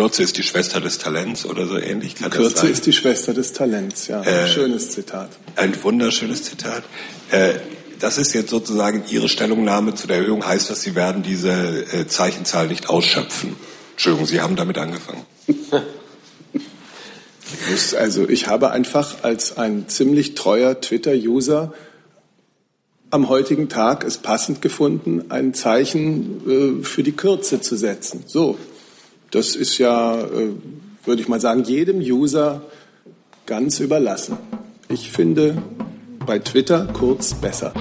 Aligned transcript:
Kürze 0.00 0.22
ist 0.22 0.38
die 0.38 0.42
Schwester 0.42 0.80
des 0.80 0.96
Talents 0.96 1.44
oder 1.44 1.66
so 1.66 1.76
ähnlich. 1.76 2.14
Kann 2.14 2.30
Kürze 2.30 2.68
ist 2.68 2.86
die 2.86 2.92
Schwester 2.94 3.34
des 3.34 3.52
Talents, 3.52 4.08
ja. 4.08 4.22
Äh, 4.22 4.48
schönes 4.48 4.90
Zitat. 4.92 5.28
Ein 5.56 5.74
wunderschönes 5.82 6.42
Zitat. 6.44 6.84
Äh, 7.30 7.56
das 7.98 8.16
ist 8.16 8.32
jetzt 8.32 8.48
sozusagen 8.48 9.04
Ihre 9.10 9.28
Stellungnahme 9.28 9.94
zu 9.94 10.06
der 10.06 10.16
Erhöhung. 10.16 10.46
Heißt 10.46 10.70
das, 10.70 10.80
Sie 10.80 10.94
werden 10.94 11.22
diese 11.22 11.50
äh, 11.50 12.06
Zeichenzahl 12.06 12.66
nicht 12.68 12.88
ausschöpfen? 12.88 13.56
Entschuldigung, 13.92 14.26
Sie 14.26 14.40
haben 14.40 14.56
damit 14.56 14.78
angefangen. 14.78 15.26
also 17.98 18.26
ich 18.26 18.46
habe 18.46 18.70
einfach 18.70 19.22
als 19.22 19.58
ein 19.58 19.86
ziemlich 19.88 20.34
treuer 20.34 20.80
Twitter-User 20.80 21.74
am 23.10 23.28
heutigen 23.28 23.68
Tag 23.68 24.04
es 24.04 24.16
passend 24.16 24.62
gefunden, 24.62 25.26
ein 25.28 25.52
Zeichen 25.52 26.80
äh, 26.80 26.84
für 26.84 27.02
die 27.02 27.12
Kürze 27.12 27.60
zu 27.60 27.76
setzen. 27.76 28.24
So, 28.26 28.56
das 29.30 29.54
ist 29.54 29.78
ja, 29.78 30.20
äh, 30.20 30.50
würde 31.04 31.22
ich 31.22 31.28
mal 31.28 31.40
sagen, 31.40 31.64
jedem 31.64 32.00
User 32.00 32.62
ganz 33.46 33.80
überlassen. 33.80 34.36
Ich 34.88 35.10
finde 35.10 35.62
bei 36.26 36.38
Twitter 36.38 36.88
kurz 36.92 37.34
besser. 37.34 37.72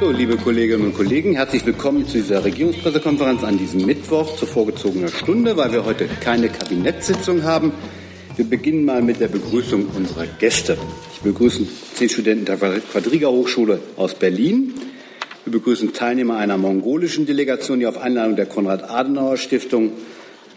So, 0.00 0.10
liebe 0.10 0.36
Kolleginnen 0.36 0.86
und 0.86 0.96
Kollegen, 0.96 1.34
herzlich 1.34 1.64
willkommen 1.64 2.08
zu 2.08 2.14
dieser 2.14 2.44
Regierungspressekonferenz 2.44 3.44
an 3.44 3.56
diesem 3.56 3.86
Mittwoch 3.86 4.34
zur 4.36 4.48
vorgezogenen 4.48 5.10
Stunde, 5.10 5.56
weil 5.56 5.72
wir 5.72 5.84
heute 5.84 6.08
keine 6.20 6.48
Kabinettssitzung 6.48 7.44
haben. 7.44 7.72
Wir 8.34 8.46
beginnen 8.46 8.84
mal 8.84 9.02
mit 9.02 9.20
der 9.20 9.28
Begrüßung 9.28 9.86
unserer 9.94 10.26
Gäste. 10.26 10.76
Ich 11.14 11.20
begrüße 11.20 11.66
zehn 11.94 12.08
Studenten 12.08 12.46
der 12.46 12.56
Quadriga 12.56 13.28
Hochschule 13.28 13.78
aus 13.96 14.14
Berlin. 14.14 14.74
Wir 15.44 15.52
begrüßen 15.52 15.92
Teilnehmer 15.92 16.36
einer 16.36 16.56
mongolischen 16.56 17.26
Delegation, 17.26 17.80
die 17.80 17.86
auf 17.88 17.98
Einladung 17.98 18.36
der 18.36 18.46
Konrad-Adenauer-Stiftung 18.46 19.90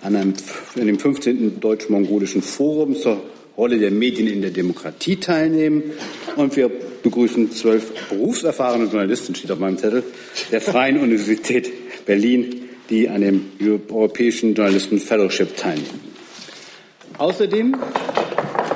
an, 0.04 0.16
einem, 0.16 0.34
an 0.80 0.86
dem 0.86 1.00
15. 1.00 1.60
Deutsch-Mongolischen 1.60 2.44
Forum 2.44 2.96
zur 2.96 3.24
Rolle 3.58 3.80
der 3.80 3.90
Medien 3.90 4.28
in 4.28 4.44
der 4.44 4.52
Demokratie 4.52 5.16
teilnehmen. 5.16 5.82
Und 6.36 6.56
wir 6.56 6.70
begrüßen 7.02 7.52
zwölf 7.52 8.10
berufserfahrene 8.10 8.86
Journalisten, 8.86 9.34
steht 9.34 9.52
auf 9.52 9.58
meinem 9.58 9.80
Zettel, 9.80 10.04
der 10.52 10.62
Freien 10.62 11.00
Universität 11.00 12.06
Berlin, 12.06 12.70
die 12.92 13.10
an 13.10 13.22
dem 13.22 13.46
Europäischen 13.90 14.54
Journalisten 14.54 15.00
Fellowship 15.00 15.58
teilnehmen. 15.58 16.14
Außerdem 17.18 17.76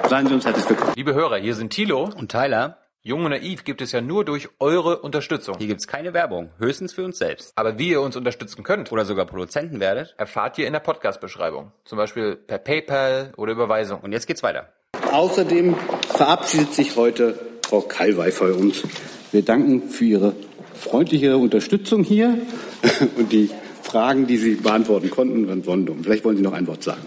seien 0.09 0.27
Sie 0.27 0.33
uns 0.33 0.45
herzlich 0.45 0.67
willkommen. 0.69 0.93
Liebe 0.95 1.13
Hörer, 1.13 1.37
hier 1.37 1.53
sind 1.53 1.69
Thilo 1.71 2.09
und 2.17 2.31
Tyler. 2.31 2.77
Jung 3.09 3.25
und 3.25 3.31
naiv 3.31 3.63
gibt 3.63 3.81
es 3.81 3.91
ja 3.91 4.01
nur 4.01 4.23
durch 4.23 4.49
eure 4.59 4.99
Unterstützung. 4.99 5.55
Hier 5.57 5.65
gibt 5.65 5.79
es 5.81 5.87
keine 5.87 6.13
Werbung, 6.13 6.51
höchstens 6.59 6.93
für 6.93 7.03
uns 7.03 7.17
selbst. 7.17 7.53
Aber 7.55 7.79
wie 7.79 7.89
ihr 7.89 8.01
uns 8.01 8.15
unterstützen 8.15 8.61
könnt 8.61 8.91
oder 8.91 9.03
sogar 9.03 9.25
Produzenten 9.25 9.79
werdet, 9.79 10.13
erfahrt 10.19 10.59
ihr 10.59 10.67
in 10.67 10.73
der 10.73 10.79
Podcast-Beschreibung. 10.79 11.71
Zum 11.85 11.97
Beispiel 11.97 12.35
per 12.35 12.59
PayPal 12.59 13.33
oder 13.35 13.53
Überweisung. 13.53 14.01
Und 14.01 14.11
jetzt 14.11 14.27
geht's 14.27 14.43
weiter. 14.43 14.69
Außerdem 15.11 15.75
verabschiedet 16.09 16.75
sich 16.75 16.95
heute 16.97 17.39
Frau 17.63 17.81
Kalwey 17.81 18.31
für 18.31 18.53
uns. 18.53 18.83
Wir 19.31 19.41
danken 19.41 19.89
für 19.89 20.05
Ihre 20.05 20.33
freundliche 20.75 21.35
Unterstützung 21.35 22.03
hier 22.03 22.37
und 23.17 23.31
die 23.31 23.49
Fragen, 23.81 24.27
die 24.27 24.37
Sie 24.37 24.53
beantworten 24.53 25.09
konnten, 25.09 25.47
waren 25.47 26.03
Vielleicht 26.03 26.23
wollen 26.23 26.37
Sie 26.37 26.43
noch 26.43 26.53
ein 26.53 26.67
Wort 26.67 26.83
sagen. 26.83 27.01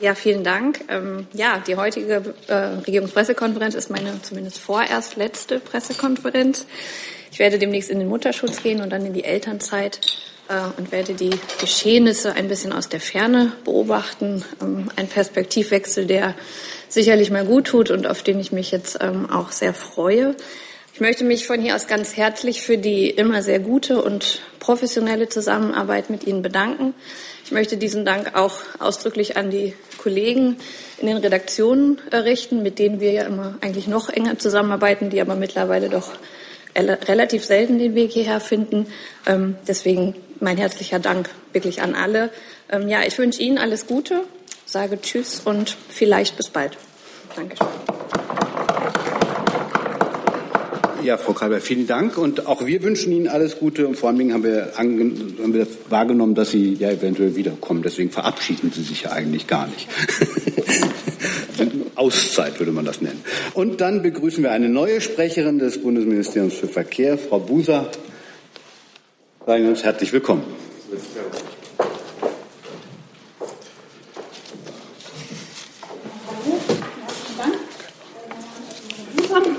Ja, 0.00 0.14
vielen 0.14 0.42
Dank. 0.42 0.80
Ähm, 0.88 1.28
ja, 1.32 1.62
die 1.64 1.76
heutige 1.76 2.34
äh, 2.48 2.54
Regierungspressekonferenz 2.54 3.74
ist 3.74 3.90
meine 3.90 4.20
zumindest 4.22 4.58
vorerst 4.58 5.16
letzte 5.16 5.60
Pressekonferenz. 5.60 6.66
Ich 7.30 7.38
werde 7.38 7.58
demnächst 7.58 7.90
in 7.90 8.00
den 8.00 8.08
Mutterschutz 8.08 8.62
gehen 8.62 8.80
und 8.80 8.90
dann 8.90 9.06
in 9.06 9.12
die 9.12 9.24
Elternzeit 9.24 10.00
äh, 10.48 10.54
und 10.78 10.90
werde 10.90 11.14
die 11.14 11.30
Geschehnisse 11.60 12.34
ein 12.34 12.48
bisschen 12.48 12.72
aus 12.72 12.88
der 12.88 13.00
Ferne 13.00 13.52
beobachten. 13.64 14.44
Ähm, 14.60 14.90
ein 14.96 15.06
Perspektivwechsel, 15.06 16.06
der 16.06 16.34
sicherlich 16.88 17.30
mal 17.30 17.44
gut 17.44 17.66
tut 17.66 17.90
und 17.90 18.06
auf 18.06 18.22
den 18.22 18.40
ich 18.40 18.52
mich 18.52 18.72
jetzt 18.72 18.98
ähm, 19.00 19.30
auch 19.30 19.52
sehr 19.52 19.74
freue. 19.74 20.34
Ich 20.94 21.00
möchte 21.00 21.24
mich 21.24 21.44
von 21.44 21.60
hier 21.60 21.74
aus 21.74 21.88
ganz 21.88 22.16
herzlich 22.16 22.62
für 22.62 22.78
die 22.78 23.10
immer 23.10 23.42
sehr 23.42 23.58
gute 23.58 24.00
und 24.00 24.40
professionelle 24.60 25.28
Zusammenarbeit 25.28 26.08
mit 26.08 26.24
Ihnen 26.24 26.40
bedanken. 26.40 26.94
Ich 27.44 27.50
möchte 27.50 27.76
diesen 27.76 28.04
Dank 28.04 28.36
auch 28.36 28.60
ausdrücklich 28.78 29.36
an 29.36 29.50
die 29.50 29.74
Kollegen 29.98 30.56
in 30.98 31.08
den 31.08 31.16
Redaktionen 31.16 32.00
richten, 32.12 32.62
mit 32.62 32.78
denen 32.78 33.00
wir 33.00 33.10
ja 33.10 33.24
immer 33.24 33.58
eigentlich 33.60 33.88
noch 33.88 34.08
enger 34.08 34.38
zusammenarbeiten, 34.38 35.10
die 35.10 35.20
aber 35.20 35.34
mittlerweile 35.34 35.88
doch 35.88 36.12
relativ 36.76 37.44
selten 37.44 37.80
den 37.80 37.96
Weg 37.96 38.12
hierher 38.12 38.38
finden. 38.38 38.86
Ähm, 39.26 39.56
deswegen 39.66 40.14
mein 40.38 40.58
herzlicher 40.58 41.00
Dank 41.00 41.28
wirklich 41.52 41.82
an 41.82 41.96
alle. 41.96 42.30
Ähm, 42.70 42.88
ja, 42.88 43.02
ich 43.04 43.18
wünsche 43.18 43.42
Ihnen 43.42 43.58
alles 43.58 43.88
Gute, 43.88 44.22
sage 44.64 45.00
Tschüss 45.00 45.40
und 45.44 45.76
vielleicht 45.88 46.36
bis 46.36 46.50
bald. 46.50 46.78
Dankeschön. 47.34 47.66
Ja, 51.04 51.18
Frau 51.18 51.34
Kalber, 51.34 51.60
vielen 51.60 51.86
Dank. 51.86 52.16
Und 52.16 52.46
auch 52.46 52.64
wir 52.64 52.82
wünschen 52.82 53.12
Ihnen 53.12 53.28
alles 53.28 53.58
Gute. 53.58 53.86
Und 53.86 53.96
vor 53.96 54.08
allen 54.08 54.16
Dingen 54.16 54.32
haben 54.32 54.42
wir, 54.42 54.72
haben 54.74 55.52
wir 55.52 55.66
wahrgenommen, 55.90 56.34
dass 56.34 56.50
Sie 56.50 56.72
ja 56.72 56.90
eventuell 56.90 57.36
wiederkommen. 57.36 57.82
Deswegen 57.82 58.10
verabschieden 58.10 58.72
Sie 58.74 58.82
sich 58.82 59.02
ja 59.02 59.12
eigentlich 59.12 59.46
gar 59.46 59.66
nicht. 59.66 59.86
Auszeit 61.94 62.58
würde 62.58 62.72
man 62.72 62.86
das 62.86 63.02
nennen. 63.02 63.22
Und 63.52 63.82
dann 63.82 64.00
begrüßen 64.00 64.42
wir 64.42 64.50
eine 64.50 64.70
neue 64.70 65.02
Sprecherin 65.02 65.58
des 65.58 65.82
Bundesministeriums 65.82 66.54
für 66.54 66.68
Verkehr, 66.68 67.18
Frau 67.18 67.38
Buser. 67.38 67.90
Seien 69.44 69.62
Sie 69.62 69.68
uns 69.68 69.84
herzlich 69.84 70.10
willkommen. 70.10 70.42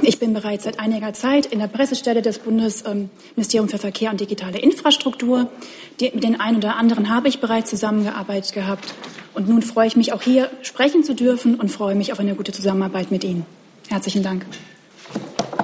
Ich 0.08 0.20
bin 0.20 0.36
bereits 0.36 0.66
seit 0.66 0.80
einiger 0.80 1.14
Zeit 1.14 1.48
in 1.48 1.58
der 1.58 1.66
Pressestelle 1.66 2.22
des 2.22 2.38
Bundesministeriums 2.38 3.72
für 3.72 3.80
Verkehr 3.80 4.12
und 4.12 4.22
digitale 4.22 4.60
Infrastruktur. 4.60 5.50
mit 6.00 6.24
den 6.24 6.40
einen 6.40 6.58
oder 6.58 6.76
anderen 6.76 7.10
habe 7.10 7.28
ich 7.28 7.40
bereits 7.40 7.72
zusammengearbeitet 7.72 8.54
gehabt. 8.54 8.94
Und 9.34 9.50
nun 9.50 9.64
freue 9.64 9.88
ich 9.88 9.96
mich 9.96 10.14
auch 10.14 10.22
hier 10.22 10.52
sprechen 10.62 11.04
zu 11.04 11.16
dürfen 11.16 11.56
und 11.56 11.70
freue 11.70 11.96
mich 11.96 12.14
auf 12.14 12.20
eine 12.20 12.36
gute 12.36 12.52
Zusammenarbeit 12.52 13.10
mit 13.10 13.24
Ihnen. 13.24 13.48
Herzlichen 13.90 14.22
Dank. 14.22 14.46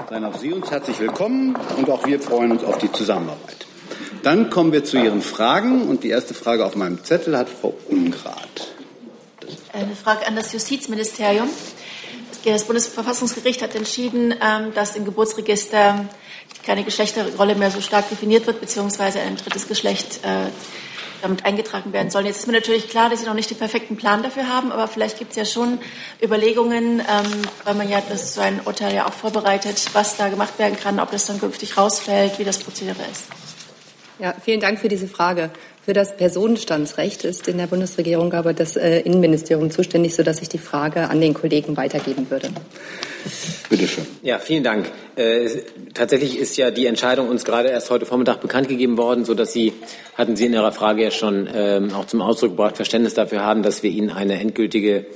Dann 0.09 0.25
auch 0.25 0.40
Sie 0.40 0.52
uns 0.52 0.72
herzlich 0.72 1.00
willkommen 1.00 1.56
und 1.78 1.88
auch 1.91 2.03
wir 2.08 2.19
freuen 2.19 2.52
uns 2.52 2.63
auf 2.63 2.79
die 2.79 2.91
Zusammenarbeit. 2.91 3.68
Dann 4.23 4.50
kommen 4.50 4.72
wir 4.72 4.84
zu 4.84 4.97
Ihren 4.97 5.22
Fragen 5.22 5.84
und 5.84 6.03
die 6.03 6.09
erste 6.09 6.34
Frage 6.34 6.66
auf 6.66 6.75
meinem 6.75 7.03
Zettel 7.03 7.38
hat 7.38 7.47
Frau 7.47 7.75
Ungrad. 7.90 8.73
Eine 9.72 9.96
Frage 9.96 10.25
an 10.25 10.35
das 10.35 10.52
Justizministerium. 10.52 11.47
Das 12.46 12.66
Bundesverfassungsgericht 12.66 13.62
hat 13.62 13.75
entschieden, 13.75 14.34
ähm, 14.41 14.74
dass 14.74 14.96
im 14.96 15.06
Geburtsregister 15.06 16.06
keine 16.66 16.84
Geschlechterrolle 16.84 17.56
mehr 17.56 17.72
so 17.72 17.81
stark 17.81 18.09
definiert 18.09 18.47
wird, 18.47 18.59
beziehungsweise 18.59 19.19
ein 19.19 19.38
drittes 19.38 19.68
Geschlecht 19.68 20.19
äh, 20.24 20.50
damit 21.22 21.46
eingetragen 21.46 21.94
werden 21.94 22.09
soll. 22.09 22.25
Jetzt 22.25 22.40
ist 22.40 22.47
mir 22.47 22.53
natürlich 22.53 22.90
klar, 22.90 23.09
dass 23.09 23.22
Sie 23.22 23.25
noch 23.28 23.35
nicht 23.35 23.50
den 23.50 23.57
perfekten 23.57 23.96
Plan 23.96 24.24
dafür 24.24 24.47
haben, 24.47 24.72
aber 24.72 24.88
vielleicht 24.88 25.19
gibt 25.19 25.31
es 25.31 25.38
ja 25.38 25.46
schon 25.46 25.79
Überlegungen, 26.22 27.00
ähm, 27.00 27.41
weil 27.63 27.75
man 27.75 27.90
ja 27.90 28.02
das 28.07 28.34
so 28.34 28.41
ein 28.41 28.59
Urteil 28.66 28.96
ja 28.96 29.08
auch 29.08 29.13
vorbereitet, 29.13 29.85
was 29.94 30.18
da 30.18 30.29
gemacht 30.29 30.58
werden 30.58 30.78
kann, 30.79 31.00
ob 31.00 31.12
das 31.12 31.25
dann 31.28 31.40
künftig 31.40 31.78
rausfällt, 31.78 32.40
wie 32.40 32.44
das 32.44 32.58
Prozedere 32.59 33.03
ist. 33.12 33.25
Ja, 34.19 34.35
vielen 34.44 34.59
Dank 34.59 34.79
für 34.79 34.88
diese 34.88 35.08
Frage. 35.08 35.50
Für 35.83 35.93
das 35.93 36.15
Personenstandsrecht 36.15 37.23
ist 37.23 37.47
in 37.47 37.57
der 37.57 37.65
Bundesregierung 37.65 38.33
aber 38.33 38.53
das 38.53 38.75
äh, 38.75 38.99
Innenministerium 38.99 39.71
zuständig, 39.71 40.13
sodass 40.13 40.39
ich 40.39 40.47
die 40.47 40.59
Frage 40.59 41.09
an 41.09 41.19
den 41.19 41.33
Kollegen 41.33 41.75
weitergeben 41.75 42.29
würde. 42.29 42.49
Bitte 43.67 43.87
schön. 43.87 44.05
Ja, 44.21 44.37
vielen 44.37 44.63
Dank. 44.63 44.91
Äh, 45.15 45.49
tatsächlich 45.95 46.37
ist 46.37 46.55
ja 46.57 46.69
die 46.69 46.85
Entscheidung 46.85 47.29
uns 47.29 47.45
gerade 47.45 47.69
erst 47.69 47.89
heute 47.89 48.05
Vormittag 48.05 48.41
bekannt 48.41 48.67
gegeben 48.67 48.97
worden, 48.97 49.25
sodass 49.25 49.53
Sie, 49.53 49.73
hatten 50.15 50.35
Sie 50.35 50.45
in 50.45 50.53
Ihrer 50.53 50.71
Frage 50.71 51.03
ja 51.03 51.11
schon 51.11 51.49
ähm, 51.51 51.91
auch 51.95 52.05
zum 52.05 52.22
Ausdruck 52.22 52.51
gebracht, 52.51 52.75
Verständnis 52.75 53.16
dafür 53.16 53.43
haben, 53.43 53.63
dass 53.63 53.81
wir 53.81 53.89
Ihnen 53.89 54.11
eine 54.11 54.39
endgültige 54.39 55.07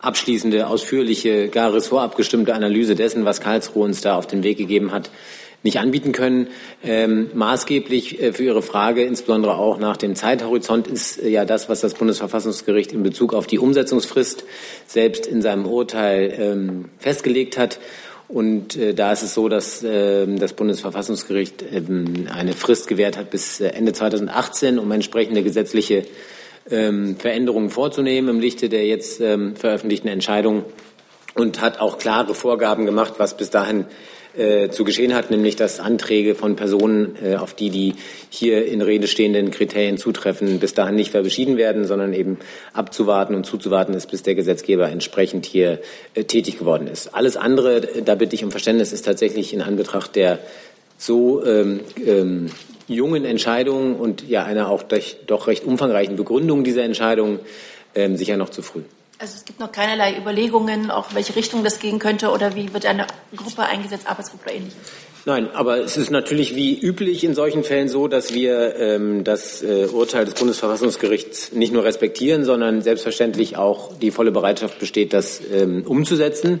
abschließende, 0.00 0.66
ausführliche, 0.66 1.48
gar 1.48 1.72
ressortabgestimmte 1.72 2.54
Analyse 2.54 2.94
dessen, 2.94 3.24
was 3.24 3.40
Karlsruhe 3.40 3.84
uns 3.84 4.00
da 4.00 4.16
auf 4.16 4.26
den 4.26 4.42
Weg 4.42 4.58
gegeben 4.58 4.92
hat, 4.92 5.10
nicht 5.62 5.78
anbieten 5.78 6.12
können. 6.12 6.48
Ähm, 6.84 7.30
maßgeblich 7.34 8.22
äh, 8.22 8.32
für 8.32 8.44
Ihre 8.44 8.62
Frage, 8.62 9.04
insbesondere 9.04 9.56
auch 9.56 9.78
nach 9.78 9.96
dem 9.96 10.14
Zeithorizont, 10.14 10.86
ist 10.86 11.22
äh, 11.22 11.28
ja 11.28 11.44
das, 11.44 11.68
was 11.68 11.80
das 11.80 11.94
Bundesverfassungsgericht 11.94 12.92
in 12.92 13.02
Bezug 13.02 13.34
auf 13.34 13.46
die 13.46 13.58
Umsetzungsfrist 13.58 14.44
selbst 14.86 15.26
in 15.26 15.42
seinem 15.42 15.66
Urteil 15.66 16.34
ähm, 16.38 16.84
festgelegt 16.98 17.58
hat. 17.58 17.80
Und 18.28 18.76
äh, 18.76 18.94
da 18.94 19.12
ist 19.12 19.22
es 19.22 19.34
so, 19.34 19.48
dass 19.48 19.82
äh, 19.82 20.26
das 20.36 20.52
Bundesverfassungsgericht 20.52 21.64
ähm, 21.72 22.28
eine 22.32 22.52
Frist 22.52 22.86
gewährt 22.86 23.16
hat 23.16 23.30
bis 23.30 23.60
äh, 23.60 23.68
Ende 23.68 23.92
2018, 23.92 24.78
um 24.78 24.92
entsprechende 24.92 25.42
gesetzliche 25.42 26.04
ähm, 26.70 27.16
Veränderungen 27.16 27.70
vorzunehmen 27.70 28.28
im 28.28 28.40
Lichte 28.40 28.68
der 28.68 28.86
jetzt 28.86 29.20
ähm, 29.20 29.56
veröffentlichten 29.56 30.08
Entscheidung 30.08 30.64
und 31.34 31.60
hat 31.60 31.80
auch 31.80 31.98
klare 31.98 32.34
Vorgaben 32.34 32.84
gemacht, 32.84 33.14
was 33.16 33.36
bis 33.36 33.48
dahin 33.48 33.86
äh, 34.38 34.70
zu 34.70 34.84
geschehen 34.84 35.14
hat, 35.14 35.30
nämlich 35.30 35.56
dass 35.56 35.80
Anträge 35.80 36.34
von 36.34 36.56
Personen, 36.56 37.16
äh, 37.22 37.36
auf 37.36 37.54
die 37.54 37.70
die 37.70 37.94
hier 38.30 38.66
in 38.66 38.80
Rede 38.80 39.06
stehenden 39.06 39.50
Kriterien 39.50 39.98
zutreffen, 39.98 40.60
bis 40.60 40.74
dahin 40.74 40.94
nicht 40.94 41.10
verbeschieden 41.10 41.56
werden, 41.56 41.84
sondern 41.84 42.12
eben 42.12 42.38
abzuwarten 42.72 43.34
und 43.34 43.44
zuzuwarten 43.44 43.94
ist, 43.94 44.10
bis 44.10 44.22
der 44.22 44.34
Gesetzgeber 44.34 44.88
entsprechend 44.88 45.44
hier 45.44 45.80
äh, 46.14 46.24
tätig 46.24 46.58
geworden 46.58 46.86
ist. 46.86 47.14
Alles 47.14 47.36
andere, 47.36 47.80
da 48.04 48.14
bitte 48.14 48.34
ich 48.34 48.44
um 48.44 48.50
Verständnis, 48.50 48.92
ist 48.92 49.04
tatsächlich 49.04 49.52
in 49.52 49.60
Anbetracht 49.60 50.16
der 50.16 50.38
so 50.96 51.44
ähm, 51.44 51.80
ähm, 52.04 52.46
jungen 52.88 53.24
Entscheidungen 53.24 53.96
und 53.96 54.28
ja 54.28 54.44
einer 54.44 54.68
auch 54.68 54.82
durch, 54.82 55.18
doch 55.26 55.46
recht 55.46 55.64
umfangreichen 55.64 56.16
Begründung 56.16 56.64
dieser 56.64 56.82
Entscheidung 56.82 57.38
ähm, 57.94 58.16
sicher 58.16 58.36
noch 58.36 58.48
zu 58.48 58.62
früh. 58.62 58.82
Also 59.20 59.34
es 59.34 59.44
gibt 59.44 59.58
noch 59.58 59.72
keinerlei 59.72 60.16
Überlegungen, 60.16 60.92
auch 60.92 61.12
welche 61.12 61.34
Richtung 61.34 61.64
das 61.64 61.80
gehen 61.80 61.98
könnte 61.98 62.30
oder 62.30 62.54
wie 62.54 62.72
wird 62.72 62.86
eine 62.86 63.04
Gruppe 63.34 63.62
eingesetzt, 63.62 64.06
Arbeitsgruppe 64.08 64.44
oder 64.44 64.54
ähnliches? 64.54 64.78
Nein, 65.24 65.50
aber 65.54 65.78
es 65.78 65.96
ist 65.96 66.10
natürlich 66.10 66.54
wie 66.54 66.78
üblich 66.78 67.24
in 67.24 67.34
solchen 67.34 67.64
Fällen 67.64 67.88
so, 67.88 68.06
dass 68.06 68.32
wir 68.32 68.76
ähm, 68.76 69.24
das 69.24 69.62
äh, 69.62 69.88
Urteil 69.92 70.24
des 70.24 70.34
Bundesverfassungsgerichts 70.34 71.52
nicht 71.52 71.72
nur 71.72 71.82
respektieren, 71.82 72.44
sondern 72.44 72.80
selbstverständlich 72.80 73.56
auch 73.56 73.92
die 73.98 74.12
volle 74.12 74.30
Bereitschaft 74.30 74.78
besteht, 74.78 75.12
das 75.12 75.40
ähm, 75.52 75.82
umzusetzen. 75.84 76.60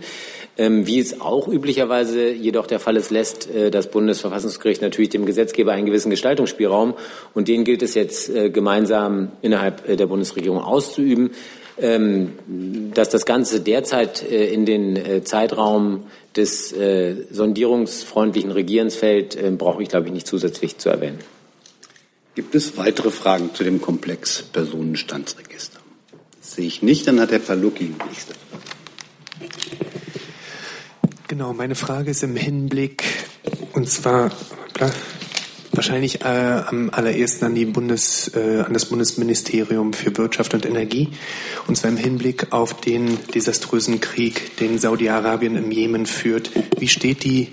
Ähm, 0.58 0.88
wie 0.88 0.98
es 0.98 1.20
auch 1.20 1.46
üblicherweise 1.46 2.30
jedoch 2.30 2.66
der 2.66 2.80
Fall 2.80 2.96
ist, 2.96 3.12
lässt 3.12 3.48
äh, 3.48 3.70
das 3.70 3.88
Bundesverfassungsgericht 3.88 4.82
natürlich 4.82 5.10
dem 5.10 5.24
Gesetzgeber 5.24 5.70
einen 5.70 5.86
gewissen 5.86 6.10
Gestaltungsspielraum 6.10 6.94
und 7.32 7.46
den 7.46 7.62
gilt 7.62 7.82
es 7.82 7.94
jetzt 7.94 8.28
äh, 8.28 8.50
gemeinsam 8.50 9.30
innerhalb 9.40 9.88
äh, 9.88 9.94
der 9.94 10.08
Bundesregierung 10.08 10.60
auszuüben. 10.60 11.30
Ähm, 11.80 12.32
dass 12.94 13.08
das 13.08 13.24
Ganze 13.24 13.60
derzeit 13.60 14.28
äh, 14.28 14.52
in 14.52 14.66
den 14.66 14.96
äh, 14.96 15.22
Zeitraum 15.22 16.04
des 16.34 16.72
äh, 16.72 17.14
sondierungsfreundlichen 17.30 18.50
Regierens 18.50 18.96
fällt, 18.96 19.58
brauche 19.58 19.82
ich, 19.82 19.88
glaube 19.88 20.06
ich, 20.06 20.12
nicht 20.12 20.26
zusätzlich 20.26 20.78
zu 20.78 20.88
erwähnen. 20.88 21.18
Gibt 22.34 22.54
es 22.54 22.76
weitere 22.76 23.10
Fragen 23.10 23.54
zu 23.54 23.64
dem 23.64 23.80
Komplex 23.80 24.42
Personenstandsregister? 24.42 25.80
Das 26.40 26.54
sehe 26.54 26.66
ich 26.66 26.82
nicht. 26.82 27.06
Dann 27.06 27.20
hat 27.20 27.30
Herr 27.30 27.40
Palucki 27.40 27.86
die 27.86 28.04
nächste 28.08 28.34
Frage. 28.34 28.64
Genau, 31.28 31.52
meine 31.52 31.74
Frage 31.74 32.10
ist 32.10 32.22
im 32.22 32.36
Hinblick, 32.36 33.04
und 33.74 33.88
zwar, 33.88 34.30
Wahrscheinlich 35.72 36.22
äh, 36.22 36.24
am 36.24 36.90
allerersten 36.90 37.44
an, 37.44 37.54
die 37.54 37.66
Bundes, 37.66 38.32
äh, 38.34 38.62
an 38.66 38.72
das 38.72 38.86
Bundesministerium 38.86 39.92
für 39.92 40.16
Wirtschaft 40.16 40.54
und 40.54 40.64
Energie, 40.64 41.08
und 41.66 41.76
zwar 41.76 41.90
im 41.90 41.96
Hinblick 41.96 42.52
auf 42.52 42.80
den 42.80 43.18
desaströsen 43.34 44.00
Krieg, 44.00 44.56
den 44.56 44.78
Saudi-Arabien 44.78 45.56
im 45.56 45.70
Jemen 45.70 46.06
führt. 46.06 46.50
Wie 46.78 46.88
steht 46.88 47.22
die 47.22 47.48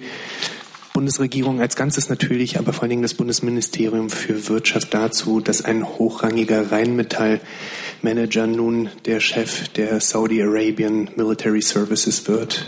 Bundesregierung 0.95 1.59
als 1.59 1.75
Ganzes 1.75 2.07
natürlich, 2.07 2.57
aber 2.57 2.71
vor 2.71 2.83
allen 2.83 2.91
Dingen 2.91 3.01
das 3.01 3.15
Bundesministerium 3.15 4.09
für 4.09 4.47
Wirtschaft 4.47 4.93
dazu, 4.93 5.41
dass 5.41 5.61
ein 5.61 5.85
hochrangiger 5.85 6.71
Rheinmetall-Manager 6.71 8.47
nun 8.47 8.89
der 9.03 9.19
Chef 9.19 9.67
der 9.67 9.99
Saudi 9.99 10.41
Arabian 10.41 11.09
Military 11.17 11.61
Services 11.61 12.29
wird? 12.29 12.65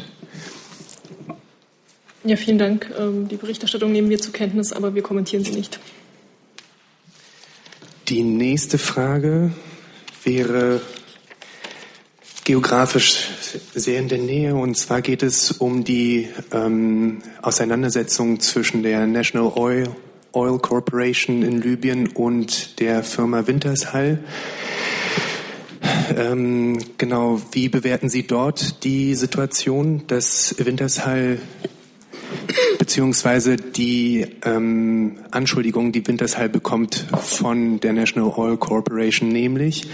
Ja, 2.28 2.36
vielen 2.36 2.58
Dank. 2.58 2.92
Ähm, 3.00 3.30
die 3.30 3.38
Berichterstattung 3.38 3.94
nehmen 3.94 4.10
wir 4.10 4.20
zur 4.20 4.34
Kenntnis, 4.34 4.74
aber 4.74 4.94
wir 4.94 5.02
kommentieren 5.02 5.46
sie 5.46 5.54
nicht. 5.54 5.80
Die 8.10 8.22
nächste 8.22 8.78
Frage 8.78 9.54
wäre 10.26 10.82
geografisch 12.44 13.30
sehr 13.74 14.00
in 14.00 14.10
der 14.10 14.18
Nähe. 14.18 14.56
Und 14.56 14.76
zwar 14.76 15.02
geht 15.02 15.24
es 15.24 15.54
um 15.54 15.86
die 15.86 16.28
ähm, 16.52 17.20
Auseinandersetzung 17.42 18.42
zwischen 18.42 18.84
der 18.84 19.08
National 19.08 19.54
Oil, 19.56 19.88
Oil 20.34 20.60
Corporation 20.60 21.44
in 21.44 21.62
Libyen 21.62 22.08
und 22.08 22.82
der 22.82 23.04
Firma 23.04 23.48
Wintershall. 23.48 24.20
Ähm, 26.14 26.78
genau, 26.98 27.42
wie 27.54 27.70
bewerten 27.70 28.10
Sie 28.10 28.28
dort 28.28 28.84
die 28.84 29.16
Situation, 29.16 30.04
dass 30.08 30.56
Wintershall 30.58 31.40
beziehungsweise 32.88 33.58
die 33.58 34.26
ähm, 34.46 35.18
Anschuldigung, 35.32 35.92
die 35.92 36.08
Wintershall 36.08 36.48
bekommt 36.48 37.06
von 37.20 37.82
der 37.82 37.92
National 37.92 38.32
Oil 38.38 38.56
Corporation, 38.56 39.28
nämlich, 39.28 39.90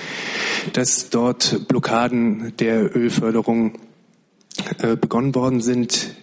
dass 0.73 1.09
dort 1.09 1.67
Blockaden 1.67 2.53
der 2.59 2.95
Ölförderung 2.95 3.79
äh, 4.77 4.95
begonnen 4.95 5.33
worden 5.33 5.59
sind, 5.59 6.13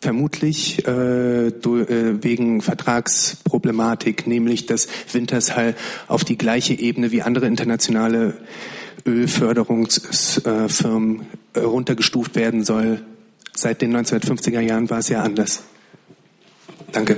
vermutlich 0.00 0.84
äh, 0.88 1.46
äh, 1.46 2.24
wegen 2.24 2.62
Vertragsproblematik, 2.62 4.26
nämlich 4.26 4.66
dass 4.66 4.88
Wintershall 5.12 5.76
auf 6.08 6.24
die 6.24 6.36
gleiche 6.36 6.74
Ebene 6.74 7.12
wie 7.12 7.22
andere 7.22 7.46
internationale 7.46 8.38
Ölförderungsfirmen 9.06 11.20
äh, 11.54 11.60
runtergestuft 11.60 12.34
werden 12.34 12.64
soll, 12.64 13.02
Seit 13.54 13.82
den 13.82 13.96
1950er 13.96 14.60
Jahren 14.60 14.88
war 14.90 14.98
es 14.98 15.08
ja 15.08 15.22
anders. 15.22 15.62
Danke. 16.92 17.16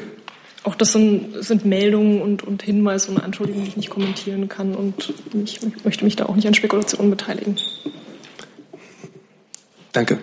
Auch 0.63 0.75
das 0.75 0.93
sind, 0.93 1.45
sind 1.45 1.67
Meldungen 1.67 2.23
und, 2.23 2.43
und, 2.43 2.63
Hinweise 2.63 3.11
und 3.11 3.19
Anschuldigungen, 3.19 3.65
die 3.65 3.71
ich 3.71 3.77
nicht 3.77 3.91
kommentieren 3.91 4.49
kann 4.49 4.75
und 4.75 5.13
ich 5.45 5.61
möchte 5.85 6.05
mich 6.05 6.17
da 6.17 6.27
auch 6.27 6.37
nicht 6.37 6.49
an 6.49 6.55
Spekulationen 6.55 7.11
beteiligen. 7.11 7.57
Danke. 9.93 10.19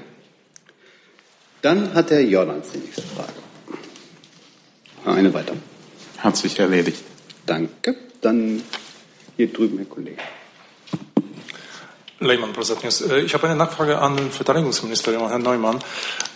Dann 1.62 1.94
hat 1.94 2.10
Herr 2.10 2.22
Jordans 2.22 2.72
die 2.72 2.80
nächste 2.80 3.04
Frage. 3.04 3.34
Eine 5.06 5.32
weiter. 5.34 5.54
Hat 6.18 6.38
sich 6.38 6.60
erledigt. 6.60 7.04
Danke. 7.46 7.96
Dann 8.22 8.64
hier 9.38 9.54
drüben, 9.54 9.78
Herr 9.78 9.86
Kollege. 9.86 10.18
Lehmann, 12.22 12.54
Prosat. 12.54 12.84
Äh, 12.84 13.22
ich 13.22 13.34
habe 13.34 13.48
eine 13.48 13.56
Nachfrage 13.56 14.00
an 14.00 14.32
Verteidigungsministerium, 14.32 15.28
Herrn 15.28 15.42
Neumann. 15.42 15.80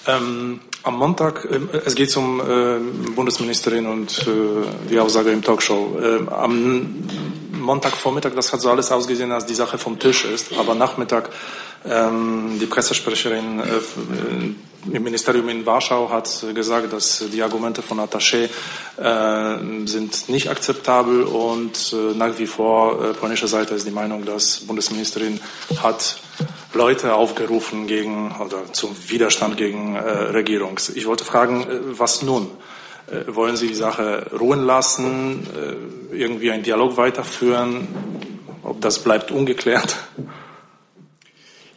Ähm, 0.07 0.59
am 0.83 0.97
Montag, 0.97 1.45
äh, 1.45 1.59
es 1.85 1.95
geht 1.95 2.15
um 2.17 2.41
äh, 2.41 3.11
Bundesministerin 3.15 3.85
und 3.85 4.27
äh, 4.27 4.89
die 4.89 4.99
Aussage 4.99 5.31
im 5.31 5.43
Talkshow. 5.43 5.97
Äh, 6.01 6.31
am 6.31 7.07
Montagvormittag, 7.53 8.33
das 8.35 8.51
hat 8.51 8.61
so 8.61 8.71
alles 8.71 8.91
ausgesehen, 8.91 9.31
als 9.31 9.45
die 9.45 9.53
Sache 9.53 9.77
vom 9.77 9.99
Tisch 9.99 10.25
ist, 10.25 10.57
aber 10.57 10.73
Nachmittag 10.73 11.29
ähm, 11.87 12.57
die 12.59 12.65
Pressesprecherin 12.65 13.59
äh, 13.59 13.63
im 14.91 15.03
Ministerium 15.03 15.49
in 15.49 15.65
Warschau 15.65 16.09
hat 16.09 16.45
gesagt, 16.53 16.93
dass 16.93 17.23
die 17.31 17.41
Argumente 17.41 17.81
von 17.81 17.99
Attaché 17.99 18.49
äh, 18.97 19.87
sind 19.87 20.29
nicht 20.29 20.49
akzeptabel 20.49 21.23
und 21.23 21.93
äh, 21.93 22.15
nach 22.15 22.37
wie 22.37 22.47
vor 22.47 23.03
äh, 23.03 23.13
polnische 23.13 23.47
Seite 23.47 23.75
ist 23.75 23.87
die 23.87 23.91
Meinung, 23.91 24.25
dass 24.25 24.59
Bundesministerin 24.61 25.39
hat 25.81 26.17
Leute 26.73 27.15
aufgerufen 27.15 27.87
gegen 27.87 28.35
oder 28.39 28.71
zum 28.73 28.95
Widerstand 29.07 29.57
gegen 29.57 29.95
äh, 29.95 29.99
Regierung. 29.99 30.79
Ich 30.93 31.07
wollte 31.07 31.23
fragen, 31.23 31.63
äh, 31.63 31.79
was 31.97 32.21
nun? 32.21 32.49
Äh, 33.07 33.35
wollen 33.35 33.55
Sie 33.55 33.67
die 33.67 33.75
Sache 33.75 34.27
ruhen 34.39 34.63
lassen, 34.63 35.47
äh, 36.11 36.15
irgendwie 36.15 36.51
einen 36.51 36.63
Dialog 36.63 36.97
weiterführen? 36.97 37.87
Ob 38.63 38.81
das 38.81 38.99
bleibt 38.99 39.31
ungeklärt? 39.31 39.95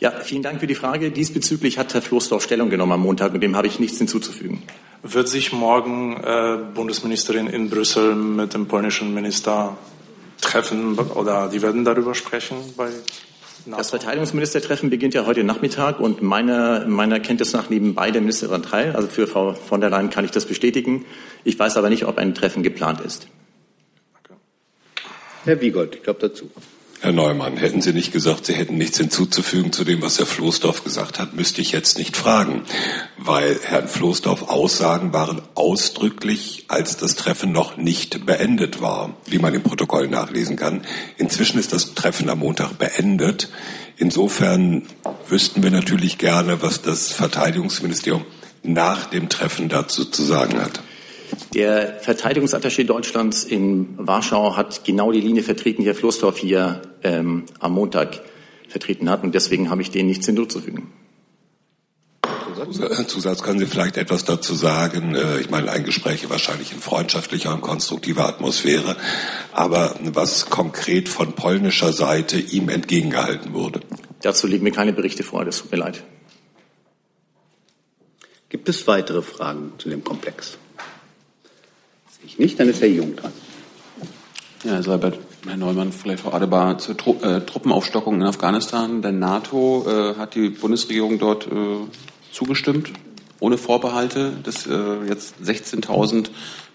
Ja, 0.01 0.13
vielen 0.13 0.43
Dank 0.43 0.61
für 0.61 0.69
die 0.69 0.77
Frage. 0.77 1.11
Diesbezüglich 1.11 1.77
hat 1.77 1.93
Herr 1.93 2.03
Floßdorf 2.03 2.45
Stellung 2.45 2.71
genommen 2.71 2.93
am 2.93 3.01
Montag 3.01 3.35
und 3.35 3.41
dem 3.41 3.57
habe 3.57 3.67
ich 3.67 3.81
nichts 3.81 3.99
hinzuzufügen. 3.99 4.63
Wird 5.03 5.29
sich 5.29 5.53
morgen 5.53 6.17
äh, 6.23 6.59
Bundesministerin 6.73 7.49
in 7.49 7.69
Brüssel 7.69 8.15
mit 8.15 8.55
dem 8.55 8.67
polnischen 8.67 9.13
Minister 9.13 9.77
treffen 10.41 10.97
oder 10.99 11.49
die 11.49 11.63
werden 11.63 11.85
darüber 11.85 12.15
sprechen 12.15 12.57
bei 12.77 12.91
das 13.67 13.91
Verteidigungsministertreffen 13.91 14.89
beginnt 14.89 15.15
ja 15.15 15.27
heute 15.27 15.45
Nachmittag 15.45 16.01
und 16.01 16.23
meiner, 16.23 16.87
meiner 16.87 17.21
Kenntnis 17.21 17.53
nach 17.53 17.69
nehmen 17.69 17.95
beide 17.95 18.21
Minister 18.21 18.47
daran 18.47 18.63
teil. 18.63 18.97
Also 18.97 19.09
für 19.09 19.27
Frau 19.27 19.53
von 19.53 19.81
der 19.81 19.91
Leyen 19.91 20.09
kann 20.09 20.25
ich 20.25 20.31
das 20.31 20.47
bestätigen. 20.47 21.05
Ich 21.45 21.59
weiß 21.59 21.77
aber 21.77 21.91
nicht, 21.91 22.07
ob 22.07 22.17
ein 22.17 22.35
Treffen 22.35 22.63
geplant 22.63 23.01
ist. 23.01 23.29
Herr 25.45 25.61
Wiegold, 25.61 25.97
ich 25.97 26.03
glaube 26.03 26.21
dazu. 26.21 26.51
Herr 27.01 27.13
Neumann, 27.13 27.57
hätten 27.57 27.81
Sie 27.81 27.93
nicht 27.93 28.13
gesagt, 28.13 28.47
Sie 28.47 28.55
hätten 28.55 28.77
nichts 28.77 28.99
hinzuzufügen 28.99 29.73
zu 29.73 29.85
dem, 29.85 30.03
was 30.03 30.19
Herr 30.19 30.27
Floßdorf 30.27 30.83
gesagt 30.83 31.21
hat, 31.21 31.33
müsste 31.33 31.61
ich 31.61 31.71
jetzt 31.71 31.97
nicht 31.97 32.17
fragen, 32.17 32.63
weil 33.17 33.61
Herrn 33.63 33.87
Floßdorf 33.87 34.49
Aussagen 34.49 35.13
waren 35.13 35.41
ausdrücklich, 35.55 36.65
als 36.67 36.97
das 36.97 37.15
Treffen 37.15 37.53
noch 37.53 37.77
nicht 37.77 38.27
beendet 38.27 38.83
war, 38.83 39.17
wie 39.27 39.39
man 39.39 39.55
im 39.55 39.63
Protokoll 39.63 40.09
nachlesen 40.09 40.57
kann. 40.57 40.83
Inzwischen 41.19 41.61
ist 41.61 41.73
das 41.73 41.95
Treffen 41.95 42.29
am 42.31 42.41
Montag 42.41 42.79
beendet. 42.79 43.49
Insofern 43.97 44.83
wüssten 45.29 45.63
wir 45.63 45.71
natürlich 45.71 46.19
gerne, 46.19 46.63
was 46.63 46.83
das 46.83 47.13
Verteidigungsministerium 47.13 48.25
nach 48.65 49.07
dem 49.07 49.29
Treffen 49.29 49.69
dazu 49.69 50.05
zu 50.05 50.25
sagen 50.25 50.61
hat. 50.61 50.81
Der 51.55 52.01
Verteidigungsattaché 52.01 52.85
Deutschlands 52.85 53.45
in 53.45 53.95
Warschau 53.97 54.57
hat 54.57 54.85
genau 54.85 55.13
die 55.13 55.21
Linie 55.21 55.43
vertreten, 55.43 55.83
die 55.83 55.89
Herr 55.89 55.95
Floßdorf 55.95 56.37
hier 56.37 56.83
ähm, 57.03 57.45
am 57.59 57.73
Montag 57.73 58.21
vertreten 58.69 59.09
hat. 59.11 59.23
Und 59.23 59.35
deswegen 59.35 59.71
habe 59.71 59.83
ich 59.83 59.91
denen 59.91 60.09
nichts 60.09 60.27
hinzuzufügen. 60.27 60.93
Zusatz 63.07 63.43
können 63.43 63.59
Sie 63.59 63.67
vielleicht 63.67 63.97
etwas 63.97 64.25
dazu 64.25 64.55
sagen? 64.55 65.15
Äh, 65.15 65.41
ich 65.41 65.51
meine, 65.51 65.71
ein 65.71 65.85
Gespräch 65.85 66.29
wahrscheinlich 66.29 66.73
in 66.73 66.81
freundschaftlicher 66.81 67.53
und 67.53 67.61
konstruktiver 67.61 68.27
Atmosphäre. 68.27 68.97
Aber 69.53 69.95
was 70.03 70.51
konkret 70.51 71.09
von 71.09 71.33
polnischer 71.33 71.93
Seite 71.93 72.39
ihm 72.39 72.69
entgegengehalten 72.69 73.55
wurde? 73.55 73.81
Dazu 74.23 74.47
liegen 74.47 74.65
mir 74.65 74.73
keine 74.73 74.93
Berichte 74.93 75.23
vor, 75.23 75.45
das 75.45 75.59
tut 75.59 75.71
mir 75.73 75.79
leid. 75.79 76.03
Gibt 78.49 78.69
es 78.69 78.87
weitere 78.87 79.23
Fragen 79.23 79.73
zu 79.79 79.89
dem 79.89 80.03
Komplex? 80.03 80.59
Nicht, 82.39 82.59
dann 82.61 82.69
ist 82.69 82.81
Herr 82.81 82.89
Jung 82.89 83.17
dran. 83.17 83.33
Ja, 84.63 84.73
Herr 84.75 84.83
Seibert, 84.85 85.19
Herr 85.45 85.57
Neumann, 85.57 85.93
vielleicht 85.93 86.23
Frau 86.23 86.33
Adebar 86.33 86.79
zur 86.79 86.97
Tru 86.97 87.17
äh, 87.21 87.41
Truppenaufstockung 87.41 88.15
in 88.15 88.23
Afghanistan. 88.23 89.03
Der 89.03 89.11
NATO 89.11 89.85
äh, 89.89 90.15
hat 90.17 90.37
die 90.37 90.51
Bundesregierung 90.51 91.19
dort 91.19 91.49
äh, 91.49 91.51
zugestimmt, 92.31 92.93
ohne 93.41 93.59
Vorbehalte, 93.59 94.35
dass 94.45 94.69
äh, 94.69 95.05
jetzt 95.09 95.35
16.000 95.45 96.27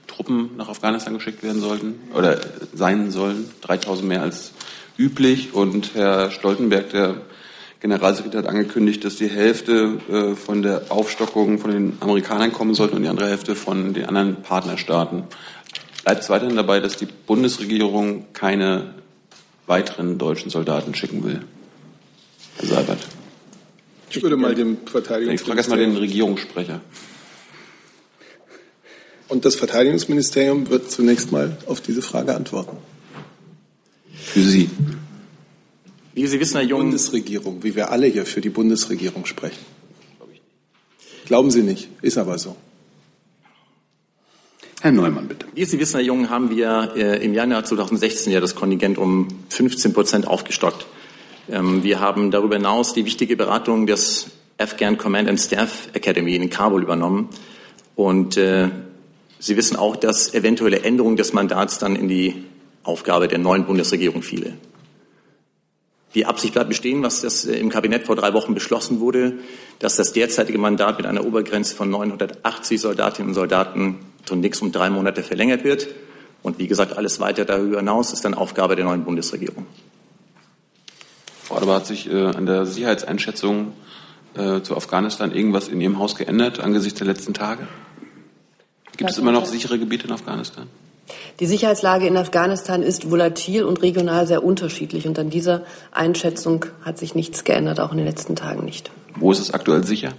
Truppen 0.08 0.52
nach 0.58 0.68
Afghanistan 0.68 1.14
geschickt 1.14 1.44
werden 1.44 1.62
sollten 1.62 1.96
oder 2.14 2.42
sein 2.74 3.12
sollen, 3.12 3.50
3.000 3.66 4.04
mehr 4.04 4.22
als 4.22 4.52
üblich. 4.98 5.54
Und 5.54 5.96
Herr 5.96 6.30
Stoltenberg, 6.32 6.90
der 6.90 7.16
Generalsekretär 7.84 8.40
hat 8.40 8.48
angekündigt, 8.48 9.04
dass 9.04 9.18
die 9.18 9.28
Hälfte 9.28 10.00
äh, 10.10 10.36
von 10.36 10.62
der 10.62 10.84
Aufstockung 10.88 11.60
von 11.60 11.70
den 11.70 11.98
Amerikanern 12.00 12.54
kommen 12.54 12.76
sollte 12.76 12.96
und 12.96 13.04
die 13.04 13.10
andere 13.10 13.28
Hälfte 13.28 13.58
von 13.58 13.94
den 13.94 14.06
anderen 14.06 14.42
Partnerstaaten. 14.42 15.24
Bleibt 16.06 16.24
es 16.24 16.30
weiterhin 16.30 16.56
dabei, 16.56 16.80
dass 16.80 16.96
die 16.96 17.08
Bundesregierung 17.08 18.28
keine 18.32 18.94
weiteren 19.68 20.18
deutschen 20.18 20.50
Soldaten 20.50 20.96
schicken 20.96 21.26
will? 21.26 21.42
Herr 22.56 22.68
Seibert. 22.70 23.00
Ich 24.10 24.24
würde 24.24 24.38
mal 24.38 24.56
dem 24.56 24.78
Verteidigungsministerium. 24.86 25.36
Ich 25.36 25.42
frage 25.42 25.58
erst 25.58 25.70
mal 25.70 25.78
den 25.78 25.98
Regierungssprecher. 25.98 26.80
Und 29.28 29.44
das 29.44 29.56
Verteidigungsministerium 29.56 30.70
wird 30.70 30.90
zunächst 30.90 31.34
mal 31.34 31.58
auf 31.68 31.82
diese 31.82 32.02
Frage 32.02 32.34
antworten. 32.34 32.78
Für 34.14 34.42
Sie. 34.42 34.70
Wie 36.14 36.28
Sie 36.28 36.40
wissen, 36.40 36.58
Herr 36.58 36.66
Jung. 36.66 36.82
Bundesregierung, 36.82 37.64
wie 37.64 37.76
wir 37.76 37.92
alle 37.92 38.08
hier 38.08 38.26
für 38.26 38.40
die 38.40 38.50
Bundesregierung 38.50 39.26
sprechen. 39.26 39.66
Glauben 41.26 41.50
Sie 41.50 41.64
nicht, 41.64 41.90
ist 42.02 42.18
aber 42.18 42.38
so. 42.38 42.56
Herr 44.82 44.92
Neumann, 44.92 45.28
bitte. 45.28 45.48
Wie 45.56 45.66
Sie 45.66 45.80
wissen, 45.80 45.96
Herr 45.96 46.06
Jung, 46.06 46.30
haben 46.30 46.50
wir 46.50 46.92
äh, 46.96 47.24
im 47.24 47.34
Januar 47.34 47.64
2016 47.64 48.32
ja 48.32 48.42
das 48.42 48.54
Kontingent 48.54 48.98
um 48.98 49.28
15 49.50 49.94
Prozent 49.94 50.28
aufgestockt. 50.28 50.86
Ähm, 51.50 51.84
wir 51.84 52.00
haben 52.00 52.30
darüber 52.30 52.58
hinaus 52.58 52.94
die 52.94 53.06
wichtige 53.06 53.36
Beratung 53.36 53.88
des 53.88 54.28
Afghan 54.58 54.98
Command 54.98 55.30
and 55.30 55.40
Staff 55.40 55.88
Academy 55.94 56.36
in 56.36 56.50
Kabul 56.50 56.84
übernommen. 56.84 57.30
Und 57.96 58.38
äh, 58.38 58.70
Sie 59.40 59.58
wissen 59.58 59.78
auch, 59.78 59.96
dass 59.96 60.34
eventuelle 60.34 60.84
Änderungen 60.84 61.18
des 61.18 61.34
Mandats 61.34 61.80
dann 61.80 61.96
in 61.96 62.08
die 62.08 62.44
Aufgabe 62.84 63.28
der 63.28 63.40
neuen 63.40 63.66
Bundesregierung 63.66 64.22
fiele. 64.22 64.54
Die 66.16 66.26
Absicht 66.26 66.54
bleibt 66.54 66.70
bestehen, 66.70 67.02
was 67.02 67.22
das 67.22 67.46
äh, 67.46 67.56
im 67.58 67.70
Kabinett 67.70 68.06
vor 68.06 68.16
drei 68.16 68.34
Wochen 68.34 68.54
beschlossen 68.54 69.00
wurde, 69.00 69.40
dass 69.80 69.96
das 69.96 70.14
derzeitige 70.14 70.58
Mandat 70.58 70.98
mit 70.98 71.08
einer 71.08 71.26
Obergrenze 71.26 71.76
von 71.76 71.90
980 71.90 72.80
Soldatinnen 72.80 73.30
und 73.30 73.36
Soldaten 73.36 74.00
zunächst 74.26 74.62
um 74.62 74.72
drei 74.72 74.90
Monate 74.90 75.24
verlängert 75.24 75.64
wird. 75.64 75.88
Und 76.44 76.60
wie 76.60 76.68
gesagt, 76.68 76.98
alles 76.98 77.20
weiter 77.20 77.46
darüber 77.46 77.78
hinaus 77.78 78.14
ist 78.14 78.26
dann 78.26 78.34
Aufgabe 78.34 78.76
der 78.76 78.86
neuen 78.86 79.04
Bundesregierung. 79.04 79.66
Frau 81.44 81.56
Adebar, 81.56 81.78
hat 81.78 81.88
sich 81.88 82.10
äh, 82.10 82.26
an 82.26 82.46
der 82.46 82.66
Sicherheitseinschätzung 82.66 83.74
äh, 84.36 84.62
zu 84.62 84.76
Afghanistan 84.76 85.32
irgendwas 85.32 85.68
in 85.68 85.82
Ihrem 85.82 86.00
Haus 86.00 86.16
geändert 86.16 86.60
angesichts 86.60 87.00
der 87.00 87.08
letzten 87.08 87.34
Tage? 87.34 87.68
Gibt 88.98 89.10
es 89.10 89.18
immer 89.18 89.32
noch 89.32 89.46
sichere 89.46 89.80
Gebiete 89.80 90.08
in 90.08 90.14
Afghanistan? 90.14 90.68
Die 91.40 91.46
Sicherheitslage 91.46 92.08
in 92.08 92.18
Afghanistan 92.18 92.82
ist 92.84 93.12
volatil 93.12 93.64
und 93.64 93.82
regional 93.82 94.28
sehr 94.28 94.44
unterschiedlich. 94.44 95.08
Und 95.08 95.20
an 95.20 95.30
dieser 95.30 95.64
Einschätzung 95.92 96.66
hat 96.84 96.98
sich 96.98 97.16
nichts 97.16 97.44
geändert, 97.44 97.80
auch 97.80 97.92
in 97.92 97.98
den 97.98 98.08
letzten 98.08 98.36
Tagen 98.36 98.66
nicht. 98.66 98.92
Wo 99.16 99.32
ist 99.32 99.40
es 99.40 99.54
aktuell 99.54 99.84
sicher? 99.84 100.14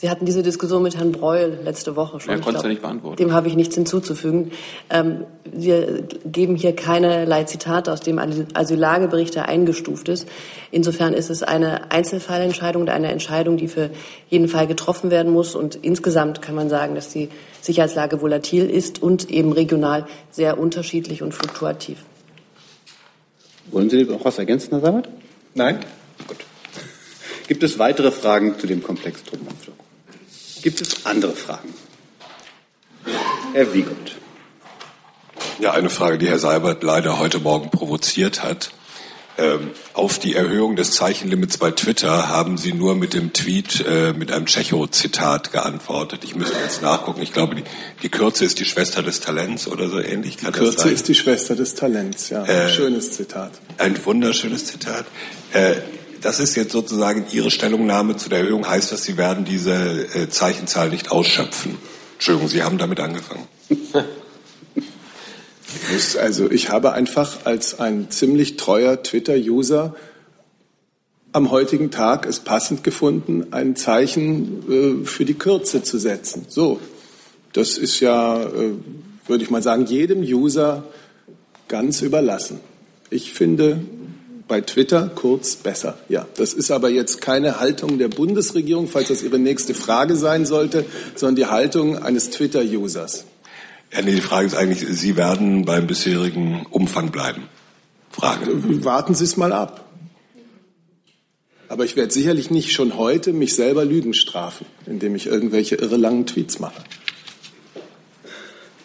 Sie 0.00 0.08
hatten 0.08 0.24
diese 0.24 0.44
Diskussion 0.44 0.84
mit 0.84 0.96
Herrn 0.96 1.10
Breul 1.10 1.58
letzte 1.64 1.96
Woche 1.96 2.20
schon. 2.20 2.32
Er 2.32 2.40
konnte 2.40 2.58
es 2.58 2.62
ja 2.62 2.68
nicht 2.68 2.82
beantworten. 2.82 3.16
Dem 3.16 3.32
habe 3.32 3.48
ich 3.48 3.56
nichts 3.56 3.74
hinzuzufügen. 3.74 4.52
Ähm, 4.90 5.24
wir 5.44 6.04
geben 6.24 6.54
hier 6.54 6.74
keinerlei 6.76 7.42
Zitate 7.44 7.92
aus 7.92 8.00
dem 8.00 8.20
Asylagebericht, 8.20 9.34
der 9.34 9.48
eingestuft 9.48 10.08
ist. 10.08 10.28
Insofern 10.70 11.14
ist 11.14 11.30
es 11.30 11.42
eine 11.42 11.90
Einzelfallentscheidung 11.90 12.82
und 12.82 12.90
eine 12.90 13.10
Entscheidung, 13.10 13.56
die 13.56 13.66
für 13.66 13.90
jeden 14.28 14.46
Fall 14.46 14.68
getroffen 14.68 15.10
werden 15.10 15.32
muss. 15.32 15.56
Und 15.56 15.74
insgesamt 15.74 16.42
kann 16.42 16.54
man 16.54 16.68
sagen, 16.68 16.94
dass 16.94 17.08
die 17.08 17.28
Sicherheitslage 17.60 18.22
volatil 18.22 18.70
ist 18.70 19.02
und 19.02 19.28
eben 19.32 19.52
regional 19.52 20.06
sehr 20.30 20.60
unterschiedlich 20.60 21.24
und 21.24 21.34
fluktuativ. 21.34 22.04
Wollen 23.72 23.90
Sie 23.90 24.04
noch 24.04 24.24
was 24.24 24.38
ergänzen, 24.38 24.70
Herr 24.70 24.80
Sabat? 24.80 25.08
Nein. 25.54 25.80
Gut. 26.28 26.36
Gibt 27.48 27.64
es 27.64 27.80
weitere 27.80 28.12
Fragen 28.12 28.58
zu 28.60 28.68
dem 28.68 28.80
Komplex 28.80 29.24
Truppenaufstockung? 29.24 29.77
Gibt 30.62 30.80
es 30.80 31.06
andere 31.06 31.34
Fragen? 31.34 31.74
Herr 33.52 33.72
Wiegold. 33.72 34.16
Ja, 35.60 35.72
eine 35.72 35.90
Frage, 35.90 36.18
die 36.18 36.28
Herr 36.28 36.38
Seibert 36.38 36.82
leider 36.82 37.18
heute 37.18 37.38
Morgen 37.40 37.70
provoziert 37.70 38.42
hat. 38.42 38.70
Ähm, 39.38 39.70
auf 39.94 40.18
die 40.18 40.34
Erhöhung 40.34 40.74
des 40.74 40.90
Zeichenlimits 40.90 41.58
bei 41.58 41.70
Twitter 41.70 42.28
haben 42.28 42.58
Sie 42.58 42.72
nur 42.72 42.96
mit 42.96 43.14
dem 43.14 43.32
Tweet 43.32 43.84
äh, 43.86 44.12
mit 44.12 44.32
einem 44.32 44.46
Tschechow-Zitat 44.46 45.52
geantwortet. 45.52 46.24
Ich 46.24 46.34
müsste 46.34 46.56
jetzt 46.58 46.82
nachgucken. 46.82 47.22
Ich 47.22 47.32
glaube, 47.32 47.54
die, 47.54 47.62
die, 48.02 48.08
Kürze 48.08 48.44
ist 48.44 48.58
die 48.58 48.64
Schwester 48.64 49.04
des 49.04 49.20
Talents 49.20 49.68
oder 49.68 49.88
so 49.88 50.00
ähnlich. 50.00 50.38
Kann 50.38 50.52
die 50.52 50.58
Kürze 50.58 50.88
ist 50.90 51.06
die 51.06 51.14
Schwester 51.14 51.54
des 51.54 51.76
Talents, 51.76 52.30
ja. 52.30 52.42
Ein 52.42 52.50
äh, 52.50 52.68
schönes 52.68 53.12
Zitat. 53.12 53.52
Ein 53.78 54.04
wunderschönes 54.04 54.66
Zitat. 54.66 55.06
Äh, 55.52 55.76
das 56.20 56.40
ist 56.40 56.54
jetzt 56.54 56.72
sozusagen 56.72 57.26
Ihre 57.32 57.50
Stellungnahme 57.50 58.16
zu 58.16 58.28
der 58.28 58.40
Erhöhung. 58.40 58.68
Heißt 58.68 58.92
das, 58.92 59.04
Sie 59.04 59.16
werden 59.16 59.44
diese 59.44 59.72
äh, 60.14 60.28
Zeichenzahl 60.28 60.90
nicht 60.90 61.10
ausschöpfen? 61.10 61.78
Entschuldigung, 62.14 62.48
Sie 62.48 62.62
haben 62.62 62.78
damit 62.78 63.00
angefangen. 63.00 63.46
Also 66.18 66.50
ich 66.50 66.70
habe 66.70 66.92
einfach 66.92 67.44
als 67.44 67.78
ein 67.78 68.10
ziemlich 68.10 68.56
treuer 68.56 69.02
Twitter-User 69.02 69.94
am 71.32 71.50
heutigen 71.50 71.90
Tag 71.90 72.26
es 72.26 72.40
passend 72.40 72.82
gefunden, 72.82 73.48
ein 73.52 73.76
Zeichen 73.76 75.02
äh, 75.02 75.06
für 75.06 75.24
die 75.24 75.34
Kürze 75.34 75.82
zu 75.82 75.98
setzen. 75.98 76.46
So, 76.48 76.80
das 77.52 77.78
ist 77.78 78.00
ja, 78.00 78.42
äh, 78.42 78.72
würde 79.26 79.44
ich 79.44 79.50
mal 79.50 79.62
sagen, 79.62 79.86
jedem 79.86 80.20
User 80.20 80.84
ganz 81.68 82.00
überlassen. 82.00 82.60
Ich 83.10 83.32
finde, 83.32 83.80
bei 84.48 84.62
Twitter 84.62 85.10
kurz 85.14 85.56
besser. 85.56 85.98
Ja, 86.08 86.26
das 86.36 86.54
ist 86.54 86.70
aber 86.70 86.88
jetzt 86.88 87.20
keine 87.20 87.60
Haltung 87.60 87.98
der 87.98 88.08
Bundesregierung, 88.08 88.88
falls 88.88 89.08
das 89.08 89.22
Ihre 89.22 89.38
nächste 89.38 89.74
Frage 89.74 90.16
sein 90.16 90.46
sollte, 90.46 90.84
sondern 91.14 91.36
die 91.36 91.46
Haltung 91.46 92.02
eines 92.02 92.30
Twitter-Users. 92.30 93.26
Ja, 93.92 94.02
nee, 94.02 94.14
die 94.14 94.20
Frage 94.20 94.46
ist 94.46 94.54
eigentlich, 94.54 94.86
Sie 94.88 95.16
werden 95.16 95.64
beim 95.64 95.86
bisherigen 95.86 96.66
Umfang 96.70 97.10
bleiben. 97.10 97.44
Frage. 98.10 98.46
Warten 98.84 99.14
Sie 99.14 99.24
es 99.24 99.36
mal 99.36 99.52
ab. 99.52 99.84
Aber 101.68 101.84
ich 101.84 101.96
werde 101.96 102.12
sicherlich 102.12 102.50
nicht 102.50 102.72
schon 102.72 102.96
heute 102.96 103.32
mich 103.32 103.54
selber 103.54 103.84
Lügen 103.84 104.14
strafen, 104.14 104.66
indem 104.86 105.14
ich 105.14 105.26
irgendwelche 105.26 105.76
irre 105.76 105.98
langen 105.98 106.26
Tweets 106.26 106.58
mache. 106.58 106.82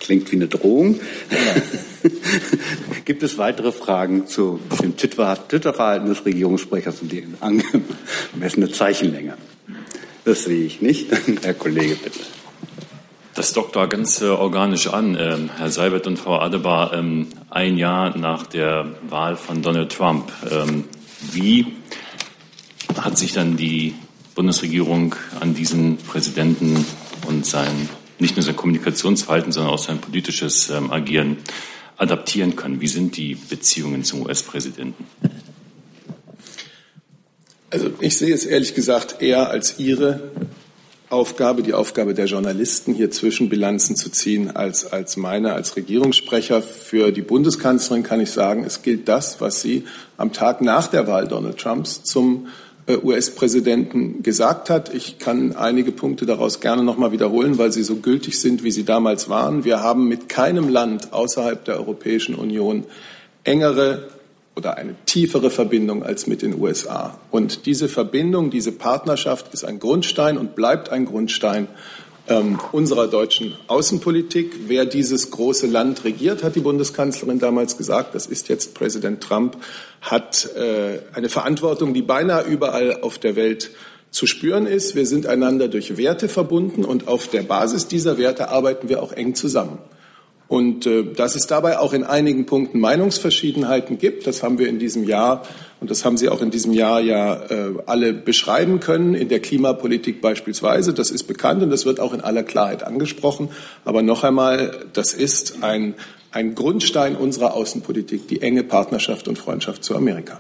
Klingt 0.04 0.30
wie 0.32 0.36
eine 0.36 0.48
Drohung. 0.48 1.00
Ja. 1.32 2.10
Gibt 3.06 3.24
es 3.24 3.38
weitere 3.38 3.72
Fragen 3.72 4.28
zu 4.28 4.60
dem 4.82 4.98
Twitter-Verhalten 4.98 6.08
des 6.08 6.26
Regierungssprechers 6.26 7.02
und 7.02 7.12
die 7.12 7.26
angemessene 7.40 8.70
Zeichenlänge? 8.70 9.38
Das 10.26 10.44
sehe 10.44 10.66
ich 10.66 10.82
nicht. 10.82 11.08
Herr 11.44 11.54
Kollege, 11.54 11.96
bitte. 11.96 12.20
Das 13.34 13.54
dockt 13.54 13.78
da 13.78 13.86
ganz 13.86 14.22
äh, 14.22 14.26
organisch 14.26 14.88
an, 14.88 15.16
äh, 15.16 15.38
Herr 15.58 15.70
Seibert 15.72 16.06
und 16.06 16.20
Frau 16.20 16.38
Adebar, 16.38 16.94
ähm, 16.94 17.28
ein 17.50 17.78
Jahr 17.78 18.16
nach 18.18 18.46
der 18.46 18.92
Wahl 19.10 19.38
von 19.38 19.62
Donald 19.62 19.92
Trump. 19.92 20.32
Ähm, 20.52 20.84
wie 21.32 21.68
hat 23.02 23.18
sich 23.18 23.32
dann 23.32 23.56
die 23.56 23.96
Bundesregierung 24.36 25.16
an 25.40 25.56
diesen 25.56 25.98
Präsidenten 25.98 26.86
und 27.26 27.46
sein 27.46 27.90
nicht 28.20 28.36
nur 28.36 28.44
sein 28.44 28.56
Kommunikationsverhalten, 28.56 29.52
sondern 29.52 29.74
auch 29.74 29.80
sein 29.80 30.00
politisches 30.00 30.70
ähm, 30.70 30.92
Agieren 30.92 31.38
adaptieren 31.98 32.56
können? 32.56 32.82
Wie 32.82 32.88
sind 32.88 33.18
die 33.18 33.36
Beziehungen 33.36 34.04
zum 34.04 34.24
US-Präsidenten? 34.24 35.06
Also 37.70 37.90
ich 38.00 38.18
sehe 38.18 38.34
es 38.34 38.46
ehrlich 38.46 38.76
gesagt 38.76 39.22
eher 39.22 39.50
als 39.50 39.80
Ihre 39.80 40.32
Aufgabe, 41.10 41.62
die 41.62 41.74
Aufgabe 41.74 42.14
der 42.14 42.26
Journalisten, 42.26 42.94
hier 42.94 43.12
Zwischenbilanzen 43.12 43.96
zu 43.96 44.10
ziehen, 44.10 44.56
als, 44.56 44.92
als 44.92 45.16
meine. 45.16 45.54
Als 45.54 45.76
Regierungssprecher 45.76 46.62
für 46.62 47.12
die 47.12 47.22
Bundeskanzlerin 47.22 48.04
kann 48.04 48.20
ich 48.20 48.32
sagen, 48.32 48.64
es 48.64 48.82
gilt 48.82 49.08
das, 49.08 49.40
was 49.40 49.62
sie 49.62 49.86
am 50.18 50.34
Tag 50.34 50.62
nach 50.62 50.88
der 50.88 51.06
Wahl 51.08 51.28
Donald 51.28 51.60
Trumps 51.60 52.04
zum 52.04 52.48
US-Präsidenten 52.90 54.24
gesagt 54.24 54.70
hat. 54.70 54.94
Ich 54.94 55.18
kann 55.18 55.56
einige 55.56 55.92
Punkte 55.92 56.26
daraus 56.26 56.60
gerne 56.60 56.84
noch 56.84 56.98
mal 56.98 57.12
wiederholen, 57.12 57.58
weil 57.58 57.72
sie 57.72 57.84
so 57.84 57.96
gültig 57.96 58.40
sind, 58.40 58.64
wie 58.64 58.72
sie 58.72 58.84
damals 58.84 59.30
waren. 59.30 59.64
Wir 59.64 59.82
haben 59.82 60.08
mit 60.08 60.28
keinem 60.28 60.70
Land 60.70 61.14
außerhalb 61.14 61.64
der 61.64 61.78
Europäischen 61.78 62.36
Union 62.36 62.84
engere 63.46 64.10
oder 64.56 64.78
eine 64.78 64.96
tiefere 65.06 65.50
Verbindung 65.50 66.04
als 66.04 66.28
mit 66.28 66.42
den 66.42 66.60
USA. 66.60 67.18
Und 67.32 67.66
diese 67.66 67.88
Verbindung, 67.88 68.50
diese 68.52 68.72
Partnerschaft 68.72 69.54
ist 69.54 69.64
ein 69.64 69.80
Grundstein 69.80 70.38
und 70.38 70.56
bleibt 70.56 70.90
ein 70.90 71.06
Grundstein 71.06 71.68
ähm, 72.28 72.60
unserer 72.72 73.08
deutschen 73.08 73.56
Außenpolitik. 73.68 74.68
Wer 74.68 74.86
dieses 74.86 75.32
große 75.32 75.68
Land 75.68 76.04
regiert, 76.04 76.44
hat 76.44 76.56
die 76.56 76.62
Bundeskanzlerin 76.62 77.40
damals 77.40 77.78
gesagt, 77.78 78.16
das 78.16 78.26
ist 78.26 78.50
jetzt 78.50 78.74
Präsident 78.74 79.22
Trump, 79.22 79.58
hat 80.02 80.50
äh, 80.56 81.00
eine 81.14 81.30
Verantwortung, 81.30 81.94
die 81.94 82.02
beinahe 82.02 82.44
überall 82.46 83.02
auf 83.02 83.18
der 83.18 83.36
Welt 83.36 83.72
zu 84.12 84.28
spüren 84.28 84.68
ist. 84.68 84.96
Wir 84.96 85.06
sind 85.06 85.26
einander 85.26 85.68
durch 85.68 85.98
Werte 85.98 86.30
verbunden 86.30 86.86
und 86.86 87.08
auf 87.08 87.28
der 87.28 87.42
Basis 87.42 87.88
dieser 87.88 88.18
Werte 88.18 88.50
arbeiten 88.50 88.88
wir 88.88 89.02
auch 89.02 89.12
eng 89.12 89.36
zusammen. 89.36 89.80
Und 90.54 90.86
äh, 90.86 91.04
dass 91.04 91.34
es 91.34 91.48
dabei 91.48 91.80
auch 91.80 91.94
in 91.94 92.04
einigen 92.04 92.46
Punkten 92.46 92.80
Meinungsverschiedenheiten 92.80 93.98
gibt, 93.98 94.28
das 94.28 94.44
haben 94.44 94.60
wir 94.60 94.68
in 94.68 94.78
diesem 94.78 95.04
Jahr 95.04 95.48
und 95.80 95.90
das 95.90 96.06
haben 96.06 96.16
Sie 96.16 96.30
auch 96.30 96.44
in 96.44 96.52
diesem 96.52 96.74
Jahr 96.74 97.02
ja 97.02 97.42
äh, 97.50 97.74
alle 97.88 98.14
beschreiben 98.14 98.80
können, 98.80 99.16
in 99.16 99.30
der 99.30 99.40
Klimapolitik 99.40 100.22
beispielsweise. 100.22 100.94
Das 100.94 101.10
ist 101.10 101.24
bekannt 101.24 101.64
und 101.64 101.72
das 101.72 101.88
wird 101.88 102.00
auch 102.00 102.14
in 102.14 102.22
aller 102.22 102.44
Klarheit 102.44 102.84
angesprochen. 102.84 103.50
Aber 103.84 104.04
noch 104.04 104.24
einmal, 104.24 104.86
das 104.94 105.16
ist 105.16 105.64
ein, 105.64 105.96
ein 106.30 106.54
Grundstein 106.54 107.16
unserer 107.16 107.56
Außenpolitik, 107.56 108.28
die 108.28 108.44
enge 108.44 108.64
Partnerschaft 108.64 109.28
und 109.28 109.40
Freundschaft 109.40 109.84
zu 109.84 109.96
Amerika. 109.96 110.40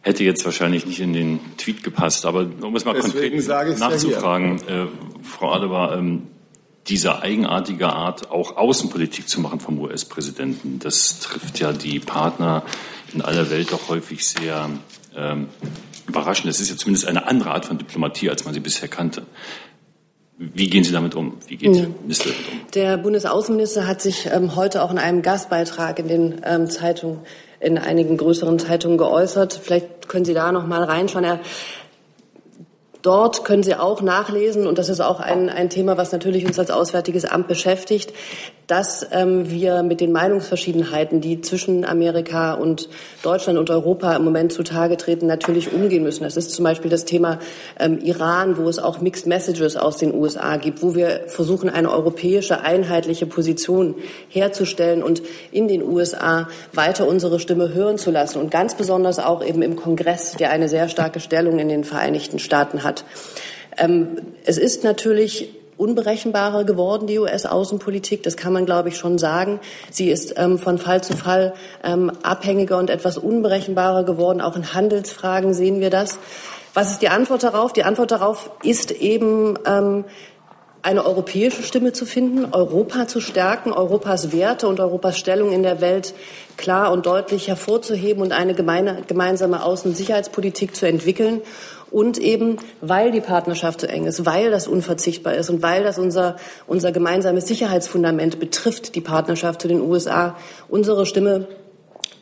Hätte 0.00 0.24
jetzt 0.24 0.46
wahrscheinlich 0.46 0.86
nicht 0.86 1.00
in 1.00 1.12
den 1.12 1.40
Tweet 1.58 1.82
gepasst, 1.82 2.24
aber 2.24 2.48
um 2.62 2.74
es 2.74 2.86
mal 2.86 2.94
Deswegen 2.94 3.46
konkret 3.46 3.78
nachzufragen, 3.78 4.56
äh, 4.66 4.86
Frau 5.22 5.52
Adebar, 5.52 5.98
ähm, 5.98 6.22
diese 6.88 7.22
eigenartige 7.22 7.88
Art, 7.88 8.30
auch 8.30 8.56
Außenpolitik 8.56 9.28
zu 9.28 9.40
machen 9.40 9.60
vom 9.60 9.78
US-Präsidenten, 9.78 10.78
das 10.78 11.20
trifft 11.20 11.60
ja 11.60 11.72
die 11.72 12.00
Partner 12.00 12.64
in 13.12 13.22
aller 13.22 13.50
Welt 13.50 13.72
doch 13.72 13.88
häufig 13.88 14.26
sehr 14.26 14.68
ähm, 15.16 15.48
überraschend. 16.08 16.48
Das 16.48 16.60
ist 16.60 16.70
ja 16.70 16.76
zumindest 16.76 17.06
eine 17.06 17.26
andere 17.26 17.52
Art 17.52 17.66
von 17.66 17.78
Diplomatie, 17.78 18.30
als 18.30 18.44
man 18.44 18.54
sie 18.54 18.60
bisher 18.60 18.88
kannte. 18.88 19.22
Wie 20.38 20.68
gehen 20.68 20.82
Sie 20.82 20.92
damit 20.92 21.14
um? 21.14 21.38
Wie 21.46 21.56
geht 21.56 21.76
ja. 21.76 21.86
Minister 22.00 22.30
damit 22.30 22.48
um? 22.48 22.70
Der 22.74 22.96
Bundesaußenminister 22.96 23.86
hat 23.86 24.00
sich 24.00 24.26
ähm, 24.26 24.56
heute 24.56 24.82
auch 24.82 24.90
in 24.90 24.98
einem 24.98 25.22
Gastbeitrag 25.22 26.00
in 26.00 26.08
den 26.08 26.40
ähm, 26.44 26.68
Zeitungen, 26.68 27.20
in 27.60 27.78
einigen 27.78 28.16
größeren 28.16 28.58
Zeitungen 28.58 28.98
geäußert. 28.98 29.60
Vielleicht 29.62 30.08
können 30.08 30.24
Sie 30.24 30.34
da 30.34 30.50
noch 30.50 30.66
mal 30.66 30.82
reinschauen. 30.82 31.24
Er 31.24 31.40
Dort 33.02 33.44
können 33.44 33.64
Sie 33.64 33.74
auch 33.74 34.00
nachlesen, 34.00 34.66
und 34.66 34.78
das 34.78 34.88
ist 34.88 35.00
auch 35.00 35.18
ein, 35.18 35.48
ein 35.48 35.70
Thema, 35.70 35.96
was 35.96 36.12
natürlich 36.12 36.46
uns 36.46 36.58
als 36.58 36.70
Auswärtiges 36.70 37.24
Amt 37.24 37.48
beschäftigt, 37.48 38.12
dass 38.68 39.06
ähm, 39.10 39.50
wir 39.50 39.82
mit 39.82 40.00
den 40.00 40.12
Meinungsverschiedenheiten, 40.12 41.20
die 41.20 41.40
zwischen 41.40 41.84
Amerika 41.84 42.54
und 42.54 42.88
Deutschland 43.22 43.58
und 43.58 43.68
Europa 43.70 44.14
im 44.14 44.24
Moment 44.24 44.52
zutage 44.52 44.96
treten, 44.96 45.26
natürlich 45.26 45.72
umgehen 45.72 46.02
müssen. 46.02 46.24
Das 46.24 46.36
ist 46.36 46.52
zum 46.52 46.64
Beispiel 46.64 46.90
das 46.90 47.04
Thema 47.04 47.38
ähm, 47.78 47.98
Iran, 47.98 48.56
wo 48.56 48.68
es 48.68 48.78
auch 48.78 49.00
Mixed 49.00 49.26
Messages 49.26 49.76
aus 49.76 49.96
den 49.96 50.14
USA 50.14 50.56
gibt, 50.56 50.82
wo 50.82 50.94
wir 50.94 51.22
versuchen, 51.26 51.68
eine 51.68 51.90
europäische 51.90 52.60
einheitliche 52.60 53.26
Position 53.26 53.96
herzustellen 54.28 55.02
und 55.02 55.22
in 55.50 55.66
den 55.66 55.82
USA 55.82 56.48
weiter 56.72 57.08
unsere 57.08 57.40
Stimme 57.40 57.74
hören 57.74 57.98
zu 57.98 58.10
lassen 58.10 58.38
und 58.38 58.50
ganz 58.50 58.76
besonders 58.76 59.18
auch 59.18 59.44
eben 59.44 59.62
im 59.62 59.76
Kongress, 59.76 60.32
der 60.36 60.50
eine 60.50 60.68
sehr 60.68 60.88
starke 60.88 61.20
Stellung 61.20 61.58
in 61.58 61.68
den 61.68 61.84
Vereinigten 61.84 62.38
Staaten 62.38 62.84
hat. 62.84 62.91
Ähm, 63.76 64.16
es 64.44 64.58
ist 64.58 64.84
natürlich 64.84 65.50
unberechenbarer 65.76 66.64
geworden, 66.64 67.06
die 67.06 67.18
US-Außenpolitik. 67.18 68.22
Das 68.22 68.36
kann 68.36 68.52
man, 68.52 68.66
glaube 68.66 68.90
ich, 68.90 68.96
schon 68.96 69.18
sagen. 69.18 69.58
Sie 69.90 70.10
ist 70.10 70.34
ähm, 70.36 70.58
von 70.58 70.78
Fall 70.78 71.02
zu 71.02 71.16
Fall 71.16 71.54
ähm, 71.82 72.12
abhängiger 72.22 72.78
und 72.78 72.90
etwas 72.90 73.18
unberechenbarer 73.18 74.04
geworden. 74.04 74.40
Auch 74.40 74.56
in 74.56 74.74
Handelsfragen 74.74 75.54
sehen 75.54 75.80
wir 75.80 75.90
das. 75.90 76.18
Was 76.74 76.92
ist 76.92 77.02
die 77.02 77.08
Antwort 77.08 77.42
darauf? 77.42 77.72
Die 77.72 77.84
Antwort 77.84 78.12
darauf 78.12 78.50
ist 78.62 78.92
eben, 78.92 79.58
ähm, 79.66 80.04
eine 80.82 81.06
europäische 81.06 81.62
Stimme 81.62 81.92
zu 81.92 82.04
finden, 82.04 82.52
Europa 82.52 83.06
zu 83.06 83.20
stärken, 83.20 83.72
Europas 83.72 84.32
Werte 84.32 84.66
und 84.66 84.80
Europas 84.80 85.16
Stellung 85.16 85.52
in 85.52 85.62
der 85.62 85.80
Welt 85.80 86.12
klar 86.56 86.90
und 86.90 87.06
deutlich 87.06 87.46
hervorzuheben 87.46 88.20
und 88.22 88.32
eine 88.32 88.54
gemeine, 88.54 89.02
gemeinsame 89.06 89.62
Außen- 89.62 89.86
und 89.86 89.96
Sicherheitspolitik 89.96 90.74
zu 90.74 90.86
entwickeln 90.86 91.40
und 91.92 92.18
eben, 92.18 92.56
weil 92.80 93.10
die 93.10 93.20
Partnerschaft 93.20 93.82
so 93.82 93.86
eng 93.86 94.06
ist, 94.06 94.24
weil 94.24 94.50
das 94.50 94.66
unverzichtbar 94.66 95.34
ist 95.34 95.50
und 95.50 95.62
weil 95.62 95.84
das 95.84 95.98
unser, 95.98 96.36
unser 96.66 96.90
gemeinsames 96.90 97.46
Sicherheitsfundament 97.46 98.40
betrifft, 98.40 98.94
die 98.94 99.00
Partnerschaft 99.00 99.62
zu 99.62 99.68
den 99.68 99.80
USA, 99.80 100.36
unsere 100.68 101.06
Stimme 101.06 101.48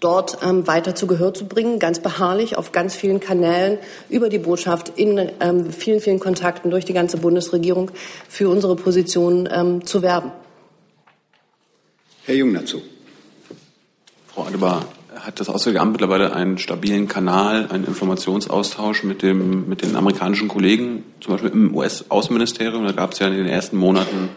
dort 0.00 0.38
ähm, 0.42 0.66
weiter 0.66 0.94
zu 0.94 1.06
Gehör 1.06 1.32
zu 1.34 1.46
bringen, 1.46 1.78
ganz 1.78 2.00
beharrlich 2.00 2.56
auf 2.56 2.72
ganz 2.72 2.94
vielen 2.94 3.20
Kanälen 3.20 3.78
über 4.08 4.28
die 4.28 4.38
Botschaft 4.38 4.92
in 4.96 5.30
ähm, 5.40 5.70
vielen, 5.70 6.00
vielen 6.00 6.18
Kontakten 6.18 6.70
durch 6.70 6.84
die 6.84 6.94
ganze 6.94 7.18
Bundesregierung 7.18 7.90
für 8.28 8.48
unsere 8.48 8.76
Position 8.76 9.48
ähm, 9.52 9.86
zu 9.86 10.02
werben. 10.02 10.32
Herr 12.24 12.34
Jung 12.34 12.54
dazu. 12.54 12.82
Frau 14.26 14.44
Adebar, 14.44 14.84
hat 15.20 15.40
das 15.40 15.48
Auswärtige 15.48 15.80
Amt 15.80 15.92
mittlerweile 15.92 16.34
einen 16.34 16.58
stabilen 16.58 17.08
Kanal, 17.08 17.68
einen 17.70 17.84
Informationsaustausch 17.84 19.04
mit, 19.04 19.22
dem, 19.22 19.68
mit 19.68 19.82
den 19.82 19.96
amerikanischen 19.96 20.48
Kollegen, 20.48 21.04
zum 21.20 21.34
Beispiel 21.34 21.50
im 21.50 21.74
US-Außenministerium. 21.74 22.84
Da 22.84 22.92
gab 22.92 23.12
es 23.12 23.18
ja 23.18 23.28
in 23.28 23.34
den 23.34 23.46
ersten 23.46 23.76
Monaten 23.76 24.30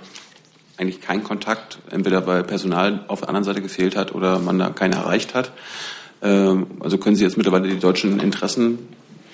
eigentlich 0.78 1.02
keinen 1.02 1.24
Kontakt, 1.24 1.80
entweder 1.92 2.26
weil 2.28 2.44
Personal 2.44 3.06
auf 3.08 3.22
der 3.22 3.30
anderen 3.30 3.44
Seite 3.44 3.62
gefehlt 3.62 3.96
hat 3.96 4.14
oder 4.14 4.40
man 4.40 4.60
da 4.60 4.70
keinen 4.70 4.94
erreicht 4.94 5.34
hat. 5.34 5.52
Ähm, 6.22 6.68
also 6.80 6.98
können 6.98 7.16
Sie 7.16 7.24
jetzt 7.24 7.38
mittlerweile 7.38 7.68
die 7.68 7.80
deutschen 7.80 8.20
Interessen 8.20 8.80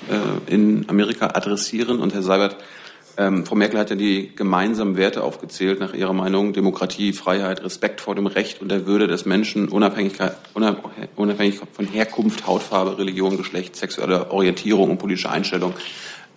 äh, 0.09 0.53
in 0.53 0.85
Amerika 0.89 1.27
adressieren? 1.27 1.99
Und 1.99 2.13
Herr 2.13 2.23
Seibert, 2.23 2.57
ähm, 3.19 3.45
Frau 3.45 3.55
Merkel 3.55 3.77
hat 3.77 3.89
ja 3.89 3.97
die 3.97 4.33
gemeinsamen 4.33 4.95
Werte 4.95 5.23
aufgezählt, 5.23 5.81
nach 5.81 5.93
ihrer 5.93 6.13
Meinung 6.13 6.53
Demokratie, 6.53 7.11
Freiheit, 7.11 7.61
Respekt 7.61 7.99
vor 7.99 8.15
dem 8.15 8.27
Recht 8.27 8.61
und 8.61 8.69
der 8.69 8.85
Würde 8.85 9.07
des 9.07 9.25
Menschen, 9.25 9.67
unabhängig, 9.67 10.13
unabhängig 11.17 11.59
von 11.73 11.85
Herkunft, 11.85 12.47
Hautfarbe, 12.47 12.97
Religion, 12.97 13.35
Geschlecht, 13.35 13.75
sexueller 13.75 14.31
Orientierung 14.31 14.91
und 14.91 14.99
politischer 14.99 15.31
Einstellung. 15.31 15.73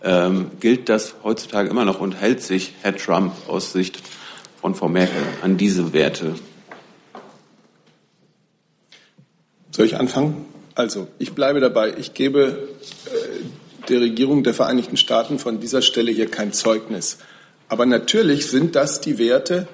Ähm, 0.02 0.50
gilt 0.58 0.88
das 0.88 1.14
heutzutage 1.22 1.70
immer 1.70 1.84
noch 1.84 2.00
und 2.00 2.20
hält 2.20 2.42
sich 2.42 2.74
Herr 2.82 2.96
Trump 2.96 3.32
aus 3.46 3.72
Sicht 3.72 4.02
von 4.60 4.74
Frau 4.74 4.88
Merkel 4.88 5.22
an 5.40 5.56
diese 5.56 5.92
Werte? 5.92 6.34
Soll 9.70 9.86
ich 9.86 9.96
anfangen? 9.96 10.46
Also, 10.74 11.06
ich 11.20 11.32
bleibe 11.32 11.60
dabei. 11.60 11.94
Ich 11.96 12.12
gebe 12.14 12.68
äh, 13.06 13.21
der 13.88 14.00
Regierung 14.00 14.42
der 14.42 14.54
Vereinigten 14.54 14.96
Staaten 14.96 15.38
von 15.38 15.60
dieser 15.60 15.82
Stelle 15.82 16.12
hier 16.12 16.30
kein 16.30 16.52
Zeugnis. 16.52 17.18
Aber 17.68 17.86
natürlich 17.86 18.46
sind 18.46 18.76
das 18.76 19.00
die 19.00 19.18
Werte, 19.18 19.66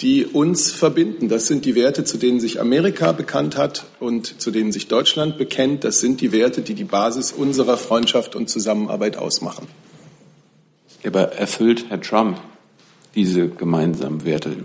die 0.00 0.24
uns 0.24 0.72
verbinden. 0.72 1.28
Das 1.28 1.46
sind 1.46 1.64
die 1.64 1.74
Werte, 1.74 2.04
zu 2.04 2.16
denen 2.16 2.40
sich 2.40 2.60
Amerika 2.60 3.12
bekannt 3.12 3.56
hat 3.56 3.84
und 4.00 4.40
zu 4.40 4.50
denen 4.50 4.72
sich 4.72 4.88
Deutschland 4.88 5.38
bekennt. 5.38 5.84
Das 5.84 6.00
sind 6.00 6.20
die 6.20 6.32
Werte, 6.32 6.62
die 6.62 6.74
die 6.74 6.84
Basis 6.84 7.30
unserer 7.32 7.76
Freundschaft 7.76 8.34
und 8.34 8.48
Zusammenarbeit 8.48 9.16
ausmachen. 9.16 9.68
Aber 11.04 11.32
erfüllt 11.32 11.86
Herr 11.88 12.00
Trump 12.00 12.40
diese 13.14 13.48
gemeinsamen 13.48 14.24
Werte? 14.24 14.56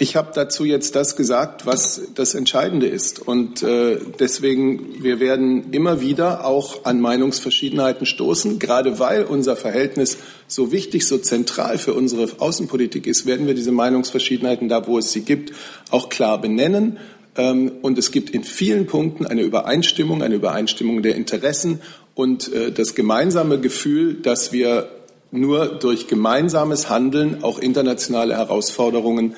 Ich 0.00 0.16
habe 0.16 0.30
dazu 0.34 0.64
jetzt 0.64 0.96
das 0.96 1.14
gesagt, 1.14 1.66
was 1.66 2.00
das 2.14 2.34
Entscheidende 2.34 2.86
ist. 2.86 3.20
Und 3.20 3.62
äh, 3.62 3.98
deswegen, 4.18 5.02
wir 5.02 5.20
werden 5.20 5.74
immer 5.74 6.00
wieder 6.00 6.46
auch 6.46 6.86
an 6.86 7.02
Meinungsverschiedenheiten 7.02 8.06
stoßen. 8.06 8.58
Gerade 8.58 8.98
weil 8.98 9.24
unser 9.24 9.56
Verhältnis 9.56 10.16
so 10.48 10.72
wichtig, 10.72 11.06
so 11.06 11.18
zentral 11.18 11.76
für 11.76 11.92
unsere 11.92 12.30
Außenpolitik 12.38 13.06
ist, 13.06 13.26
werden 13.26 13.46
wir 13.46 13.52
diese 13.52 13.72
Meinungsverschiedenheiten 13.72 14.70
da, 14.70 14.86
wo 14.86 14.96
es 14.96 15.12
sie 15.12 15.20
gibt, 15.20 15.52
auch 15.90 16.08
klar 16.08 16.40
benennen. 16.40 16.96
Ähm, 17.36 17.70
und 17.82 17.98
es 17.98 18.10
gibt 18.10 18.30
in 18.30 18.42
vielen 18.42 18.86
Punkten 18.86 19.26
eine 19.26 19.42
Übereinstimmung, 19.42 20.22
eine 20.22 20.36
Übereinstimmung 20.36 21.02
der 21.02 21.14
Interessen 21.14 21.82
und 22.14 22.50
äh, 22.54 22.72
das 22.72 22.94
gemeinsame 22.94 23.60
Gefühl, 23.60 24.14
dass 24.14 24.50
wir 24.50 24.88
nur 25.30 25.66
durch 25.66 26.08
gemeinsames 26.08 26.88
Handeln 26.88 27.44
auch 27.44 27.58
internationale 27.58 28.38
Herausforderungen 28.38 29.36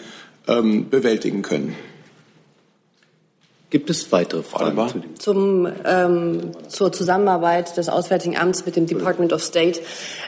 ähm, 0.49 0.89
bewältigen 0.91 1.43
können. 1.43 1.77
Gibt 3.73 3.89
es 3.89 4.13
weitere 4.13 4.43
Fragen 4.43 4.87
zu 4.87 4.99
dem? 4.99 5.19
Zum, 5.19 5.69
ähm, 5.87 6.51
zur 6.69 6.93
Zusammenarbeit 6.93 7.75
des 7.79 7.89
Auswärtigen 7.89 8.37
Amts 8.37 8.67
mit 8.67 8.77
dem 8.77 8.87
Department 8.87 9.33
of 9.33 9.43
State. 9.43 9.81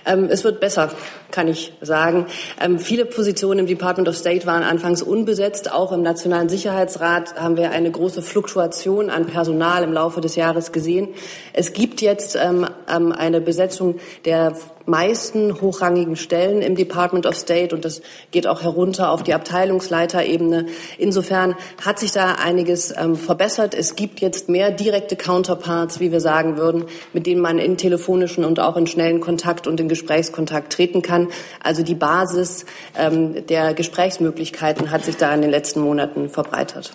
Ähm, 0.06 0.28
es 0.30 0.44
wird 0.44 0.60
besser, 0.60 0.90
kann 1.30 1.48
ich 1.48 1.74
sagen. 1.82 2.24
Ähm, 2.58 2.78
viele 2.78 3.04
Positionen 3.04 3.60
im 3.60 3.66
Department 3.66 4.08
of 4.08 4.16
State 4.16 4.46
waren 4.46 4.62
anfangs 4.62 5.02
unbesetzt. 5.02 5.70
Auch 5.70 5.92
im 5.92 6.00
Nationalen 6.00 6.48
Sicherheitsrat 6.48 7.34
haben 7.34 7.58
wir 7.58 7.70
eine 7.70 7.90
große 7.90 8.22
Fluktuation 8.22 9.10
an 9.10 9.26
Personal 9.26 9.82
im 9.82 9.92
Laufe 9.92 10.22
des 10.22 10.36
Jahres 10.36 10.72
gesehen. 10.72 11.08
Es 11.52 11.74
gibt 11.74 12.00
jetzt 12.00 12.36
ähm, 12.36 12.66
ähm 12.88 13.12
eine 13.12 13.42
Besetzung 13.42 13.96
der 14.24 14.56
meisten 14.86 15.60
hochrangigen 15.60 16.16
Stellen 16.16 16.62
im 16.62 16.76
Department 16.76 17.26
of 17.26 17.36
State 17.36 17.74
und 17.74 17.84
das 17.84 18.02
geht 18.30 18.46
auch 18.46 18.62
herunter 18.62 19.10
auf 19.10 19.22
die 19.22 19.34
Abteilungsleiterebene. 19.34 20.66
Insofern 20.98 21.54
hat 21.84 21.98
sich 21.98 22.12
da 22.12 22.32
einiges 22.32 22.92
ähm, 22.96 23.16
verbessert. 23.16 23.74
Es 23.74 23.96
gibt 23.96 24.20
jetzt 24.20 24.48
mehr 24.48 24.70
direkte 24.70 25.16
Counterparts, 25.16 26.00
wie 26.00 26.12
wir 26.12 26.20
sagen 26.20 26.56
würden, 26.56 26.84
mit 27.12 27.26
denen 27.26 27.40
man 27.40 27.58
in 27.58 27.76
telefonischen 27.76 28.44
und 28.44 28.60
auch 28.60 28.76
in 28.76 28.86
schnellen 28.86 29.20
Kontakt 29.20 29.66
und 29.66 29.80
in 29.80 29.88
Gesprächskontakt 29.88 30.72
treten 30.72 31.02
kann. 31.02 31.28
Also 31.62 31.82
die 31.82 31.94
Basis 31.94 32.66
ähm, 32.96 33.46
der 33.46 33.74
Gesprächsmöglichkeiten 33.74 34.90
hat 34.90 35.04
sich 35.04 35.16
da 35.16 35.34
in 35.34 35.42
den 35.42 35.50
letzten 35.50 35.80
Monaten 35.80 36.28
verbreitert. 36.28 36.92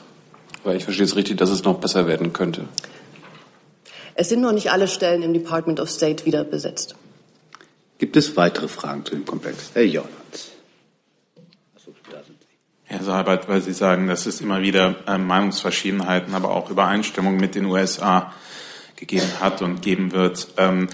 Weil 0.63 0.77
ich 0.77 0.83
verstehe 0.83 1.05
es 1.05 1.15
richtig, 1.15 1.37
dass 1.37 1.49
es 1.49 1.63
noch 1.63 1.79
besser 1.79 2.05
werden 2.05 2.33
könnte. 2.33 2.65
Es 4.15 4.27
sind 4.27 4.41
noch 4.41 4.51
nicht 4.51 4.71
alle 4.71 4.87
Stellen 4.87 5.23
im 5.23 5.33
Department 5.33 5.79
of 5.79 5.89
State 5.89 6.25
wieder 6.25 6.43
besetzt. 6.43 6.95
Gibt 7.99 8.15
es 8.15 8.35
weitere 8.37 8.69
Fragen 8.69 9.05
zu 9.05 9.13
dem 9.13 9.25
Komplex? 9.25 9.71
Herr 9.73 9.83
Jornans. 9.83 10.51
Herr 12.85 13.03
Seibert, 13.03 13.47
weil 13.47 13.61
Sie 13.61 13.73
sagen, 13.73 14.07
dass 14.07 14.25
es 14.25 14.41
immer 14.41 14.63
wieder 14.63 14.95
äh, 15.05 15.19
Meinungsverschiedenheiten, 15.19 16.33
aber 16.33 16.49
auch 16.49 16.71
Übereinstimmung 16.71 17.37
mit 17.37 17.53
den 17.53 17.65
USA 17.65 18.33
gegeben 18.95 19.27
hat 19.39 19.61
und 19.61 19.83
geben 19.83 20.11
wird. 20.11 20.47
Ähm, 20.57 20.87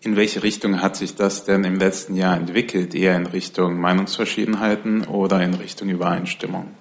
in 0.00 0.16
welche 0.16 0.42
Richtung 0.42 0.82
hat 0.82 0.96
sich 0.96 1.14
das 1.14 1.44
denn 1.44 1.62
im 1.62 1.78
letzten 1.78 2.16
Jahr 2.16 2.36
entwickelt? 2.36 2.94
Eher 2.94 3.16
in 3.16 3.26
Richtung 3.26 3.78
Meinungsverschiedenheiten 3.78 5.04
oder 5.06 5.40
in 5.42 5.54
Richtung 5.54 5.88
Übereinstimmung? 5.88 6.74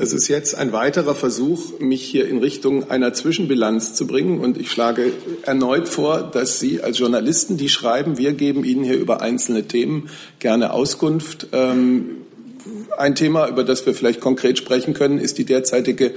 Das 0.00 0.14
ist 0.14 0.28
jetzt 0.28 0.54
ein 0.54 0.72
weiterer 0.72 1.14
Versuch, 1.14 1.78
mich 1.78 2.02
hier 2.02 2.26
in 2.26 2.38
Richtung 2.38 2.90
einer 2.90 3.12
Zwischenbilanz 3.12 3.92
zu 3.92 4.06
bringen. 4.06 4.40
Und 4.40 4.56
ich 4.56 4.70
schlage 4.70 5.12
erneut 5.42 5.90
vor, 5.90 6.22
dass 6.22 6.58
Sie 6.58 6.80
als 6.80 6.98
Journalisten, 6.98 7.58
die 7.58 7.68
schreiben, 7.68 8.16
wir 8.16 8.32
geben 8.32 8.64
Ihnen 8.64 8.82
hier 8.82 8.96
über 8.96 9.20
einzelne 9.20 9.64
Themen 9.64 10.08
gerne 10.38 10.72
Auskunft. 10.72 11.48
Ähm, 11.52 12.16
ein 12.96 13.14
Thema, 13.14 13.46
über 13.48 13.62
das 13.62 13.84
wir 13.84 13.92
vielleicht 13.92 14.22
konkret 14.22 14.56
sprechen 14.56 14.94
können, 14.94 15.18
ist 15.18 15.36
die 15.36 15.44
derzeitige 15.44 16.12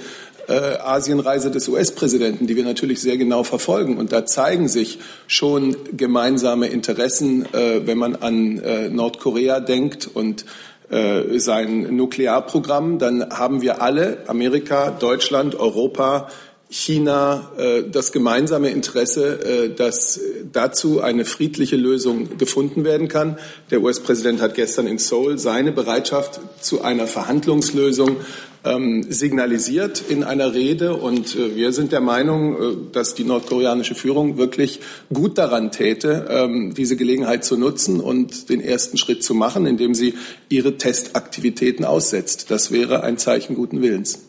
äh, 0.47 0.53
Asienreise 0.53 1.51
des 1.51 1.67
US-Präsidenten, 1.67 2.47
die 2.47 2.55
wir 2.55 2.63
natürlich 2.63 3.01
sehr 3.01 3.17
genau 3.17 3.43
verfolgen. 3.43 3.97
Und 3.97 4.13
da 4.13 4.25
zeigen 4.25 4.69
sich 4.69 4.99
schon 5.27 5.75
gemeinsame 5.97 6.67
Interessen, 6.67 7.53
äh, 7.53 7.85
wenn 7.85 7.97
man 7.97 8.15
an 8.15 8.59
äh, 8.59 8.87
Nordkorea 8.87 9.59
denkt 9.59 10.09
und 10.13 10.45
äh, 10.93 11.39
sein 11.39 11.95
Nuklearprogramm. 11.95 12.99
Dann 12.99 13.29
haben 13.31 13.61
wir 13.61 13.81
alle, 13.81 14.19
Amerika, 14.27 14.91
Deutschland, 14.91 15.55
Europa, 15.55 16.29
China 16.69 17.51
äh, 17.57 17.83
das 17.83 18.11
gemeinsame 18.11 18.69
Interesse, 18.69 19.39
äh, 19.41 19.69
dass 19.73 20.19
dazu 20.51 21.01
eine 21.01 21.25
friedliche 21.25 21.75
Lösung 21.75 22.37
gefunden 22.37 22.83
werden 22.83 23.07
kann. 23.07 23.37
Der 23.71 23.81
US-Präsident 23.81 24.41
hat 24.41 24.55
gestern 24.55 24.87
in 24.87 24.97
Seoul 24.97 25.37
seine 25.37 25.71
Bereitschaft 25.71 26.39
zu 26.61 26.83
einer 26.83 27.07
Verhandlungslösung 27.07 28.17
ähm, 28.63 29.03
signalisiert 29.03 30.03
in 30.07 30.23
einer 30.23 30.53
Rede. 30.53 30.95
Und 30.95 31.35
äh, 31.35 31.55
wir 31.55 31.71
sind 31.73 31.91
der 31.91 32.01
Meinung, 32.01 32.91
dass 32.91 33.15
die 33.15 33.23
nordkoreanische 33.23 33.95
Führung 33.95 34.37
wirklich 34.37 34.79
gut 35.13 35.37
daran 35.37 35.71
täte, 35.71 36.27
ähm, 36.29 36.73
diese 36.73 36.95
Gelegenheit 36.95 37.43
zu 37.43 37.57
nutzen 37.57 37.99
und 37.99 38.49
den 38.49 38.61
ersten 38.61 38.97
Schritt 38.97 39.23
zu 39.23 39.33
machen, 39.33 39.65
indem 39.65 39.93
sie 39.93 40.15
ihre 40.49 40.77
Testaktivitäten 40.77 41.85
aussetzt. 41.85 42.51
Das 42.51 42.71
wäre 42.71 43.03
ein 43.03 43.17
Zeichen 43.17 43.55
guten 43.55 43.81
Willens. 43.81 44.25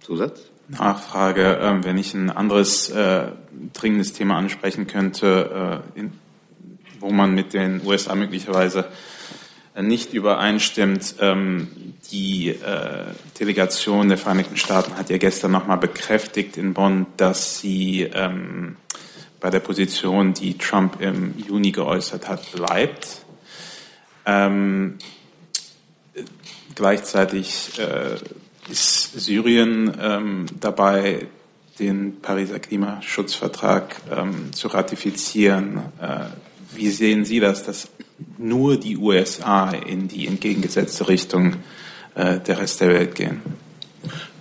Zusatz? 0.00 0.40
Nachfrage, 0.68 1.58
äh, 1.58 1.84
wenn 1.84 1.98
ich 1.98 2.14
ein 2.14 2.30
anderes 2.30 2.88
äh, 2.90 3.26
dringendes 3.72 4.12
Thema 4.12 4.36
ansprechen 4.36 4.86
könnte, 4.86 5.82
äh, 5.96 5.98
in, 5.98 6.12
wo 7.00 7.10
man 7.10 7.34
mit 7.34 7.52
den 7.52 7.82
USA 7.84 8.14
möglicherweise 8.14 8.86
äh, 9.74 9.82
nicht 9.82 10.14
übereinstimmt. 10.14 11.16
Ähm, 11.20 11.91
die 12.12 12.50
äh, 12.50 13.06
Delegation 13.40 14.08
der 14.08 14.18
Vereinigten 14.18 14.56
Staaten 14.56 14.96
hat 14.96 15.10
ja 15.10 15.16
gestern 15.16 15.50
nochmal 15.50 15.78
bekräftigt 15.78 16.56
in 16.58 16.74
Bonn, 16.74 17.06
dass 17.16 17.58
sie 17.58 18.02
ähm, 18.02 18.76
bei 19.40 19.50
der 19.50 19.60
Position, 19.60 20.34
die 20.34 20.56
Trump 20.58 21.00
im 21.00 21.34
Juni 21.38 21.72
geäußert 21.72 22.28
hat, 22.28 22.52
bleibt. 22.52 23.22
Ähm, 24.26 24.98
gleichzeitig 26.74 27.72
äh, 27.78 28.16
ist 28.70 29.18
Syrien 29.18 29.96
ähm, 30.00 30.46
dabei, 30.60 31.26
den 31.78 32.20
Pariser 32.20 32.60
Klimaschutzvertrag 32.60 33.96
ähm, 34.14 34.52
zu 34.52 34.68
ratifizieren. 34.68 35.78
Äh, 36.00 36.26
wie 36.74 36.90
sehen 36.90 37.24
Sie 37.24 37.40
das, 37.40 37.64
dass 37.64 37.88
nur 38.38 38.76
die 38.76 38.96
USA 38.96 39.70
in 39.70 40.06
die 40.08 40.26
entgegengesetzte 40.26 41.08
Richtung 41.08 41.56
der 42.14 42.58
Rest 42.58 42.80
der 42.80 42.88
Welt 42.88 43.14
gehen? 43.14 43.40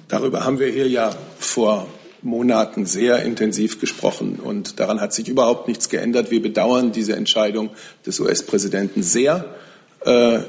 Darüber 0.07 0.43
haben 0.43 0.60
wir 0.60 0.67
hier 0.67 0.89
ja 0.89 1.15
vor 1.39 1.88
Monaten 2.21 2.86
sehr 2.86 3.23
intensiv 3.23 3.79
gesprochen 3.79 4.39
und 4.43 4.79
daran 4.79 5.01
hat 5.01 5.13
sich 5.13 5.27
überhaupt 5.27 5.67
nichts 5.67 5.89
geändert. 5.89 6.31
Wir 6.31 6.41
bedauern 6.41 6.91
diese 6.91 7.15
Entscheidung 7.15 7.69
des 8.05 8.19
US-Präsidenten 8.19 9.03
sehr. 9.03 9.45
Äh, 10.05 10.39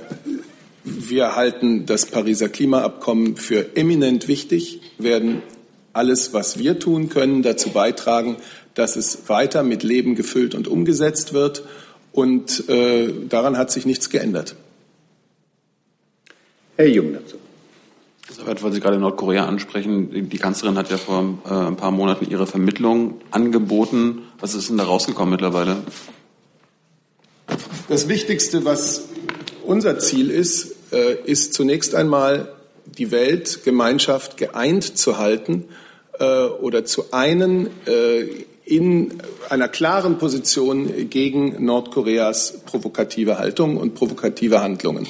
wir 0.85 1.37
halten 1.37 1.87
das 1.87 2.07
Pariser 2.07 2.49
Klimaabkommen 2.49 3.37
für 3.37 3.77
eminent 3.77 4.29
wichtig, 4.29 4.81
werden 4.99 5.43
alles, 5.93 6.33
was 6.33 6.59
wir 6.59 6.79
tun 6.79 7.09
können, 7.09 7.43
dazu 7.43 7.71
beitragen, 7.71 8.37
dass 8.75 8.97
es 8.97 9.29
weiter 9.29 9.63
mit 9.63 9.83
Leben 9.83 10.15
gefüllt 10.15 10.55
und 10.55 10.67
umgesetzt 10.67 11.33
wird. 11.33 11.63
Und 12.13 12.69
äh, 12.69 13.13
daran 13.29 13.57
hat 13.57 13.71
sich 13.71 13.87
nichts 13.87 14.11
geändert. 14.11 14.57
Herr 16.77 16.89
Jung 16.89 17.13
dazu. 17.13 17.37
weil 18.63 18.73
Sie 18.73 18.81
gerade 18.81 18.99
Nordkorea 18.99 19.47
ansprechen, 19.47 20.29
die 20.29 20.39
Kanzlerin 20.39 20.79
hat 20.79 20.91
ja 20.91 20.97
vor 20.97 21.39
äh, 21.45 21.53
ein 21.53 21.77
paar 21.77 21.91
Monaten 21.91 22.31
ihre 22.31 22.47
Vermittlung 22.47 23.21
angeboten. 23.31 24.23
Was 24.41 24.55
ist 24.55 24.71
denn 24.71 24.79
da 24.79 24.85
rausgekommen 24.85 25.33
mittlerweile? 25.33 25.77
Das 27.89 28.09
Wichtigste, 28.09 28.65
was 28.65 29.09
unser 29.65 29.99
Ziel 29.99 30.31
ist, 30.31 30.75
äh, 30.93 31.17
ist 31.25 31.53
zunächst 31.53 31.95
einmal 31.95 32.53
die 32.87 33.11
Weltgemeinschaft 33.11 34.39
geeint 34.39 34.97
zu 34.97 35.19
halten 35.19 35.67
äh, 36.19 36.45
oder 36.45 36.85
zu 36.85 37.13
einen 37.13 37.69
in 38.65 39.19
einer 39.49 39.69
klaren 39.69 40.19
Position 40.19 41.11
gegen 41.11 41.65
Nordkoreas 41.65 42.63
provokative 42.65 43.39
Haltung 43.39 43.77
und 43.77 43.95
provokative 43.95 44.63
Handlungen. 44.63 45.07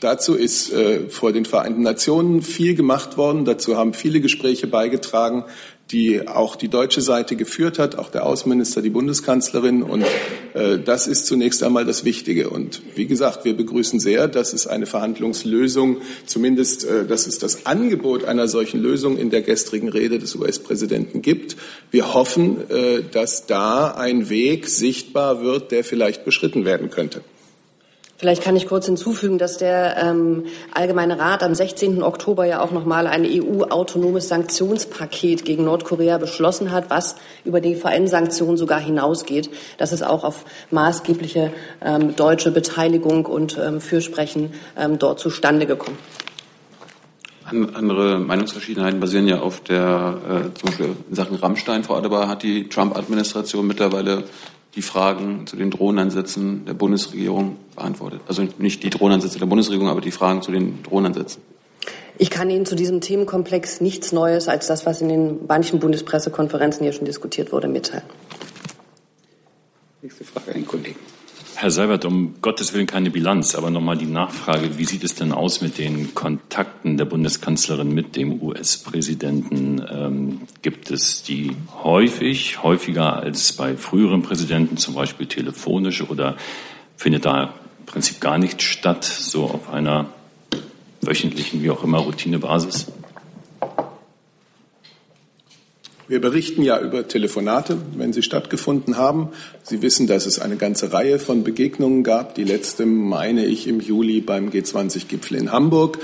Dazu 0.00 0.34
ist 0.34 0.72
äh, 0.72 1.08
vor 1.08 1.32
den 1.32 1.44
Vereinten 1.44 1.82
Nationen 1.82 2.42
viel 2.42 2.74
gemacht 2.74 3.16
worden. 3.16 3.44
Dazu 3.44 3.76
haben 3.76 3.94
viele 3.94 4.20
Gespräche 4.20 4.66
beigetragen 4.66 5.44
die 5.90 6.28
auch 6.28 6.56
die 6.56 6.68
deutsche 6.68 7.00
Seite 7.00 7.34
geführt 7.36 7.78
hat, 7.78 7.96
auch 7.96 8.10
der 8.10 8.26
Außenminister, 8.26 8.82
die 8.82 8.90
Bundeskanzlerin. 8.90 9.82
Und 9.82 10.04
äh, 10.54 10.78
das 10.78 11.06
ist 11.06 11.26
zunächst 11.26 11.62
einmal 11.62 11.86
das 11.86 12.04
Wichtige. 12.04 12.50
Und 12.50 12.82
wie 12.94 13.06
gesagt, 13.06 13.44
wir 13.44 13.56
begrüßen 13.56 13.98
sehr, 13.98 14.28
dass 14.28 14.52
es 14.52 14.66
eine 14.66 14.86
Verhandlungslösung, 14.86 15.98
zumindest 16.26 16.84
äh, 16.84 17.06
dass 17.06 17.26
es 17.26 17.38
das 17.38 17.64
Angebot 17.64 18.24
einer 18.24 18.48
solchen 18.48 18.80
Lösung 18.80 19.16
in 19.16 19.30
der 19.30 19.42
gestrigen 19.42 19.88
Rede 19.88 20.18
des 20.18 20.34
US-Präsidenten 20.34 21.22
gibt. 21.22 21.56
Wir 21.90 22.12
hoffen, 22.12 22.70
äh, 22.70 23.02
dass 23.10 23.46
da 23.46 23.92
ein 23.92 24.28
Weg 24.28 24.68
sichtbar 24.68 25.42
wird, 25.42 25.70
der 25.70 25.84
vielleicht 25.84 26.24
beschritten 26.24 26.66
werden 26.66 26.90
könnte. 26.90 27.22
Vielleicht 28.18 28.42
kann 28.42 28.56
ich 28.56 28.66
kurz 28.66 28.86
hinzufügen, 28.86 29.38
dass 29.38 29.58
der 29.58 29.96
ähm, 29.96 30.46
Allgemeine 30.74 31.20
Rat 31.20 31.44
am 31.44 31.54
16. 31.54 32.02
Oktober 32.02 32.46
ja 32.46 32.60
auch 32.60 32.72
nochmal 32.72 33.06
ein 33.06 33.24
EU-autonomes 33.24 34.26
Sanktionspaket 34.26 35.44
gegen 35.44 35.62
Nordkorea 35.62 36.18
beschlossen 36.18 36.72
hat, 36.72 36.90
was 36.90 37.14
über 37.44 37.60
die 37.60 37.76
VN-Sanktionen 37.76 38.56
sogar 38.56 38.80
hinausgeht. 38.80 39.50
Das 39.78 39.92
ist 39.92 40.02
auch 40.02 40.24
auf 40.24 40.44
maßgebliche 40.72 41.52
ähm, 41.80 42.16
deutsche 42.16 42.50
Beteiligung 42.50 43.24
und 43.24 43.56
ähm, 43.56 43.80
Fürsprechen 43.80 44.52
ähm, 44.76 44.98
dort 44.98 45.20
zustande 45.20 45.66
gekommen. 45.66 45.96
Andere 47.44 48.18
Meinungsverschiedenheiten 48.18 48.98
basieren 48.98 49.28
ja 49.28 49.38
auf 49.38 49.60
der, 49.60 50.18
äh, 50.28 50.58
zum 50.58 50.66
Beispiel 50.66 50.96
in 51.08 51.14
Sachen 51.14 51.36
Rammstein. 51.36 51.84
Frau 51.84 51.94
Adebar 51.94 52.26
hat 52.26 52.42
die 52.42 52.68
Trump-Administration 52.68 53.64
mittlerweile 53.64 54.24
die 54.78 54.82
Fragen 54.82 55.44
zu 55.48 55.56
den 55.56 55.72
Drohnenansätzen 55.72 56.64
der 56.64 56.72
Bundesregierung 56.72 57.56
beantwortet. 57.74 58.20
Also 58.28 58.46
nicht 58.58 58.84
die 58.84 58.90
Drohnenansätze 58.90 59.40
der 59.40 59.46
Bundesregierung, 59.46 59.88
aber 59.88 60.00
die 60.00 60.12
Fragen 60.12 60.40
zu 60.40 60.52
den 60.52 60.84
Drohnenansätzen. 60.84 61.42
Ich 62.16 62.30
kann 62.30 62.48
Ihnen 62.48 62.64
zu 62.64 62.76
diesem 62.76 63.00
Themenkomplex 63.00 63.80
nichts 63.80 64.12
Neues 64.12 64.46
als 64.46 64.68
das, 64.68 64.86
was 64.86 65.00
in 65.00 65.08
den 65.08 65.46
manchen 65.48 65.80
Bundespressekonferenzen 65.80 66.84
hier 66.84 66.92
schon 66.92 67.06
diskutiert 67.06 67.50
wurde, 67.50 67.66
mitteilen. 67.66 68.04
Nächste 70.00 70.22
Frage 70.22 70.52
an 70.52 70.54
den 70.54 70.66
Kollegen. 70.66 71.17
Herr 71.60 71.72
Seibert, 71.72 72.04
um 72.04 72.36
Gottes 72.40 72.72
Willen 72.72 72.86
keine 72.86 73.10
Bilanz, 73.10 73.56
aber 73.56 73.68
nochmal 73.70 73.98
die 73.98 74.06
Nachfrage, 74.06 74.78
wie 74.78 74.84
sieht 74.84 75.02
es 75.02 75.16
denn 75.16 75.32
aus 75.32 75.60
mit 75.60 75.76
den 75.76 76.14
Kontakten 76.14 76.96
der 76.96 77.04
Bundeskanzlerin 77.04 77.92
mit 77.92 78.14
dem 78.14 78.40
US-Präsidenten? 78.40 79.84
Ähm, 79.90 80.42
gibt 80.62 80.92
es 80.92 81.24
die 81.24 81.56
häufig, 81.82 82.62
häufiger 82.62 83.16
als 83.16 83.54
bei 83.54 83.76
früheren 83.76 84.22
Präsidenten, 84.22 84.76
zum 84.76 84.94
Beispiel 84.94 85.26
telefonisch 85.26 86.08
oder 86.08 86.36
findet 86.96 87.24
da 87.24 87.54
im 87.80 87.86
Prinzip 87.86 88.20
gar 88.20 88.38
nichts 88.38 88.62
statt, 88.62 89.02
so 89.02 89.46
auf 89.46 89.68
einer 89.68 90.06
wöchentlichen, 91.00 91.60
wie 91.64 91.70
auch 91.70 91.82
immer, 91.82 91.98
Routinebasis? 91.98 92.86
Wir 96.08 96.22
berichten 96.22 96.62
ja 96.62 96.80
über 96.80 97.06
Telefonate, 97.06 97.76
wenn 97.94 98.14
sie 98.14 98.22
stattgefunden 98.22 98.96
haben. 98.96 99.28
Sie 99.62 99.82
wissen, 99.82 100.06
dass 100.06 100.24
es 100.24 100.38
eine 100.38 100.56
ganze 100.56 100.90
Reihe 100.94 101.18
von 101.18 101.44
Begegnungen 101.44 102.02
gab. 102.02 102.34
Die 102.34 102.44
letzte, 102.44 102.86
meine 102.86 103.44
ich, 103.44 103.68
im 103.68 103.78
Juli 103.80 104.22
beim 104.22 104.48
G20-Gipfel 104.48 105.36
in 105.36 105.52
Hamburg. 105.52 105.98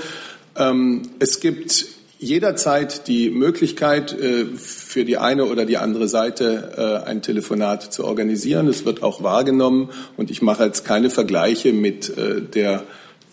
Ähm, 0.55 1.01
es 1.17 1.39
gibt 1.39 1.87
jederzeit 2.19 3.07
die 3.07 3.31
Möglichkeit, 3.31 4.13
äh, 4.13 4.45
für 4.55 5.05
die 5.05 5.17
eine 5.17 5.45
oder 5.45 5.65
die 5.65 5.77
andere 5.77 6.07
Seite 6.07 7.01
äh, 7.03 7.09
ein 7.09 7.23
Telefonat 7.23 7.91
zu 7.91 8.05
organisieren. 8.05 8.67
Es 8.67 8.85
wird 8.85 9.01
auch 9.01 9.23
wahrgenommen. 9.23 9.89
Und 10.17 10.29
ich 10.29 10.43
mache 10.43 10.65
jetzt 10.65 10.85
keine 10.85 11.09
Vergleiche 11.09 11.73
mit 11.73 12.15
äh, 12.15 12.41
der 12.41 12.83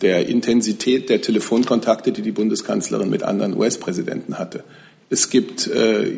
der 0.01 0.27
Intensität 0.27 1.07
der 1.07 1.21
Telefonkontakte, 1.21 2.11
die 2.11 2.23
die 2.23 2.33
Bundeskanzlerin 2.33 3.09
mit 3.09 3.23
anderen 3.23 3.55
US-Präsidenten 3.55 4.37
hatte. 4.37 4.65
Es 5.09 5.29
gibt 5.29 5.67
äh, 5.67 6.11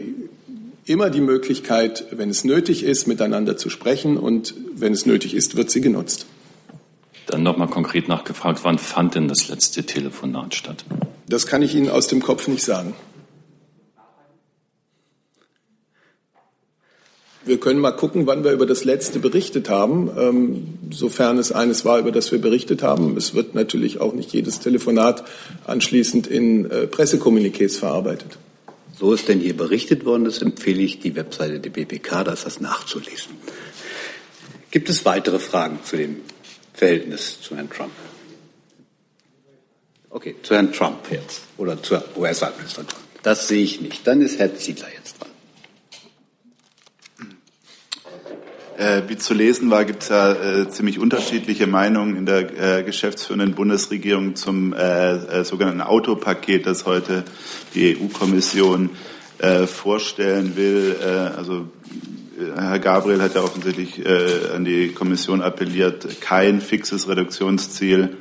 immer 0.85 1.09
die 1.09 1.21
Möglichkeit, 1.21 2.05
wenn 2.11 2.29
es 2.29 2.43
nötig 2.43 2.83
ist, 2.83 3.07
miteinander 3.07 3.57
zu 3.57 3.69
sprechen 3.69 4.17
und 4.17 4.53
wenn 4.73 4.93
es 4.93 5.05
nötig 5.05 5.33
ist, 5.33 5.55
wird 5.55 5.71
sie 5.71 5.81
genutzt. 5.81 6.27
Dann 7.27 7.41
nochmal 7.41 7.67
konkret 7.67 8.07
nachgefragt, 8.07 8.59
wann 8.63 8.77
fand 8.77 9.15
denn 9.15 9.27
das 9.27 9.47
letzte 9.47 9.83
Telefonat 9.83 10.53
statt? 10.53 10.85
Das 11.27 11.47
kann 11.47 11.63
ich 11.63 11.73
Ihnen 11.73 11.89
aus 11.89 12.07
dem 12.07 12.21
Kopf 12.21 12.47
nicht 12.47 12.63
sagen. 12.63 12.93
Wir 17.45 17.59
können 17.59 17.79
mal 17.79 17.91
gucken, 17.91 18.25
wann 18.25 18.43
wir 18.43 18.51
über 18.51 18.65
das 18.65 18.85
letzte 18.85 19.19
berichtet 19.19 19.69
haben, 19.69 20.09
ähm, 20.17 20.79
sofern 20.91 21.37
es 21.37 21.51
eines 21.51 21.85
war, 21.85 21.99
über 21.99 22.11
das 22.11 22.31
wir 22.31 22.39
berichtet 22.39 22.81
haben. 22.81 23.15
Es 23.17 23.35
wird 23.35 23.53
natürlich 23.53 24.01
auch 24.01 24.13
nicht 24.13 24.33
jedes 24.33 24.59
Telefonat 24.59 25.23
anschließend 25.65 26.25
in 26.25 26.69
äh, 26.69 26.87
Pressekommuniqués 26.87 27.77
verarbeitet. 27.77 28.39
So 28.97 29.13
ist 29.13 29.27
denn 29.27 29.39
hier 29.39 29.57
berichtet 29.57 30.05
worden. 30.05 30.25
Das 30.25 30.41
empfehle 30.41 30.81
ich 30.81 30.99
die 30.99 31.15
Webseite 31.15 31.59
der 31.59 31.69
BPK, 31.69 32.23
das 32.23 32.43
das 32.43 32.61
nachzulesen. 32.61 33.33
Gibt 34.71 34.89
es 34.89 35.05
weitere 35.05 35.39
Fragen 35.39 35.79
zu 35.83 35.97
dem 35.97 36.21
Verhältnis 36.73 37.41
zu 37.41 37.55
Herrn 37.55 37.69
Trump? 37.69 37.91
Okay, 40.09 40.35
zu 40.43 40.55
Herrn 40.55 40.71
Trump 40.71 41.11
jetzt 41.11 41.41
oder 41.57 41.81
zur 41.81 42.03
US-Administration. 42.15 43.01
Das 43.21 43.47
sehe 43.47 43.63
ich 43.63 43.81
nicht. 43.81 44.07
Dann 44.07 44.21
ist 44.21 44.39
Herr 44.39 44.55
Ziedler 44.55 44.87
jetzt 44.97 45.19
dran. 45.19 45.29
Äh, 48.77 49.03
wie 49.07 49.15
zu 49.15 49.33
lesen 49.33 49.69
war, 49.69 49.85
gibt 49.85 50.03
es 50.03 50.09
ja 50.09 50.33
äh, 50.33 50.69
ziemlich 50.69 50.99
unterschiedliche 50.99 51.65
Meinungen 51.65 52.17
in 52.17 52.25
der 52.25 52.79
äh, 52.79 52.83
geschäftsführenden 52.83 53.55
Bundesregierung 53.55 54.35
zum 54.35 54.73
äh, 54.73 55.13
äh, 55.13 55.45
sogenannten 55.45 55.79
Autopaket, 55.79 56.65
das 56.65 56.85
heute 56.85 57.23
die 57.73 57.97
EU-Kommission 57.97 58.89
äh, 59.37 59.65
vorstellen 59.65 60.57
will. 60.57 60.95
also 61.37 61.67
Herr 62.57 62.79
Gabriel 62.79 63.21
hat 63.21 63.35
ja 63.35 63.41
offensichtlich 63.43 64.03
an 64.53 64.65
die 64.65 64.89
Kommission 64.89 65.41
appelliert, 65.41 66.19
kein 66.19 66.59
fixes 66.59 67.07
Reduktionsziel 67.07 68.17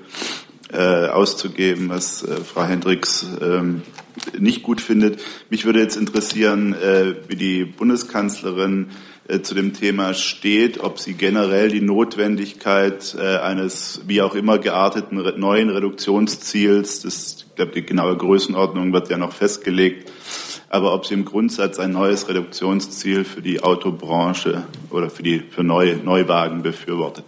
auszugeben, 0.73 1.88
was 1.88 2.25
Frau 2.53 2.64
Hendricks 2.64 3.27
ähm, 3.40 3.83
nicht 4.38 4.62
gut 4.62 4.81
findet. 4.81 5.21
Mich 5.51 5.64
würde 5.64 5.81
jetzt 5.81 5.97
interessieren, 5.97 6.75
wie 7.29 7.37
die 7.37 7.64
Bundeskanzlerin 7.64 8.90
zu 9.43 9.55
dem 9.55 9.73
Thema 9.73 10.13
steht, 10.13 10.81
ob 10.81 10.99
sie 10.99 11.15
generell 11.15 11.71
die 11.71 11.81
Notwendigkeit 11.81 13.17
äh, 13.19 13.39
eines 13.39 14.03
wie 14.07 14.21
auch 14.21 14.35
immer 14.35 14.59
gearteten 14.59 15.17
neuen 15.39 15.71
Reduktionsziels, 15.71 17.01
das, 17.01 17.47
ich 17.49 17.55
glaube, 17.55 17.73
die 17.73 17.87
genaue 17.87 18.17
Größenordnung 18.17 18.93
wird 18.93 19.09
ja 19.09 19.17
noch 19.17 19.33
festgelegt, 19.33 20.13
aber 20.69 20.93
ob 20.93 21.07
sie 21.07 21.15
im 21.15 21.25
Grundsatz 21.25 21.79
ein 21.79 21.93
neues 21.93 22.29
Reduktionsziel 22.29 23.25
für 23.25 23.41
die 23.41 23.63
Autobranche 23.63 24.65
oder 24.91 25.09
für 25.09 25.23
die 25.23 25.39
für 25.39 25.65
neue 25.65 25.97
Neuwagen 25.97 26.63
befürwortet. 26.63 27.25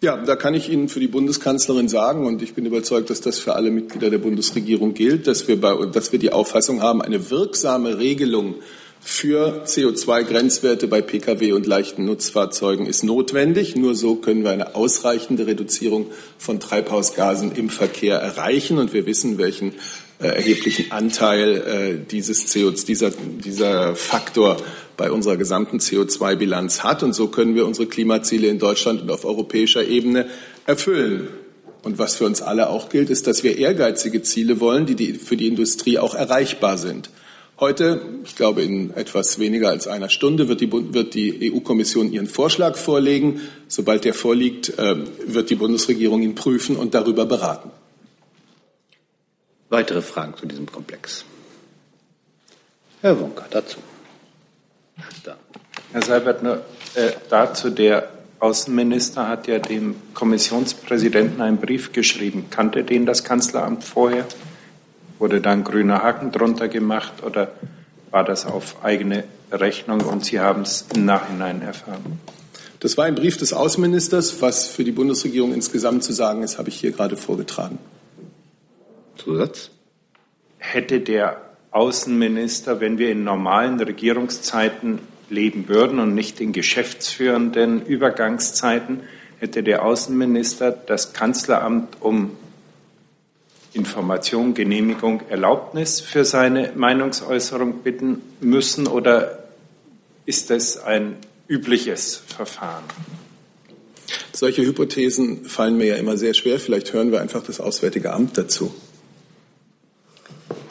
Ja, 0.00 0.16
da 0.16 0.36
kann 0.36 0.54
ich 0.54 0.68
Ihnen 0.70 0.88
für 0.88 1.00
die 1.00 1.08
Bundeskanzlerin 1.08 1.88
sagen, 1.88 2.24
und 2.24 2.40
ich 2.40 2.54
bin 2.54 2.66
überzeugt, 2.66 3.10
dass 3.10 3.20
das 3.20 3.40
für 3.40 3.56
alle 3.56 3.70
Mitglieder 3.70 4.10
der 4.10 4.18
Bundesregierung 4.18 4.94
gilt, 4.94 5.26
dass 5.26 5.48
wir, 5.48 5.60
bei, 5.60 5.74
dass 5.86 6.12
wir 6.12 6.20
die 6.20 6.32
Auffassung 6.32 6.82
haben, 6.82 7.02
eine 7.02 7.30
wirksame 7.30 7.98
Regelung 7.98 8.56
für 9.10 9.64
CO2-Grenzwerte 9.64 10.86
bei 10.86 11.00
Pkw 11.00 11.52
und 11.52 11.66
leichten 11.66 12.04
Nutzfahrzeugen 12.04 12.84
ist 12.84 13.02
notwendig. 13.02 13.74
Nur 13.74 13.94
so 13.94 14.16
können 14.16 14.44
wir 14.44 14.50
eine 14.50 14.76
ausreichende 14.76 15.46
Reduzierung 15.46 16.08
von 16.36 16.60
Treibhausgasen 16.60 17.52
im 17.52 17.70
Verkehr 17.70 18.18
erreichen. 18.18 18.76
Und 18.76 18.92
wir 18.92 19.06
wissen, 19.06 19.38
welchen 19.38 19.72
äh, 20.20 20.26
erheblichen 20.26 20.92
Anteil 20.92 21.56
äh, 21.56 22.06
dieses 22.08 22.52
CO, 22.52 22.70
dieser, 22.70 23.10
dieser 23.10 23.96
Faktor 23.96 24.58
bei 24.98 25.10
unserer 25.10 25.38
gesamten 25.38 25.78
CO2-Bilanz 25.78 26.84
hat. 26.84 27.02
Und 27.02 27.14
so 27.14 27.28
können 27.28 27.54
wir 27.54 27.66
unsere 27.66 27.88
Klimaziele 27.88 28.48
in 28.48 28.58
Deutschland 28.58 29.00
und 29.00 29.10
auf 29.10 29.24
europäischer 29.24 29.84
Ebene 29.84 30.26
erfüllen. 30.66 31.28
Und 31.82 31.98
was 31.98 32.16
für 32.16 32.26
uns 32.26 32.42
alle 32.42 32.68
auch 32.68 32.90
gilt, 32.90 33.08
ist, 33.08 33.26
dass 33.26 33.42
wir 33.42 33.56
ehrgeizige 33.56 34.20
Ziele 34.20 34.60
wollen, 34.60 34.84
die, 34.84 34.96
die 34.96 35.14
für 35.14 35.38
die 35.38 35.48
Industrie 35.48 35.98
auch 35.98 36.14
erreichbar 36.14 36.76
sind. 36.76 37.08
Heute, 37.60 38.00
ich 38.22 38.36
glaube 38.36 38.62
in 38.62 38.94
etwas 38.94 39.40
weniger 39.40 39.70
als 39.70 39.88
einer 39.88 40.10
Stunde, 40.10 40.46
wird 40.46 40.60
die, 40.60 40.70
wird 40.70 41.14
die 41.14 41.52
EU-Kommission 41.52 42.12
ihren 42.12 42.28
Vorschlag 42.28 42.76
vorlegen. 42.76 43.40
Sobald 43.66 44.04
der 44.04 44.14
vorliegt, 44.14 44.78
äh, 44.78 44.94
wird 45.26 45.50
die 45.50 45.56
Bundesregierung 45.56 46.22
ihn 46.22 46.36
prüfen 46.36 46.76
und 46.76 46.94
darüber 46.94 47.26
beraten. 47.26 47.70
Weitere 49.70 50.02
Fragen 50.02 50.36
zu 50.36 50.46
diesem 50.46 50.70
Komplex? 50.70 51.24
Herr 53.00 53.18
Wonka, 53.18 53.44
dazu. 53.50 53.78
Da. 55.24 55.36
Herr 55.92 56.02
Seibert, 56.02 56.44
nur 56.44 56.62
äh, 56.94 57.10
dazu, 57.28 57.70
der 57.70 58.08
Außenminister 58.38 59.26
hat 59.26 59.48
ja 59.48 59.58
dem 59.58 59.96
Kommissionspräsidenten 60.14 61.40
einen 61.40 61.56
Brief 61.58 61.92
geschrieben. 61.92 62.46
Kannte 62.50 62.84
den 62.84 63.04
das 63.04 63.24
Kanzleramt 63.24 63.82
vorher? 63.82 64.26
Wurde 65.18 65.40
da 65.40 65.50
ein 65.50 65.64
grüner 65.64 66.02
Haken 66.02 66.30
drunter 66.32 66.68
gemacht 66.68 67.22
oder 67.24 67.52
war 68.10 68.24
das 68.24 68.46
auf 68.46 68.84
eigene 68.84 69.24
Rechnung 69.50 70.00
und 70.00 70.24
Sie 70.24 70.40
haben 70.40 70.62
es 70.62 70.86
im 70.94 71.04
Nachhinein 71.04 71.62
erfahren? 71.62 72.20
Das 72.80 72.96
war 72.96 73.06
ein 73.06 73.16
Brief 73.16 73.36
des 73.36 73.52
Außenministers. 73.52 74.40
Was 74.40 74.68
für 74.68 74.84
die 74.84 74.92
Bundesregierung 74.92 75.52
insgesamt 75.52 76.04
zu 76.04 76.12
sagen 76.12 76.42
ist, 76.42 76.58
habe 76.58 76.68
ich 76.68 76.78
hier 76.78 76.92
gerade 76.92 77.16
vorgetragen. 77.16 77.78
Zusatz? 79.16 79.70
Hätte 80.58 81.00
der 81.00 81.40
Außenminister, 81.72 82.80
wenn 82.80 82.98
wir 82.98 83.10
in 83.10 83.24
normalen 83.24 83.80
Regierungszeiten 83.80 85.00
leben 85.28 85.68
würden 85.68 85.98
und 85.98 86.14
nicht 86.14 86.40
in 86.40 86.52
geschäftsführenden 86.52 87.84
Übergangszeiten, 87.84 89.00
hätte 89.40 89.62
der 89.62 89.84
Außenminister 89.84 90.70
das 90.70 91.12
Kanzleramt 91.12 91.96
um 92.00 92.30
Information, 93.78 94.54
Genehmigung, 94.54 95.22
Erlaubnis 95.30 96.00
für 96.00 96.24
seine 96.24 96.72
Meinungsäußerung 96.74 97.78
bitten 97.84 98.20
müssen 98.40 98.86
oder 98.86 99.44
ist 100.26 100.50
das 100.50 100.82
ein 100.82 101.16
übliches 101.48 102.16
Verfahren? 102.26 102.84
Solche 104.32 104.62
Hypothesen 104.62 105.44
fallen 105.44 105.76
mir 105.76 105.86
ja 105.86 105.96
immer 105.96 106.16
sehr 106.16 106.34
schwer. 106.34 106.58
Vielleicht 106.58 106.92
hören 106.92 107.12
wir 107.12 107.20
einfach 107.20 107.42
das 107.42 107.60
Auswärtige 107.60 108.12
Amt 108.12 108.36
dazu. 108.36 108.74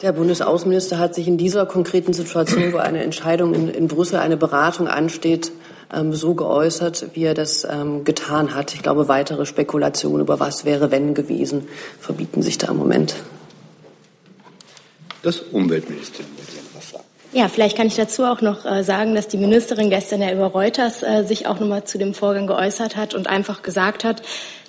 Der 0.02 0.12
Bundesaußenminister 0.12 0.98
hat 0.98 1.14
sich 1.14 1.26
in 1.26 1.38
dieser 1.38 1.66
konkreten 1.66 2.12
Situation, 2.12 2.72
wo 2.72 2.76
eine 2.76 3.02
Entscheidung 3.02 3.54
in, 3.54 3.68
in 3.68 3.88
Brüssel, 3.88 4.20
eine 4.20 4.36
Beratung 4.36 4.86
ansteht, 4.86 5.50
so 6.12 6.34
geäußert, 6.34 7.08
wie 7.14 7.24
er 7.24 7.34
das 7.34 7.66
ähm, 7.70 8.04
getan 8.04 8.54
hat. 8.54 8.74
Ich 8.74 8.82
glaube, 8.82 9.08
weitere 9.08 9.46
Spekulationen 9.46 10.20
über 10.20 10.38
was 10.40 10.64
wäre, 10.64 10.90
wenn 10.90 11.14
gewesen, 11.14 11.68
verbieten 12.00 12.42
sich 12.42 12.58
da 12.58 12.68
im 12.68 12.76
Moment. 12.76 13.16
Das 15.22 15.40
Umweltministerium 15.40 16.30
will 16.36 16.44
gerne 16.44 16.68
was 16.74 16.90
sagen. 16.90 17.04
Ja, 17.30 17.48
vielleicht 17.48 17.76
kann 17.76 17.88
ich 17.88 17.94
dazu 17.94 18.24
auch 18.24 18.40
noch 18.40 18.64
äh, 18.64 18.82
sagen, 18.82 19.14
dass 19.14 19.28
die 19.28 19.36
Ministerin 19.36 19.90
gestern 19.90 20.22
ja 20.22 20.32
über 20.32 20.46
Reuters 20.46 21.02
äh, 21.02 21.24
sich 21.24 21.46
auch 21.46 21.60
nochmal 21.60 21.84
zu 21.84 21.98
dem 21.98 22.14
Vorgang 22.14 22.46
geäußert 22.46 22.96
hat 22.96 23.12
und 23.12 23.26
einfach 23.26 23.60
gesagt 23.60 24.02
hat, 24.02 24.22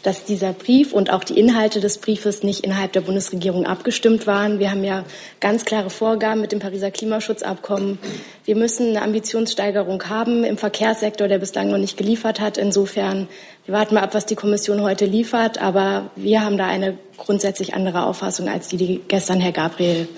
dass 0.04 0.26
dieser 0.26 0.52
Brief 0.52 0.91
und 0.91 1.10
auch 1.10 1.24
die 1.24 1.39
Inhalte 1.39 1.80
des 1.80 2.00
Briefes 2.00 2.43
nicht 2.43 2.65
innerhalb 2.65 2.91
der 2.91 3.00
Bundesregierung 3.00 3.65
abgestimmt 3.65 4.28
waren. 4.28 4.60
Wir 4.60 4.72
haben 4.72 4.84
ja 4.84 5.06
ganz 5.39 5.63
klare 5.63 5.89
Vorgaben 5.89 6.41
mit 6.41 6.52
dem 6.52 6.60
Pariser 6.60 6.91
Klimaschutzabkommen. 6.91 7.98
Wir 8.43 8.58
müssen 8.58 8.89
eine 8.89 9.04
Ambitionssteigerung 9.04 10.10
haben 10.10 10.43
im 10.43 10.58
Verkehrssektor, 10.58 11.30
der 11.30 11.39
bislang 11.39 11.72
noch 11.72 11.78
nicht 11.78 11.95
geliefert 11.95 12.41
hat. 12.41 12.58
Insofern, 12.58 13.30
wir 13.65 13.74
warten 13.74 13.95
mal 13.95 14.04
ab, 14.04 14.13
was 14.13 14.26
die 14.26 14.36
Kommission 14.36 14.82
heute 14.82 15.06
liefert. 15.06 15.62
Aber 15.62 16.12
wir 16.17 16.43
haben 16.43 16.58
da 16.58 16.67
eine 16.67 16.98
grundsätzlich 17.15 17.74
andere 17.74 18.04
Auffassung 18.04 18.50
als 18.50 18.67
die, 18.67 18.78
die 18.78 19.02
gestern 19.08 19.39
Herr 19.39 19.54
Gabriel 19.54 20.10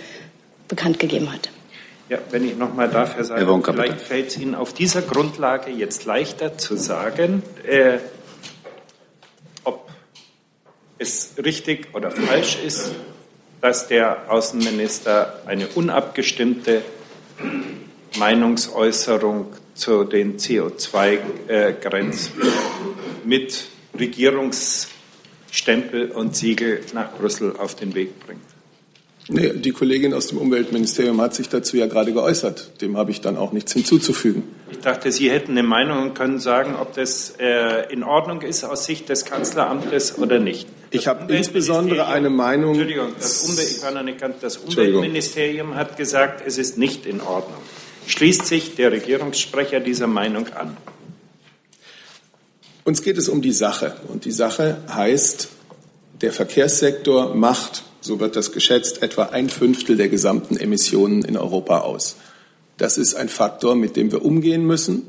bekannt 0.67 0.97
gegeben 0.97 1.31
hat. 1.31 1.49
Ja, 2.11 2.19
wenn 2.29 2.43
ich 2.43 2.57
noch 2.57 2.73
mal 2.73 2.89
darf, 2.89 3.15
Herr 3.15 3.23
Seibert, 3.23 3.65
vielleicht 3.65 4.01
fällt 4.01 4.27
es 4.27 4.37
Ihnen 4.37 4.53
auf 4.53 4.73
dieser 4.73 5.01
Grundlage 5.01 5.71
jetzt 5.71 6.03
leichter 6.03 6.57
zu 6.57 6.75
sagen, 6.75 7.41
äh, 7.65 7.99
es 10.97 11.35
richtig 11.41 11.87
oder 11.93 12.11
falsch 12.11 12.57
ist, 12.65 12.91
dass 13.61 13.87
der 13.87 14.29
Außenminister 14.29 15.39
eine 15.45 15.69
unabgestimmte 15.69 16.81
Meinungsäußerung 18.19 19.53
zu 19.73 20.03
den 20.03 20.37
CO2-Grenzen 20.37 22.33
mit 23.23 23.69
Regierungsstempel 23.97 26.11
und 26.11 26.35
Siegel 26.35 26.81
nach 26.91 27.13
Brüssel 27.13 27.55
auf 27.57 27.75
den 27.75 27.95
Weg 27.95 28.19
bringt. 28.19 28.50
Nee, 29.33 29.53
die 29.53 29.71
Kollegin 29.71 30.13
aus 30.13 30.27
dem 30.27 30.39
Umweltministerium 30.39 31.21
hat 31.21 31.33
sich 31.33 31.47
dazu 31.47 31.77
ja 31.77 31.87
gerade 31.87 32.11
geäußert. 32.11 32.81
Dem 32.81 32.97
habe 32.97 33.11
ich 33.11 33.21
dann 33.21 33.37
auch 33.37 33.53
nichts 33.53 33.71
hinzuzufügen. 33.71 34.43
Ich 34.69 34.79
dachte, 34.79 35.09
Sie 35.09 35.31
hätten 35.31 35.51
eine 35.51 35.63
Meinung 35.63 36.03
und 36.03 36.15
können 36.15 36.37
sagen, 36.37 36.75
ob 36.75 36.93
das 36.93 37.35
äh, 37.39 37.93
in 37.93 38.03
Ordnung 38.03 38.41
ist 38.41 38.65
aus 38.65 38.85
Sicht 38.85 39.07
des 39.07 39.23
Kanzleramtes 39.23 40.17
oder 40.17 40.39
nicht. 40.39 40.67
Das 40.91 41.01
ich 41.01 41.07
habe 41.07 41.33
insbesondere 41.33 42.07
eine 42.07 42.29
Meinung. 42.29 42.71
Entschuldigung, 42.71 43.13
das, 43.17 43.43
Umwelt, 43.47 43.71
ich 43.71 43.81
war 43.81 43.91
noch 43.91 44.03
nicht 44.03 44.19
ganz, 44.19 44.35
das 44.41 44.57
Umweltministerium 44.57 45.75
hat 45.75 45.95
gesagt, 45.95 46.43
es 46.45 46.57
ist 46.57 46.77
nicht 46.77 47.05
in 47.05 47.21
Ordnung. 47.21 47.61
Schließt 48.07 48.45
sich 48.45 48.75
der 48.75 48.91
Regierungssprecher 48.91 49.79
dieser 49.79 50.07
Meinung 50.07 50.49
an? 50.49 50.75
Uns 52.83 53.01
geht 53.01 53.17
es 53.17 53.29
um 53.29 53.41
die 53.41 53.53
Sache. 53.53 53.95
Und 54.09 54.25
die 54.25 54.31
Sache 54.31 54.81
heißt, 54.93 55.47
der 56.19 56.33
Verkehrssektor 56.33 57.33
macht 57.33 57.85
so 58.01 58.19
wird 58.19 58.35
das 58.35 58.51
geschätzt, 58.51 59.01
etwa 59.01 59.25
ein 59.25 59.49
Fünftel 59.49 59.95
der 59.95 60.09
gesamten 60.09 60.57
Emissionen 60.57 61.23
in 61.23 61.37
Europa 61.37 61.79
aus. 61.79 62.17
Das 62.77 62.97
ist 62.97 63.13
ein 63.13 63.29
Faktor, 63.29 63.75
mit 63.75 63.95
dem 63.95 64.11
wir 64.11 64.25
umgehen 64.25 64.65
müssen, 64.65 65.03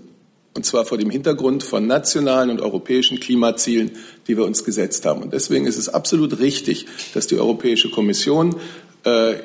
und 0.55 0.67
zwar 0.67 0.85
vor 0.85 0.99
dem 0.99 1.09
Hintergrund 1.09 1.63
von 1.63 1.87
nationalen 1.87 2.51
und 2.51 2.61
europäischen 2.61 3.19
Klimazielen, 3.19 3.93
die 4.29 4.37
wir 4.37 4.45
uns 4.45 4.65
gesetzt 4.65 5.07
haben. 5.07 5.23
Und 5.23 5.33
deswegen 5.33 5.67
ist 5.67 5.79
es 5.79 5.89
absolut 5.89 6.39
richtig, 6.41 6.87
dass 7.15 7.27
die 7.27 7.39
Europäische 7.39 7.91
Kommission 7.91 8.57
äh, 9.05 9.37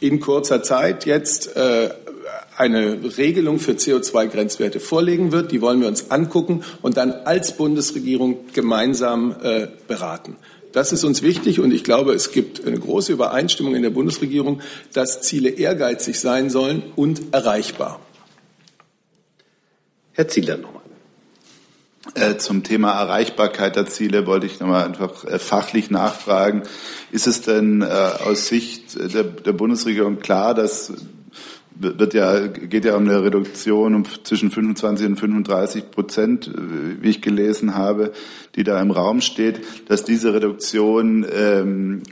in 0.00 0.20
kurzer 0.20 0.62
Zeit 0.62 1.04
jetzt 1.04 1.54
äh, 1.56 1.90
eine 2.56 3.16
Regelung 3.18 3.58
für 3.58 3.72
CO2-Grenzwerte 3.72 4.80
vorlegen 4.80 5.32
wird. 5.32 5.52
Die 5.52 5.60
wollen 5.60 5.80
wir 5.80 5.88
uns 5.88 6.10
angucken 6.10 6.62
und 6.82 6.96
dann 6.96 7.12
als 7.12 7.56
Bundesregierung 7.56 8.38
gemeinsam 8.54 9.36
äh, 9.42 9.68
beraten. 9.86 10.36
Das 10.72 10.92
ist 10.92 11.04
uns 11.04 11.22
wichtig 11.22 11.60
und 11.60 11.72
ich 11.72 11.84
glaube, 11.84 12.12
es 12.12 12.32
gibt 12.32 12.66
eine 12.66 12.78
große 12.78 13.12
Übereinstimmung 13.12 13.74
in 13.74 13.82
der 13.82 13.90
Bundesregierung, 13.90 14.60
dass 14.92 15.22
Ziele 15.22 15.50
ehrgeizig 15.50 16.20
sein 16.20 16.50
sollen 16.50 16.82
und 16.96 17.34
erreichbar. 17.34 18.00
Herr 20.12 20.28
Zieler 20.28 20.56
nochmal. 20.56 20.80
Äh, 22.14 22.38
zum 22.38 22.62
Thema 22.64 22.92
Erreichbarkeit 22.92 23.76
der 23.76 23.86
Ziele 23.86 24.26
wollte 24.26 24.46
ich 24.46 24.58
nochmal 24.58 24.84
einfach 24.84 25.24
äh, 25.24 25.38
fachlich 25.38 25.90
nachfragen. 25.90 26.62
Ist 27.12 27.26
es 27.26 27.42
denn 27.42 27.82
äh, 27.82 27.86
aus 27.86 28.48
Sicht 28.48 28.96
der, 29.14 29.24
der 29.24 29.52
Bundesregierung 29.52 30.18
klar, 30.18 30.54
dass 30.54 30.92
wird 31.80 32.14
ja, 32.14 32.46
geht 32.46 32.84
ja 32.84 32.94
um 32.96 33.08
eine 33.08 33.22
Reduktion 33.22 33.94
um 33.94 34.04
zwischen 34.24 34.50
25 34.50 35.06
und 35.06 35.16
35 35.16 35.90
Prozent, 35.90 36.50
wie 37.00 37.08
ich 37.08 37.22
gelesen 37.22 37.74
habe, 37.74 38.12
die 38.54 38.64
da 38.64 38.80
im 38.80 38.90
Raum 38.90 39.20
steht, 39.20 39.60
dass 39.88 40.04
diese 40.04 40.34
Reduktion 40.34 41.26
ähm, 41.32 42.02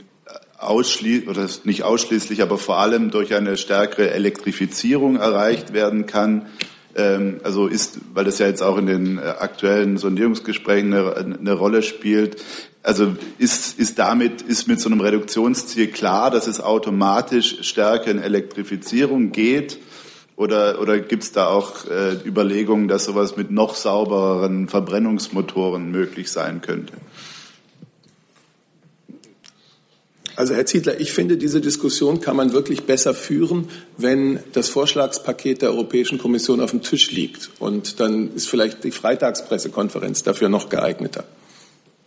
ausschließlich 0.57 1.29
oder 1.29 1.47
nicht 1.63 1.83
ausschließlich, 1.83 2.41
aber 2.41 2.57
vor 2.57 2.77
allem 2.77 3.11
durch 3.11 3.33
eine 3.33 3.57
stärkere 3.57 4.11
Elektrifizierung 4.11 5.15
erreicht 5.15 5.73
werden 5.73 6.05
kann. 6.05 6.47
Ähm, 6.95 7.39
also 7.43 7.67
ist, 7.67 7.99
weil 8.13 8.25
das 8.25 8.39
ja 8.39 8.47
jetzt 8.47 8.61
auch 8.61 8.77
in 8.77 8.87
den 8.87 9.17
äh, 9.17 9.21
aktuellen 9.21 9.97
Sondierungsgesprächen 9.97 10.93
eine, 10.93 11.15
eine 11.15 11.53
Rolle 11.53 11.81
spielt, 11.81 12.43
also 12.81 13.15
ist, 13.37 13.77
ist 13.77 13.99
damit, 13.99 14.41
ist 14.41 14.67
mit 14.67 14.79
so 14.79 14.89
einem 14.89 15.01
Reduktionsziel 15.01 15.87
klar, 15.87 16.31
dass 16.31 16.47
es 16.47 16.61
automatisch 16.61 17.67
stärker 17.67 18.11
in 18.11 18.19
Elektrifizierung 18.19 19.31
geht? 19.31 19.79
Oder, 20.35 20.79
oder 20.79 20.99
gibt 20.99 21.23
es 21.23 21.33
da 21.33 21.47
auch 21.47 21.85
äh, 21.85 22.13
Überlegungen, 22.25 22.87
dass 22.87 23.03
sowas 23.03 23.35
mit 23.35 23.51
noch 23.51 23.75
saubereren 23.75 24.69
Verbrennungsmotoren 24.69 25.91
möglich 25.91 26.31
sein 26.31 26.61
könnte? 26.61 26.93
Also 30.37 30.53
Herr 30.53 30.65
Ziedler, 30.65 31.01
ich 31.01 31.11
finde, 31.11 31.35
diese 31.35 31.59
Diskussion 31.59 32.21
kann 32.21 32.37
man 32.37 32.53
wirklich 32.53 32.83
besser 32.83 33.13
führen, 33.13 33.67
wenn 33.97 34.39
das 34.53 34.69
Vorschlagspaket 34.69 35.61
der 35.61 35.71
Europäischen 35.71 36.17
Kommission 36.17 36.61
auf 36.61 36.71
dem 36.71 36.81
Tisch 36.81 37.11
liegt. 37.11 37.49
Und 37.59 37.99
dann 37.99 38.33
ist 38.33 38.47
vielleicht 38.47 38.85
die 38.85 38.91
Freitagspressekonferenz 38.91 40.23
dafür 40.23 40.47
noch 40.47 40.69
geeigneter. 40.69 41.25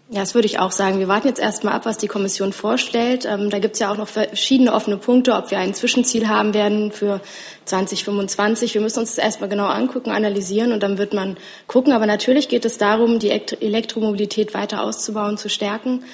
Ja, 0.08 0.20
das 0.20 0.34
würde 0.34 0.46
ich 0.46 0.58
auch 0.58 0.72
sagen. 0.72 0.98
Wir 0.98 1.08
warten 1.08 1.28
jetzt 1.28 1.40
erstmal 1.40 1.72
ab, 1.72 1.86
was 1.86 1.96
die 1.96 2.06
Kommission 2.06 2.52
vorstellt. 2.52 3.24
Ähm, 3.24 3.48
da 3.48 3.60
gibt 3.60 3.74
es 3.74 3.80
ja 3.80 3.90
auch 3.90 3.96
noch 3.96 4.08
verschiedene 4.08 4.74
offene 4.74 4.98
Punkte, 4.98 5.32
ob 5.34 5.50
wir 5.50 5.58
ein 5.58 5.72
Zwischenziel 5.72 6.28
haben 6.28 6.52
werden 6.52 6.92
für 6.92 7.20
2025. 7.64 8.74
Wir 8.74 8.82
müssen 8.82 8.98
uns 8.98 9.14
das 9.14 9.24
erstmal 9.24 9.48
genau 9.48 9.66
angucken, 9.66 10.10
analysieren 10.10 10.72
und 10.72 10.82
dann 10.82 10.98
wird 10.98 11.14
man 11.14 11.38
gucken. 11.66 11.92
Aber 11.94 12.04
natürlich 12.04 12.48
geht 12.48 12.66
es 12.66 12.76
darum, 12.76 13.20
die 13.20 13.30
Elektromobilität 13.30 14.52
weiter 14.52 14.82
auszubauen, 14.82 15.38
zu 15.38 15.48
stärken. 15.48 16.04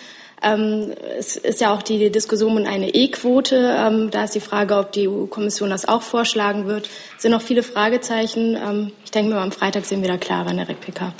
Ähm, 0.43 0.93
es 1.19 1.37
ist 1.37 1.61
ja 1.61 1.75
auch 1.75 1.83
die 1.83 2.11
Diskussion 2.11 2.57
um 2.57 2.67
eine 2.67 2.95
E-Quote. 2.95 3.75
Ähm, 3.77 4.11
da 4.11 4.25
ist 4.25 4.35
die 4.35 4.41
Frage, 4.41 4.77
ob 4.77 4.93
die 4.93 5.09
EU-Kommission 5.09 5.71
das 5.71 5.89
auch 5.89 6.03
vorschlagen 6.03 6.67
wird. 6.67 6.89
Es 7.17 7.23
sind 7.23 7.33
noch 7.33 7.43
viele 7.43 7.63
Fragezeichen. 7.63 8.55
Ähm, 8.55 8.93
ich 9.05 9.11
denke 9.11 9.35
mir, 9.35 9.41
am 9.41 9.53
Freitag 9.53 9.87
sehen 9.87 10.03
wir 10.03 10.09
da 10.09 10.17
klarer 10.17 10.51
in 10.51 10.59
der 10.59 10.69
REC-PK. 10.69 11.13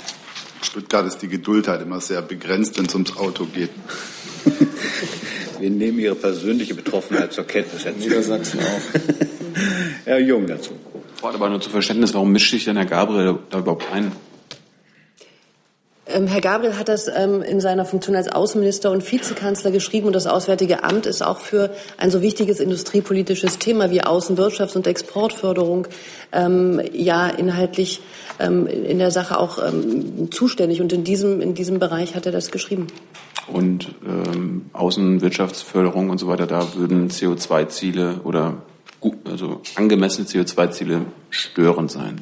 Stuttgart 0.61 1.07
ist 1.07 1.19
die 1.19 1.27
Geduld 1.27 1.67
halt 1.67 1.81
immer 1.81 2.01
sehr 2.01 2.21
begrenzt, 2.21 2.77
wenn 2.77 2.85
es 2.85 2.93
ums 2.93 3.15
Auto 3.17 3.45
geht. 3.45 3.69
Wir 5.59 5.69
nehmen 5.69 5.99
Ihre 5.99 6.15
persönliche 6.15 6.73
Betroffenheit 6.73 7.33
zur 7.33 7.45
Kenntnis. 7.45 7.83
Herr 7.85 7.91
Niedersachsen 7.91 8.59
auch. 8.59 8.99
Herr 10.05 10.19
Jung 10.19 10.47
dazu. 10.47 10.71
Aber 11.21 11.49
nur 11.49 11.59
zu 11.59 11.69
Verständnis, 11.69 12.13
warum 12.13 12.31
mischt 12.31 12.51
sich 12.51 12.63
denn 12.65 12.77
Herr 12.77 12.85
Gabriel 12.85 13.39
da 13.49 13.59
überhaupt 13.59 13.91
ein? 13.91 14.11
Ähm, 16.11 16.27
Herr 16.27 16.41
Gabriel 16.41 16.77
hat 16.77 16.89
das 16.89 17.07
ähm, 17.07 17.41
in 17.41 17.61
seiner 17.61 17.85
Funktion 17.85 18.15
als 18.15 18.27
Außenminister 18.27 18.91
und 18.91 19.09
Vizekanzler 19.09 19.71
geschrieben 19.71 20.07
und 20.07 20.13
das 20.13 20.27
Auswärtige 20.27 20.83
Amt 20.83 21.05
ist 21.05 21.21
auch 21.21 21.39
für 21.39 21.71
ein 21.97 22.09
so 22.09 22.21
wichtiges 22.21 22.59
industriepolitisches 22.59 23.59
Thema 23.59 23.91
wie 23.91 24.03
Außenwirtschafts- 24.03 24.75
und 24.75 24.87
Exportförderung 24.87 25.87
ähm, 26.31 26.81
ja 26.93 27.27
inhaltlich 27.27 28.01
ähm, 28.39 28.65
in 28.65 28.97
der 28.97 29.11
Sache 29.11 29.39
auch 29.39 29.59
ähm, 29.59 30.31
zuständig 30.31 30.81
und 30.81 30.91
in 30.93 31.03
diesem, 31.03 31.41
in 31.41 31.53
diesem 31.53 31.79
Bereich 31.79 32.15
hat 32.15 32.25
er 32.25 32.31
das 32.31 32.51
geschrieben. 32.51 32.87
Und 33.47 33.93
ähm, 34.05 34.69
Außenwirtschaftsförderung 34.73 36.09
und 36.09 36.17
so 36.17 36.27
weiter, 36.27 36.47
da 36.47 36.73
würden 36.75 37.09
CO2-Ziele 37.09 38.21
oder 38.23 38.63
also 39.25 39.61
angemessene 39.75 40.27
CO2-Ziele 40.27 41.05
störend 41.29 41.91
sein. 41.91 42.21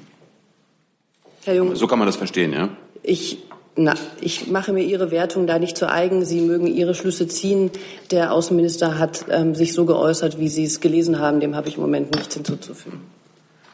So 1.74 1.88
kann 1.88 1.98
man 1.98 2.06
das 2.06 2.18
verstehen, 2.18 2.52
ja? 2.52 2.70
Ich 3.04 3.47
na, 3.78 3.94
ich 4.20 4.48
mache 4.48 4.74
mir 4.74 4.84
Ihre 4.84 5.12
Wertung 5.12 5.46
da 5.48 5.60
nicht 5.60 5.78
zu 5.78 5.90
eigen. 5.90 6.26
Sie 6.26 6.42
mögen 6.42 6.68
Ihre 6.68 6.96
Schlüsse 6.96 7.28
ziehen. 7.28 7.72
Der 8.12 8.34
Außenminister 8.34 8.98
hat 8.98 9.26
ähm, 9.30 9.54
sich 9.54 9.74
so 9.74 9.86
geäußert, 9.86 10.40
wie 10.40 10.50
Sie 10.50 10.64
es 10.64 10.80
gelesen 10.80 11.20
haben. 11.20 11.40
Dem 11.40 11.56
habe 11.56 11.70
ich 11.70 11.76
im 11.76 11.82
Moment 11.82 12.14
nichts 12.16 12.34
hinzuzufügen. 12.34 13.02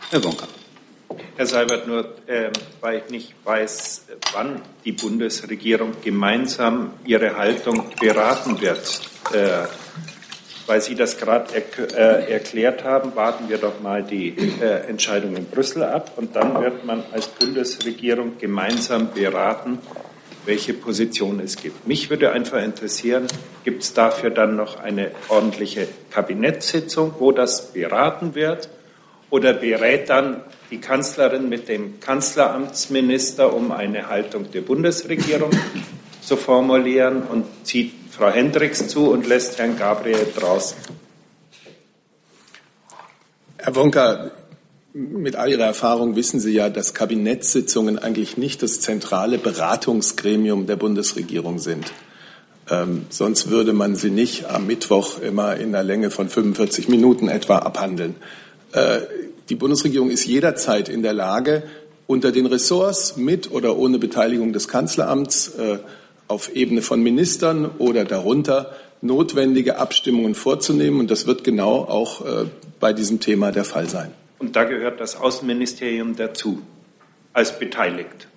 Herr 0.10 0.24
Wonka. 0.24 0.46
Herr 1.36 1.46
Seibert, 1.46 1.88
nur 1.88 2.06
äh, 2.28 2.50
weil 2.82 3.04
ich 3.06 3.10
nicht 3.10 3.34
weiß, 3.44 4.06
wann 4.34 4.62
die 4.84 4.92
Bundesregierung 4.92 5.94
gemeinsam 6.04 6.92
ihre 7.06 7.38
Haltung 7.38 7.86
beraten 8.00 8.60
wird. 8.62 9.02
Äh, 9.34 9.66
weil 10.66 10.82
Sie 10.82 10.96
das 10.96 11.18
gerade 11.18 11.48
er, 11.54 12.26
äh, 12.28 12.32
erklärt 12.32 12.84
haben, 12.84 13.16
warten 13.16 13.50
wir 13.50 13.58
doch 13.58 13.82
mal 13.82 14.04
die 14.04 14.30
äh, 14.62 14.88
Entscheidung 14.88 15.36
in 15.36 15.46
Brüssel 15.46 15.84
ab 15.84 16.12
und 16.16 16.36
dann 16.36 16.62
wird 16.62 16.86
man 16.86 17.04
als 17.12 17.28
Bundesregierung 17.28 18.38
gemeinsam 18.38 19.10
beraten, 19.14 19.80
welche 20.46 20.74
Position 20.74 21.40
es 21.40 21.58
gibt. 21.58 21.88
Mich 21.88 22.10
würde 22.10 22.32
einfach 22.32 22.62
interessieren, 22.62 23.28
gibt 23.64 23.84
es 23.84 23.94
dafür 23.94 24.30
dann 24.30 24.56
noch 24.56 24.80
eine 24.80 25.12
ordentliche 25.30 25.88
Kabinettssitzung, 26.12 27.16
wo 27.20 27.32
das 27.32 27.74
beraten 27.74 28.36
wird? 28.36 28.70
Oder 29.30 29.54
berät 29.54 30.10
dann 30.10 30.42
die 30.70 30.80
Kanzlerin 30.80 31.50
mit 31.50 31.68
dem 31.68 32.00
Kanzleramtsminister, 32.00 33.54
um 33.54 33.72
eine 33.72 34.08
Haltung 34.10 34.52
der 34.52 34.62
Bundesregierung 34.62 35.50
zu 36.22 36.38
formulieren 36.38 37.24
und 37.24 37.46
zieht 37.64 37.94
Frau 38.16 38.30
Hendricks 38.30 38.88
zu 38.88 39.10
und 39.10 39.26
lässt 39.26 39.58
Herrn 39.58 39.76
Gabriel 39.76 40.28
draußen? 40.36 40.78
Herr 43.58 43.76
Wonka, 43.76 44.30
mit 44.94 45.36
all 45.36 45.50
Ihrer 45.50 45.66
Erfahrung 45.66 46.16
wissen 46.16 46.40
Sie 46.40 46.52
ja, 46.52 46.70
dass 46.70 46.94
Kabinettssitzungen 46.94 47.98
eigentlich 47.98 48.38
nicht 48.38 48.62
das 48.62 48.82
zentrale 48.82 49.40
Beratungsgremium 49.40 50.68
der 50.68 50.76
Bundesregierung 50.76 51.58
sind. 51.58 51.92
Ähm, 52.70 53.08
sonst 53.10 53.50
würde 53.50 53.74
man 53.74 53.96
sie 53.96 54.12
nicht 54.12 54.46
am 54.46 54.68
Mittwoch 54.68 55.20
immer 55.20 55.56
in 55.56 55.70
einer 55.70 55.84
Länge 55.84 56.12
von 56.12 56.30
45 56.30 56.90
Minuten 56.90 57.30
etwa 57.30 57.58
abhandeln. 57.58 58.16
Äh, 58.74 59.00
die 59.50 59.56
Bundesregierung 59.56 60.12
ist 60.12 60.26
jederzeit 60.26 60.88
in 60.88 61.02
der 61.02 61.14
Lage, 61.14 61.64
unter 62.06 62.32
den 62.32 62.46
Ressorts 62.46 63.18
mit 63.18 63.50
oder 63.50 63.76
ohne 63.76 63.98
Beteiligung 63.98 64.54
des 64.54 64.68
Kanzleramts 64.68 65.56
äh, 65.56 65.80
auf 66.34 66.56
Ebene 66.56 66.82
von 66.82 67.02
Ministern 67.02 67.70
oder 67.78 68.06
darunter 68.06 68.76
notwendige 69.02 69.78
Abstimmungen 69.78 70.34
vorzunehmen. 70.34 71.00
Und 71.00 71.12
das 71.12 71.28
wird 71.28 71.44
genau 71.44 71.86
auch 71.86 72.26
äh, 72.26 72.46
bei 72.80 72.92
diesem 72.92 73.20
Thema 73.20 73.52
der 73.52 73.66
Fall 73.66 73.88
sein. 73.88 74.12
Und 74.40 74.56
da 74.56 74.64
gehört 74.64 75.00
das 75.00 75.16
Außenministerium 75.16 76.16
dazu, 76.16 76.62
als 77.34 77.60
beteiligt. 77.60 78.28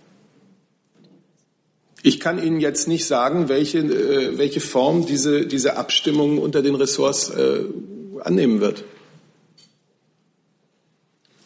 Ich 2.02 2.20
kann 2.20 2.40
Ihnen 2.40 2.60
jetzt 2.60 2.86
nicht 2.86 3.06
sagen, 3.06 3.48
welche, 3.48 3.78
äh, 3.78 4.38
welche 4.38 4.60
Form 4.60 5.06
diese, 5.06 5.46
diese 5.46 5.76
Abstimmung 5.76 6.38
unter 6.38 6.62
den 6.62 6.74
Ressorts 6.74 7.30
äh, 7.30 7.60
annehmen 8.22 8.60
wird. 8.60 8.84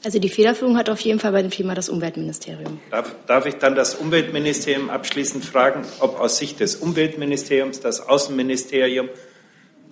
Also 0.02 0.18
die 0.18 0.30
Federführung 0.30 0.78
hat 0.78 0.88
auf 0.88 1.00
jeden 1.00 1.20
Fall 1.20 1.32
bei 1.32 1.42
dem 1.42 1.50
Thema 1.50 1.74
das 1.74 1.90
Umweltministerium. 1.90 2.80
Darf, 2.90 3.14
darf 3.26 3.44
ich 3.44 3.56
dann 3.56 3.74
das 3.74 3.94
Umweltministerium 3.94 4.88
abschließend 4.88 5.44
fragen, 5.44 5.84
ob 5.98 6.18
aus 6.18 6.38
Sicht 6.38 6.60
des 6.60 6.76
Umweltministeriums 6.76 7.80
das 7.80 8.08
Außenministerium 8.08 9.10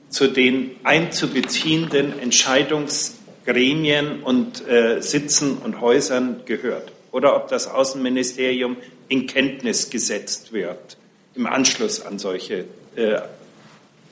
zu 0.08 0.28
den 0.28 0.70
einzubeziehenden 0.84 2.18
Entscheidungsgremien 2.18 4.22
und 4.22 4.66
äh, 4.66 5.02
Sitzen 5.02 5.58
und 5.58 5.82
Häusern 5.82 6.40
gehört? 6.46 6.90
Oder 7.12 7.36
ob 7.36 7.48
das 7.48 7.68
Außenministerium 7.68 8.78
in 9.08 9.26
Kenntnis 9.26 9.90
gesetzt 9.90 10.54
wird 10.54 10.96
im 11.34 11.46
Anschluss 11.46 12.00
an 12.00 12.18
solche 12.18 12.64
äh, 12.96 13.20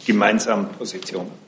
gemeinsamen 0.07 0.69
Positionen? 0.73 1.46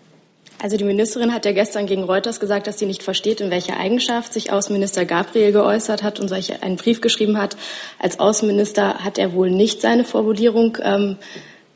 Also 0.61 0.77
die 0.77 0.85
Ministerin 0.85 1.33
hat 1.33 1.45
ja 1.45 1.53
gestern 1.53 1.87
gegen 1.87 2.03
Reuters 2.03 2.41
gesagt, 2.41 2.67
dass 2.67 2.79
sie 2.79 2.87
nicht 2.87 3.05
versteht, 3.05 3.41
in 3.41 3.51
welcher 3.51 3.79
Eigenschaft 3.79 4.33
sich 4.33 4.51
Außenminister 4.51 5.05
Gabriel 5.05 5.53
geäußert 5.53 6.03
hat 6.03 6.19
und 6.19 6.29
solche 6.29 6.63
einen 6.63 6.77
Brief 6.77 7.01
geschrieben 7.01 7.39
hat. 7.39 7.57
Als 8.01 8.19
Außenminister 8.19 9.05
hat 9.05 9.19
er 9.19 9.35
wohl 9.35 9.51
nicht 9.51 9.81
seine 9.81 10.05
Formulierung 10.05 10.77
ähm, 10.83 11.17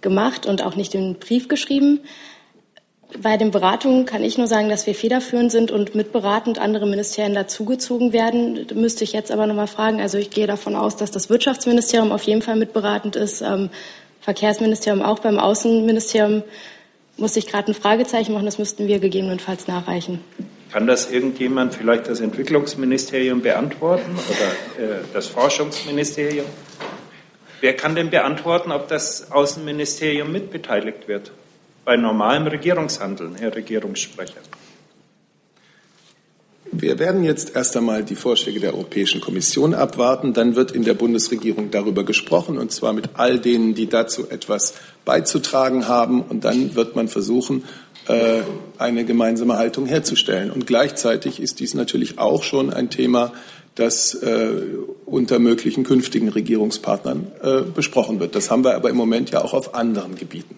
gemacht 0.01 0.47
und 0.47 0.62
auch 0.62 0.74
nicht 0.74 0.95
den 0.95 1.14
Brief 1.14 1.47
geschrieben. 1.47 2.01
Bei 3.20 3.37
den 3.37 3.53
Beratungen 3.53 4.05
kann 4.05 4.24
ich 4.24 4.37
nur 4.37 4.49
sagen, 4.49 4.68
dass 4.68 4.87
wir 4.87 4.97
federführend 4.97 5.53
sind 5.53 5.70
und 5.70 5.95
mitberatend 5.95 6.59
andere 6.59 6.87
Ministerien 6.87 7.35
dazugezogen 7.35 8.12
werden. 8.12 8.66
Da 8.66 8.74
müsste 8.74 9.05
ich 9.05 9.12
jetzt 9.12 9.30
aber 9.30 9.47
noch 9.47 9.55
mal 9.55 9.66
fragen. 9.68 10.01
Also 10.01 10.18
ich 10.18 10.30
gehe 10.30 10.49
davon 10.49 10.74
aus, 10.74 10.97
dass 10.97 11.11
das 11.12 11.30
Wirtschaftsministerium 11.30 12.11
auf 12.11 12.22
jeden 12.24 12.43
Fall 12.43 12.57
mitberatend 12.57 13.14
ist, 13.14 13.43
ähm, 13.43 13.70
Verkehrsministerium 14.22 15.03
auch 15.03 15.18
beim 15.18 15.39
Außenministerium 15.39 16.43
musste 17.17 17.39
ich 17.39 17.47
gerade 17.47 17.71
ein 17.71 17.75
Fragezeichen 17.75 18.33
machen, 18.33 18.47
das 18.47 18.59
müssten 18.59 18.87
wir 18.87 18.99
gegebenenfalls 18.99 19.67
nachreichen. 19.67 20.21
Kann 20.73 20.87
das 20.87 21.11
irgendjemand, 21.11 21.75
vielleicht 21.75 22.09
das 22.09 22.21
Entwicklungsministerium, 22.21 23.43
beantworten 23.43 24.13
oder 24.13 24.85
äh, 24.85 24.99
das 25.13 25.27
Forschungsministerium? 25.27 26.47
Wer 27.61 27.77
kann 27.77 27.95
denn 27.95 28.11
beantworten, 28.11 28.73
ob 28.73 28.89
das 28.89 29.31
Außenministerium 29.31 30.33
mitbeteiligt 30.33 31.09
wird? 31.09 31.31
Bei 31.85 31.97
normalem 31.97 32.47
Regierungshandeln, 32.47 33.35
Herr 33.35 33.55
Regierungssprecher. 33.55 34.41
Wir 36.75 36.99
werden 36.99 37.23
jetzt 37.23 37.55
erst 37.55 37.77
einmal 37.77 38.03
die 38.03 38.15
Vorschläge 38.15 38.59
der 38.59 38.73
Europäischen 38.73 39.21
Kommission 39.21 39.75
abwarten. 39.75 40.33
Dann 40.33 40.57
wird 40.57 40.73
in 40.73 40.85
der 40.85 40.95
Bundesregierung 40.95 41.71
darüber 41.71 42.03
gesprochen, 42.03 42.57
und 42.57 42.73
zwar 42.73 42.95
mit 42.95 43.11
all 43.15 43.39
denen, 43.39 43.75
die 43.75 43.89
dazu 43.89 44.31
etwas 44.31 44.75
beizutragen 45.05 45.88
haben. 45.88 46.22
Und 46.22 46.44
dann 46.44 46.74
wird 46.74 46.96
man 46.96 47.09
versuchen, 47.09 47.64
äh, 48.09 48.42
eine 48.78 49.05
gemeinsame 49.05 49.57
Haltung 49.57 49.86
herzustellen. 49.86 50.50
Und 50.50 50.66
gleichzeitig 50.66 51.40
ist 51.40 51.61
dies 51.61 51.74
natürlich 51.74 52.18
auch 52.18 52.42
schon 52.42 52.72
ein 52.72 52.90
Thema, 52.90 53.32
das 53.74 54.14
äh, 54.14 54.50
unter 55.07 55.38
möglichen 55.38 55.84
künftigen 55.84 56.28
Regierungspartnern 56.28 57.26
äh, 57.42 57.61
besprochen 57.62 58.20
wird. 58.20 58.34
Das 58.34 58.50
haben 58.50 58.64
wir 58.64 58.74
aber 58.74 58.90
im 58.90 58.96
Moment 58.96 59.30
ja 59.30 59.42
auch 59.42 59.55
auf 59.55 59.74
anderen 59.74 60.14
Gebieten. 60.16 60.57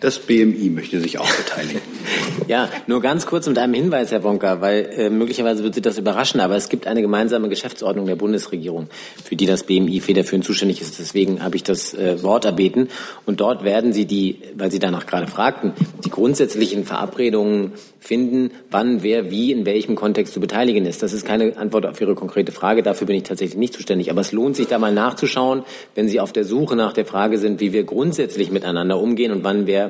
Das 0.00 0.18
BMI 0.18 0.70
möchte 0.70 0.98
sich 0.98 1.18
auch 1.18 1.30
beteiligen. 1.30 1.82
ja, 2.48 2.70
nur 2.86 3.02
ganz 3.02 3.26
kurz 3.26 3.46
mit 3.46 3.58
einem 3.58 3.74
Hinweis, 3.74 4.10
Herr 4.10 4.20
Bonka, 4.20 4.62
weil 4.62 4.88
äh, 4.96 5.10
möglicherweise 5.10 5.62
wird 5.62 5.74
Sie 5.74 5.82
das 5.82 5.98
überraschen, 5.98 6.40
aber 6.40 6.56
es 6.56 6.70
gibt 6.70 6.86
eine 6.86 7.02
gemeinsame 7.02 7.50
Geschäftsordnung 7.50 8.06
der 8.06 8.16
Bundesregierung, 8.16 8.88
für 9.22 9.36
die 9.36 9.44
das 9.44 9.64
BMI 9.64 10.00
federführend 10.00 10.46
zuständig 10.46 10.80
ist. 10.80 10.98
Deswegen 10.98 11.42
habe 11.42 11.56
ich 11.56 11.64
das 11.64 11.92
äh, 11.92 12.22
Wort 12.22 12.46
erbeten. 12.46 12.88
Und 13.26 13.40
dort 13.40 13.62
werden 13.62 13.92
Sie 13.92 14.06
die, 14.06 14.38
weil 14.56 14.70
Sie 14.70 14.78
danach 14.78 15.04
gerade 15.04 15.26
fragten, 15.26 15.74
die 16.02 16.10
grundsätzlichen 16.10 16.84
Verabredungen 16.84 17.72
finden, 17.98 18.52
wann, 18.70 19.02
wer, 19.02 19.30
wie, 19.30 19.52
in 19.52 19.66
welchem 19.66 19.96
Kontext 19.96 20.32
zu 20.32 20.40
beteiligen 20.40 20.86
ist. 20.86 21.02
Das 21.02 21.12
ist 21.12 21.26
keine 21.26 21.58
Antwort 21.58 21.84
auf 21.84 22.00
Ihre 22.00 22.14
konkrete 22.14 22.52
Frage. 22.52 22.82
Dafür 22.82 23.06
bin 23.06 23.16
ich 23.16 23.24
tatsächlich 23.24 23.58
nicht 23.58 23.74
zuständig. 23.74 24.10
Aber 24.10 24.22
es 24.22 24.32
lohnt 24.32 24.56
sich 24.56 24.66
da 24.66 24.78
mal 24.78 24.94
nachzuschauen, 24.94 25.64
wenn 25.94 26.08
Sie 26.08 26.20
auf 26.20 26.32
der 26.32 26.44
Suche 26.44 26.74
nach 26.74 26.94
der 26.94 27.04
Frage 27.04 27.36
sind, 27.36 27.60
wie 27.60 27.74
wir 27.74 27.84
grundsätzlich 27.84 28.50
miteinander 28.50 28.98
umgehen 28.98 29.30
und 29.30 29.44
wann 29.44 29.66
wer 29.66 29.89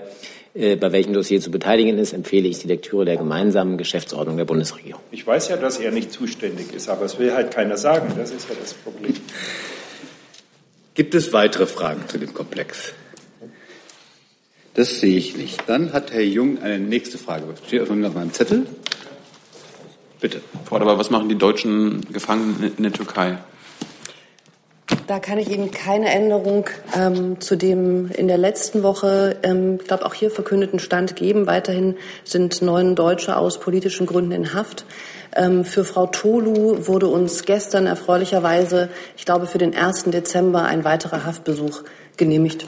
äh, 0.55 0.77
bei 0.77 0.91
welchem 0.93 1.13
Dossier 1.13 1.41
zu 1.41 1.51
beteiligen 1.51 1.99
ist, 1.99 2.13
empfehle 2.13 2.49
ich 2.49 2.59
die 2.59 2.67
Lektüre 2.67 3.05
der 3.05 3.17
gemeinsamen 3.17 3.79
Geschäftsordnung 3.79 4.37
der 4.37 4.45
Bundesregierung. 4.45 5.01
Ich 5.13 5.27
weiß 5.27 5.49
ja, 5.49 5.57
dass 5.57 5.79
er 5.79 5.93
nicht 5.93 6.13
zuständig 6.13 6.73
ist, 6.75 6.89
aber 6.89 7.05
es 7.05 7.19
will 7.19 7.33
halt 7.33 7.53
keiner 7.53 7.77
sagen. 7.77 8.13
Das 8.17 8.31
ist 8.31 8.49
ja 8.49 8.57
das 8.61 8.75
Problem. 8.75 9.15
Gibt 10.95 11.15
es 11.15 11.33
weitere 11.33 11.67
Fragen 11.67 12.03
zu 12.09 12.19
dem 12.19 12.35
Komplex? 12.35 12.93
Das 14.75 15.01
sehe 15.01 15.17
ich 15.17 15.37
nicht. 15.37 15.63
Dann 15.67 15.93
hat 15.93 16.13
Herr 16.13 16.23
Jung 16.23 16.63
eine 16.63 16.79
nächste 16.79 17.19
Frage. 17.19 17.45
Steht 17.67 17.83
auf 17.83 17.91
meinem 17.91 18.33
Zettel. 18.33 18.67
Bitte. 20.21 20.41
Frau 20.65 20.77
Aber 20.77 20.99
was 20.99 21.11
machen 21.11 21.29
die 21.29 21.39
deutschen 21.39 22.13
Gefangenen 22.13 22.73
in 22.77 22.83
der 22.83 22.93
Türkei? 22.93 23.39
Da 25.07 25.19
kann 25.19 25.39
ich 25.39 25.51
Ihnen 25.51 25.71
keine 25.71 26.09
Änderung 26.09 26.67
ähm, 26.97 27.41
zu 27.41 27.57
dem 27.57 28.11
in 28.13 28.29
der 28.29 28.39
letzten 28.39 28.83
Woche, 28.83 29.37
ähm, 29.43 29.79
ich 29.81 29.89
glaube, 29.89 30.07
auch 30.07 30.15
hier 30.15 30.31
verkündeten 30.31 30.79
Stand 30.79 31.17
geben. 31.17 31.47
Weiterhin 31.47 31.97
sind 32.25 32.63
neun 32.63 32.95
Deutsche 32.95 33.37
aus 33.37 33.59
politischen 33.59 34.07
Gründen 34.07 34.33
in 34.33 34.55
Haft. 34.55 34.85
Ähm, 35.35 35.65
für 35.65 35.85
Frau 35.85 36.07
Tolu 36.07 36.87
wurde 36.87 37.09
uns 37.09 37.45
gestern 37.45 37.87
erfreulicherweise, 37.87 38.89
ich 39.17 39.25
glaube, 39.25 39.47
für 39.47 39.59
den 39.59 39.75
1. 39.75 40.05
Dezember 40.05 40.63
ein 40.65 40.85
weiterer 40.85 41.25
Haftbesuch 41.25 41.83
genehmigt. 42.17 42.67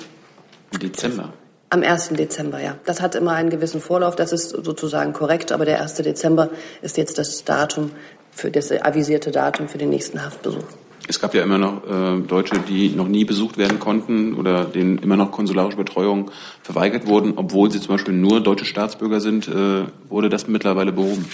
Dezember? 0.80 1.32
Am 1.70 1.82
1. 1.82 2.10
Dezember, 2.10 2.60
ja. 2.60 2.76
Das 2.84 3.00
hat 3.00 3.14
immer 3.14 3.32
einen 3.32 3.50
gewissen 3.50 3.80
Vorlauf, 3.80 4.14
das 4.16 4.32
ist 4.32 4.50
sozusagen 4.50 5.12
korrekt, 5.12 5.52
aber 5.52 5.64
der 5.64 5.80
1. 5.80 5.94
Dezember 5.94 6.50
ist 6.82 6.96
jetzt 6.96 7.18
das 7.18 7.44
Datum, 7.44 7.92
für 8.30 8.50
das 8.50 8.72
avisierte 8.72 9.30
Datum 9.30 9.68
für 9.68 9.78
den 9.78 9.90
nächsten 9.90 10.24
Haftbesuch. 10.24 10.64
Es 11.08 11.20
gab 11.20 11.34
ja 11.34 11.42
immer 11.42 11.58
noch 11.58 11.82
äh, 11.84 12.20
Deutsche, 12.20 12.58
die 12.68 12.90
noch 12.90 13.08
nie 13.08 13.24
besucht 13.24 13.58
werden 13.58 13.78
konnten 13.78 14.34
oder 14.34 14.64
denen 14.64 14.98
immer 14.98 15.16
noch 15.16 15.32
konsularische 15.32 15.76
Betreuung 15.76 16.30
verweigert 16.62 17.06
wurden, 17.06 17.34
obwohl 17.36 17.70
sie 17.70 17.80
zum 17.80 17.94
Beispiel 17.94 18.14
nur 18.14 18.40
deutsche 18.40 18.64
Staatsbürger 18.64 19.20
sind. 19.20 19.48
Äh, 19.48 19.84
wurde 20.08 20.28
das 20.28 20.46
mittlerweile 20.48 20.92
behoben? 20.92 21.26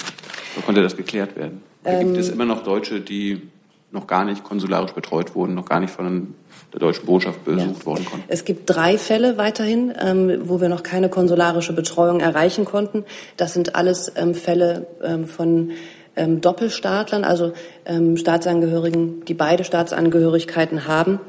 Oder 0.56 0.64
konnte 0.64 0.82
das 0.82 0.96
geklärt 0.96 1.36
werden? 1.36 1.62
Oder 1.84 2.04
gibt 2.04 2.16
es 2.16 2.28
ähm, 2.28 2.34
immer 2.34 2.44
noch 2.46 2.62
Deutsche, 2.64 3.00
die 3.00 3.42
noch 3.90 4.06
gar 4.06 4.24
nicht 4.24 4.44
konsularisch 4.44 4.92
betreut 4.92 5.34
wurden, 5.34 5.54
noch 5.54 5.64
gar 5.64 5.80
nicht 5.80 5.92
von 5.92 6.34
der 6.72 6.80
deutschen 6.80 7.06
Botschaft 7.06 7.44
besucht 7.44 7.80
ja. 7.80 7.86
worden 7.86 8.04
konnten. 8.04 8.24
Es 8.28 8.44
gibt 8.44 8.68
drei 8.68 8.98
Fälle 8.98 9.38
weiterhin, 9.38 9.92
ähm, 9.98 10.40
wo 10.44 10.60
wir 10.60 10.68
noch 10.68 10.82
keine 10.82 11.08
konsularische 11.08 11.72
Betreuung 11.72 12.20
erreichen 12.20 12.64
konnten. 12.64 13.04
Das 13.38 13.54
sind 13.54 13.74
alles 13.74 14.12
ähm, 14.16 14.34
Fälle 14.34 14.86
ähm, 15.02 15.26
von 15.26 15.72
ähm, 16.18 16.40
Doppelstaatlern, 16.40 17.24
also 17.24 17.52
ähm, 17.86 18.16
Staatsangehörigen, 18.16 19.24
die 19.24 19.34
beide 19.34 19.64
Staatsangehörigkeiten 19.64 20.86
haben. 20.86 21.20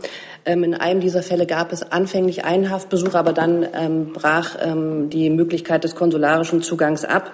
Ähm, 0.45 0.63
in 0.63 0.73
einem 0.73 0.99
dieser 0.99 1.21
Fälle 1.21 1.45
gab 1.45 1.71
es 1.71 1.83
anfänglich 1.83 2.43
einen 2.43 2.69
Haftbesuch, 2.69 3.13
aber 3.13 3.33
dann 3.33 3.65
ähm, 3.73 4.13
brach 4.13 4.57
ähm, 4.61 5.09
die 5.09 5.29
Möglichkeit 5.29 5.83
des 5.83 5.95
konsularischen 5.95 6.61
Zugangs 6.61 7.05
ab. 7.05 7.31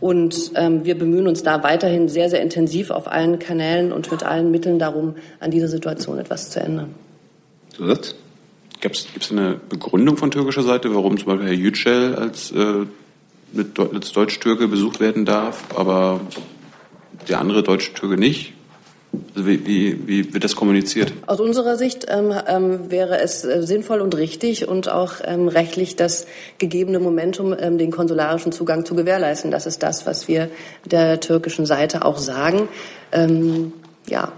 Und 0.00 0.52
ähm, 0.54 0.84
wir 0.84 0.98
bemühen 0.98 1.26
uns 1.26 1.42
da 1.42 1.62
weiterhin 1.62 2.08
sehr, 2.08 2.30
sehr 2.30 2.42
intensiv 2.42 2.90
auf 2.90 3.10
allen 3.10 3.38
Kanälen 3.38 3.92
und 3.92 4.10
mit 4.10 4.22
allen 4.22 4.50
Mitteln 4.50 4.78
darum, 4.78 5.14
an 5.40 5.50
dieser 5.50 5.68
Situation 5.68 6.18
etwas 6.18 6.50
zu 6.50 6.60
ändern. 6.60 6.94
Zusatz? 7.74 8.14
Gibt 8.80 8.96
es 8.96 9.30
eine 9.30 9.60
Begründung 9.68 10.16
von 10.16 10.30
türkischer 10.30 10.62
Seite, 10.62 10.94
warum 10.94 11.18
zum 11.18 11.26
Beispiel 11.26 11.48
Herr 11.48 11.54
Yücel 11.54 12.14
als, 12.14 12.50
äh, 12.52 12.86
als 13.92 14.12
Deutsch-Türke 14.12 14.68
besucht 14.68 15.00
werden 15.00 15.26
darf, 15.26 15.64
aber 15.76 16.20
der 17.28 17.40
andere 17.40 17.62
deutsche 17.62 17.92
Türke 17.94 18.16
nicht? 18.16 18.54
Also 19.34 19.46
wie, 19.48 19.66
wie, 19.66 20.06
wie 20.06 20.34
wird 20.34 20.44
das 20.44 20.54
kommuniziert? 20.54 21.12
Aus 21.26 21.40
unserer 21.40 21.76
Sicht 21.76 22.06
ähm, 22.08 22.32
ähm, 22.46 22.90
wäre 22.90 23.20
es 23.20 23.44
äh, 23.44 23.62
sinnvoll 23.62 24.00
und 24.00 24.16
richtig 24.16 24.68
und 24.68 24.88
auch 24.88 25.14
ähm, 25.24 25.48
rechtlich 25.48 25.96
das 25.96 26.26
gegebene 26.58 27.00
Momentum, 27.00 27.54
ähm, 27.58 27.76
den 27.76 27.90
konsularischen 27.90 28.52
Zugang 28.52 28.84
zu 28.84 28.94
gewährleisten. 28.94 29.50
Das 29.50 29.66
ist 29.66 29.82
das, 29.82 30.06
was 30.06 30.28
wir 30.28 30.48
der 30.84 31.18
türkischen 31.20 31.66
Seite 31.66 32.04
auch 32.04 32.18
sagen. 32.18 32.68
Ähm, 33.10 33.72
ja. 34.08 34.32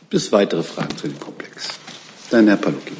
Gibt 0.00 0.14
es 0.14 0.30
weitere 0.30 0.62
Fragen 0.62 0.96
zu 0.96 1.08
dem 1.08 1.18
Komplex? 1.18 1.68
Dann 2.30 2.46
Herr 2.46 2.56
Palucki. 2.56 2.92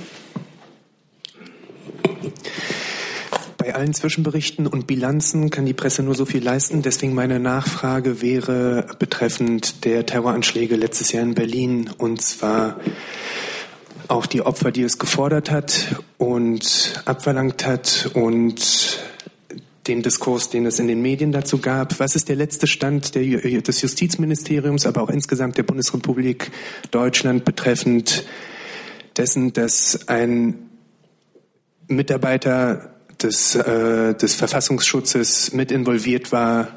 Bei 3.67 3.75
allen 3.75 3.95
Zwischenberichten 3.95 4.69
und 4.69 4.87
Bilanzen 4.87 5.51
kann 5.51 5.67
die 5.67 5.73
Presse 5.73 6.05
nur 6.05 6.14
so 6.14 6.25
viel 6.25 6.41
leisten. 6.41 6.83
Deswegen 6.83 7.14
meine 7.14 7.41
Nachfrage 7.41 8.23
wäre 8.23 8.87
betreffend 9.01 9.85
der 9.85 10.07
Terroranschläge 10.07 10.77
letztes 10.77 11.11
Jahr 11.11 11.25
in 11.25 11.35
Berlin 11.35 11.91
und 11.99 12.23
zwar 12.23 12.79
auch 14.07 14.27
die 14.27 14.43
Opfer, 14.43 14.71
die 14.71 14.85
es 14.85 15.01
gefordert 15.01 15.51
hat 15.51 16.01
und 16.17 17.03
abverlangt 17.07 17.67
hat 17.67 18.09
und 18.14 19.01
den 19.89 20.01
Diskurs, 20.01 20.49
den 20.49 20.64
es 20.64 20.79
in 20.79 20.87
den 20.87 21.03
Medien 21.03 21.33
dazu 21.33 21.59
gab. 21.59 21.99
Was 21.99 22.14
ist 22.14 22.29
der 22.29 22.37
letzte 22.37 22.69
Stand 22.69 23.17
der, 23.17 23.41
des 23.62 23.83
Justizministeriums, 23.83 24.87
aber 24.87 25.03
auch 25.03 25.11
insgesamt 25.11 25.59
der 25.59 25.64
Bundesrepublik 25.64 26.53
Deutschland 26.93 27.45
betreffend 27.45 28.27
dessen, 29.17 29.53
dass 29.53 30.07
ein 30.07 30.55
Mitarbeiter 31.89 32.93
des, 33.23 33.55
äh, 33.55 34.14
des 34.14 34.35
Verfassungsschutzes 34.35 35.53
mit 35.53 35.71
involviert 35.73 36.33
war 36.33 36.69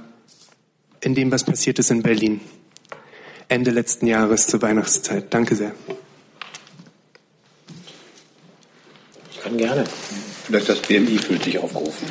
in 1.02 1.16
dem, 1.16 1.32
was 1.32 1.44
passiert 1.44 1.80
ist 1.80 1.92
in 1.92 2.02
Berlin. 2.02 2.42
Ende 3.48 3.72
letzten 3.72 4.08
Jahres 4.08 4.48
zur 4.48 4.62
Weihnachtszeit. 4.62 5.34
Danke 5.34 5.56
sehr. 5.56 5.74
Ich 9.32 9.42
kann 9.42 9.58
gerne. 9.58 9.86
Vielleicht 10.50 10.68
das 10.68 10.80
BMI 10.80 11.20
fühlt 11.20 11.44
sich 11.44 11.60
aufgerufen. 11.60 12.08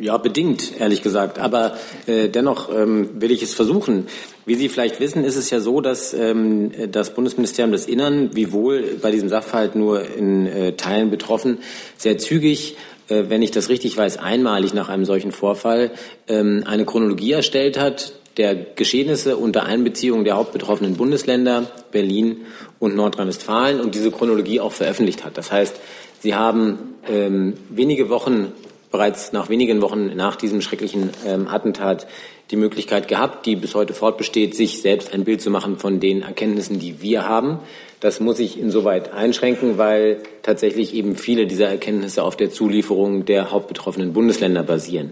Ja, 0.00 0.16
bedingt, 0.16 0.78
ehrlich 0.78 1.02
gesagt. 1.02 1.40
Aber 1.40 1.76
äh, 2.06 2.28
dennoch 2.28 2.70
ähm, 2.72 3.20
will 3.20 3.32
ich 3.32 3.42
es 3.42 3.52
versuchen. 3.52 4.06
Wie 4.46 4.54
Sie 4.54 4.68
vielleicht 4.68 5.00
wissen, 5.00 5.24
ist 5.24 5.34
es 5.34 5.50
ja 5.50 5.60
so, 5.60 5.80
dass 5.80 6.14
ähm, 6.14 6.70
das 6.92 7.14
Bundesministerium 7.14 7.72
des 7.72 7.86
Innern, 7.86 8.30
wiewohl 8.34 8.98
bei 9.02 9.10
diesem 9.10 9.28
Sachverhalt 9.28 9.74
nur 9.74 10.06
in 10.08 10.46
äh, 10.46 10.72
Teilen 10.76 11.10
betroffen, 11.10 11.58
sehr 11.96 12.16
zügig 12.18 12.76
äh, 13.08 13.24
wenn 13.28 13.42
ich 13.42 13.50
das 13.50 13.68
richtig 13.68 13.96
weiß, 13.96 14.18
einmalig 14.18 14.74
nach 14.74 14.88
einem 14.88 15.04
solchen 15.04 15.32
Vorfall 15.32 15.90
ähm, 16.28 16.64
eine 16.66 16.84
Chronologie 16.84 17.32
erstellt 17.32 17.78
hat 17.78 18.14
der 18.36 18.54
Geschehnisse 18.54 19.36
unter 19.36 19.64
Einbeziehung 19.64 20.24
der 20.24 20.36
hauptbetroffenen 20.36 20.96
Bundesländer 20.96 21.70
Berlin 21.92 22.38
und 22.78 22.96
Nordrhein-Westfalen 22.96 23.80
und 23.80 23.94
diese 23.94 24.10
Chronologie 24.10 24.60
auch 24.60 24.72
veröffentlicht 24.72 25.24
hat. 25.24 25.38
Das 25.38 25.52
heißt, 25.52 25.76
Sie 26.20 26.34
haben 26.34 26.94
ähm, 27.08 27.54
wenige 27.70 28.08
Wochen, 28.08 28.52
bereits 28.94 29.32
nach 29.32 29.48
wenigen 29.48 29.82
Wochen 29.82 30.14
nach 30.14 30.36
diesem 30.36 30.60
schrecklichen 30.60 31.10
ähm, 31.26 31.48
Attentat 31.48 32.06
die 32.52 32.56
Möglichkeit 32.56 33.08
gehabt, 33.08 33.44
die 33.44 33.56
bis 33.56 33.74
heute 33.74 33.92
fortbesteht, 33.92 34.54
sich 34.54 34.82
selbst 34.82 35.12
ein 35.12 35.24
Bild 35.24 35.40
zu 35.40 35.50
machen 35.50 35.78
von 35.78 35.98
den 35.98 36.22
Erkenntnissen, 36.22 36.78
die 36.78 37.02
wir 37.02 37.28
haben. 37.28 37.58
Das 37.98 38.20
muss 38.20 38.38
ich 38.38 38.56
insoweit 38.56 39.12
einschränken, 39.12 39.78
weil 39.78 40.18
tatsächlich 40.42 40.94
eben 40.94 41.16
viele 41.16 41.48
dieser 41.48 41.66
Erkenntnisse 41.66 42.22
auf 42.22 42.36
der 42.36 42.50
Zulieferung 42.50 43.24
der 43.24 43.50
hauptbetroffenen 43.50 44.12
Bundesländer 44.12 44.62
basieren. 44.62 45.10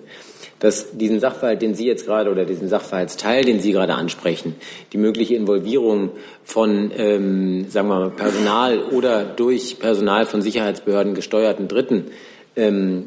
Dass 0.61 0.97
diesen 0.97 1.19
Sachverhalt, 1.19 1.61
den 1.61 1.75
Sie 1.75 1.87
jetzt 1.87 2.07
gerade 2.07 2.31
oder 2.31 2.45
diesen 2.45 2.69
Sachverhaltsteil, 2.69 3.43
den 3.43 3.59
Sie 3.59 3.73
gerade 3.73 3.95
ansprechen, 3.95 4.55
die 4.93 4.99
mögliche 4.99 5.35
Involvierung 5.35 6.11
von, 6.45 6.93
ähm, 6.97 7.69
sagen 7.69 7.89
wir 7.89 7.99
mal, 7.99 8.11
Personal 8.11 8.79
oder 8.79 9.25
durch 9.25 9.81
Personal 9.81 10.25
von 10.25 10.41
Sicherheitsbehörden 10.41 11.15
gesteuerten 11.15 11.67
Dritten 11.67 12.13
ähm, 12.57 13.05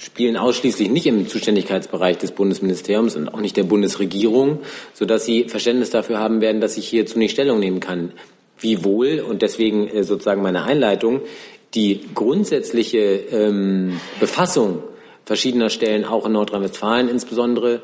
spielen 0.00 0.36
ausschließlich 0.36 0.90
nicht 0.90 1.06
im 1.06 1.28
Zuständigkeitsbereich 1.28 2.18
des 2.18 2.32
Bundesministeriums 2.32 3.16
und 3.16 3.28
auch 3.28 3.40
nicht 3.40 3.56
der 3.56 3.64
Bundesregierung, 3.64 4.60
sodass 4.94 5.24
Sie 5.24 5.44
Verständnis 5.44 5.90
dafür 5.90 6.18
haben 6.18 6.40
werden, 6.40 6.60
dass 6.60 6.76
ich 6.76 6.88
hierzu 6.88 7.18
nicht 7.18 7.32
Stellung 7.32 7.60
nehmen 7.60 7.80
kann. 7.80 8.12
Wiewohl, 8.58 9.20
und 9.20 9.42
deswegen 9.42 9.88
äh, 9.88 10.04
sozusagen 10.04 10.42
meine 10.42 10.64
Einleitung, 10.64 11.22
die 11.74 12.00
grundsätzliche 12.14 12.98
ähm, 12.98 14.00
Befassung 14.18 14.82
verschiedener 15.24 15.70
Stellen, 15.70 16.04
auch 16.04 16.26
in 16.26 16.32
Nordrhein-Westfalen 16.32 17.08
insbesondere, 17.08 17.82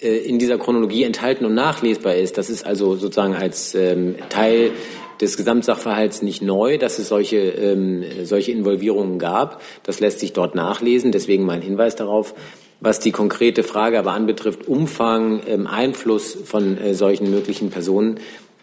äh, 0.00 0.16
in 0.18 0.38
dieser 0.38 0.58
Chronologie 0.58 1.04
enthalten 1.04 1.44
und 1.44 1.54
nachlesbar 1.54 2.16
ist. 2.16 2.36
Das 2.36 2.50
ist 2.50 2.66
also 2.66 2.96
sozusagen 2.96 3.34
als 3.34 3.74
ähm, 3.74 4.16
Teil 4.28 4.72
des 5.20 5.36
Gesamtsachverhalts 5.36 6.22
nicht 6.22 6.42
neu, 6.42 6.78
dass 6.78 6.98
es 6.98 7.08
solche, 7.08 7.38
ähm, 7.38 8.04
solche 8.24 8.52
Involvierungen 8.52 9.18
gab. 9.18 9.62
Das 9.82 10.00
lässt 10.00 10.20
sich 10.20 10.32
dort 10.32 10.54
nachlesen. 10.54 11.12
Deswegen 11.12 11.44
mein 11.44 11.62
Hinweis 11.62 11.96
darauf. 11.96 12.34
Was 12.80 13.00
die 13.00 13.10
konkrete 13.10 13.64
Frage 13.64 13.98
aber 13.98 14.12
anbetrifft, 14.12 14.68
Umfang, 14.68 15.40
ähm, 15.48 15.66
Einfluss 15.66 16.38
von 16.44 16.78
äh, 16.78 16.94
solchen 16.94 17.30
möglichen 17.30 17.70
Personen, 17.70 18.20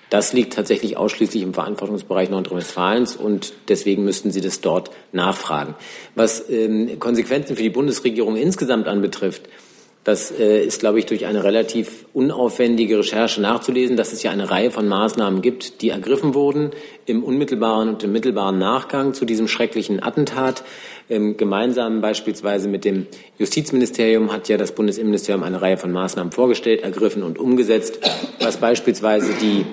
das 0.09 0.33
liegt 0.33 0.53
tatsächlich 0.53 0.97
ausschließlich 0.97 1.43
im 1.43 1.53
Verantwortungsbereich 1.53 2.29
Nordrhein-Westfalens 2.29 3.15
und 3.15 3.53
deswegen 3.67 4.05
müssten 4.05 4.31
Sie 4.31 4.39
das 4.39 4.61
dort 4.61 4.91
nachfragen. 5.11 5.75
Was 6.13 6.49
ähm, 6.49 6.99
Konsequenzen 6.99 7.55
für 7.55 7.63
die 7.63 7.69
Bundesregierung 7.69 8.37
insgesamt 8.37 8.87
anbetrifft, 8.87 9.49
das 10.05 10.29
äh, 10.29 10.63
ist, 10.63 10.79
glaube 10.79 10.99
ich, 10.99 11.07
durch 11.07 11.25
eine 11.25 11.43
relativ 11.43 12.05
unaufwendige 12.13 12.99
Recherche 12.99 13.41
nachzulesen, 13.41 13.97
dass 13.97 14.13
es 14.13 14.21
ja 14.21 14.29
eine 14.29 14.51
Reihe 14.51 14.69
von 14.69 14.87
Maßnahmen 14.87 15.41
gibt, 15.41 15.81
die 15.81 15.89
ergriffen 15.89 16.35
wurden 16.35 16.69
im 17.07 17.23
unmittelbaren 17.23 17.89
und 17.89 18.03
im 18.03 18.11
mittelbaren 18.11 18.59
Nachgang 18.59 19.15
zu 19.15 19.25
diesem 19.25 19.47
schrecklichen 19.47 20.01
Attentat. 20.01 20.63
Ähm, 21.09 21.37
gemeinsam 21.37 22.01
beispielsweise 22.01 22.69
mit 22.69 22.85
dem 22.85 23.07
Justizministerium 23.39 24.31
hat 24.31 24.47
ja 24.47 24.57
das 24.57 24.73
Bundesinnenministerium 24.73 25.43
eine 25.43 25.61
Reihe 25.63 25.77
von 25.77 25.91
Maßnahmen 25.91 26.31
vorgestellt, 26.31 26.83
ergriffen 26.83 27.23
und 27.23 27.39
umgesetzt, 27.39 27.99
was 28.39 28.57
beispielsweise 28.57 29.33
die 29.41 29.65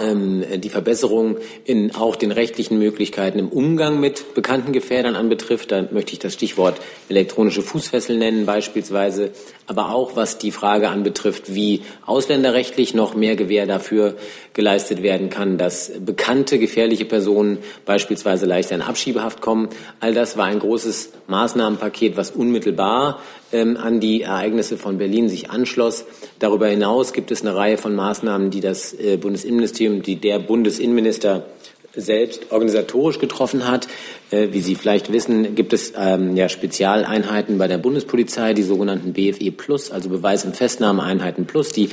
die 0.00 0.68
Verbesserung 0.70 1.36
in 1.64 1.94
auch 1.94 2.16
den 2.16 2.32
rechtlichen 2.32 2.78
Möglichkeiten 2.78 3.38
im 3.38 3.48
Umgang 3.48 4.00
mit 4.00 4.34
bekannten 4.34 4.72
Gefährdern 4.72 5.16
anbetrifft. 5.16 5.70
Da 5.70 5.86
möchte 5.90 6.14
ich 6.14 6.18
das 6.18 6.32
Stichwort 6.32 6.80
elektronische 7.08 7.60
Fußfessel 7.62 8.16
nennen 8.16 8.46
beispielsweise, 8.46 9.32
aber 9.66 9.94
auch 9.94 10.16
was 10.16 10.38
die 10.38 10.50
Frage 10.50 10.88
anbetrifft, 10.88 11.54
wie 11.54 11.82
ausländerrechtlich 12.06 12.94
noch 12.94 13.14
mehr 13.14 13.36
Gewähr 13.36 13.66
dafür 13.66 14.16
geleistet 14.54 15.02
werden 15.02 15.30
kann, 15.30 15.58
dass 15.58 15.92
bekannte 16.00 16.58
gefährliche 16.58 17.04
Personen 17.04 17.58
beispielsweise 17.84 18.46
leichter 18.46 18.74
in 18.74 18.82
Abschiebehaft 18.82 19.40
kommen. 19.40 19.68
All 20.00 20.14
das 20.14 20.36
war 20.36 20.46
ein 20.46 20.58
großes 20.58 21.12
Maßnahmenpaket, 21.26 22.16
was 22.16 22.30
unmittelbar 22.30 23.18
ähm, 23.18 23.41
an 23.52 24.00
die 24.00 24.22
Ereignisse 24.22 24.78
von 24.78 24.98
Berlin 24.98 25.28
sich 25.28 25.50
anschloss. 25.50 26.04
Darüber 26.38 26.68
hinaus 26.68 27.12
gibt 27.12 27.30
es 27.30 27.42
eine 27.42 27.54
Reihe 27.54 27.78
von 27.78 27.94
Maßnahmen, 27.94 28.50
die 28.50 28.60
das 28.60 28.92
äh, 28.94 29.16
Bundesinnenministerium, 29.16 30.02
die 30.02 30.16
der 30.16 30.38
Bundesinnenminister 30.38 31.46
selbst 31.94 32.50
organisatorisch 32.50 33.18
getroffen 33.18 33.68
hat. 33.68 33.88
Äh, 34.30 34.48
wie 34.52 34.60
Sie 34.60 34.74
vielleicht 34.74 35.12
wissen, 35.12 35.54
gibt 35.54 35.72
es 35.72 35.92
ähm, 35.96 36.36
ja 36.36 36.48
Spezialeinheiten 36.48 37.58
bei 37.58 37.68
der 37.68 37.78
Bundespolizei, 37.78 38.54
die 38.54 38.62
sogenannten 38.62 39.12
BFE 39.12 39.52
Plus, 39.52 39.90
also 39.90 40.08
Beweis- 40.08 40.44
und 40.44 40.56
Festnahmeeinheiten 40.56 41.46
Plus, 41.46 41.70
die 41.70 41.90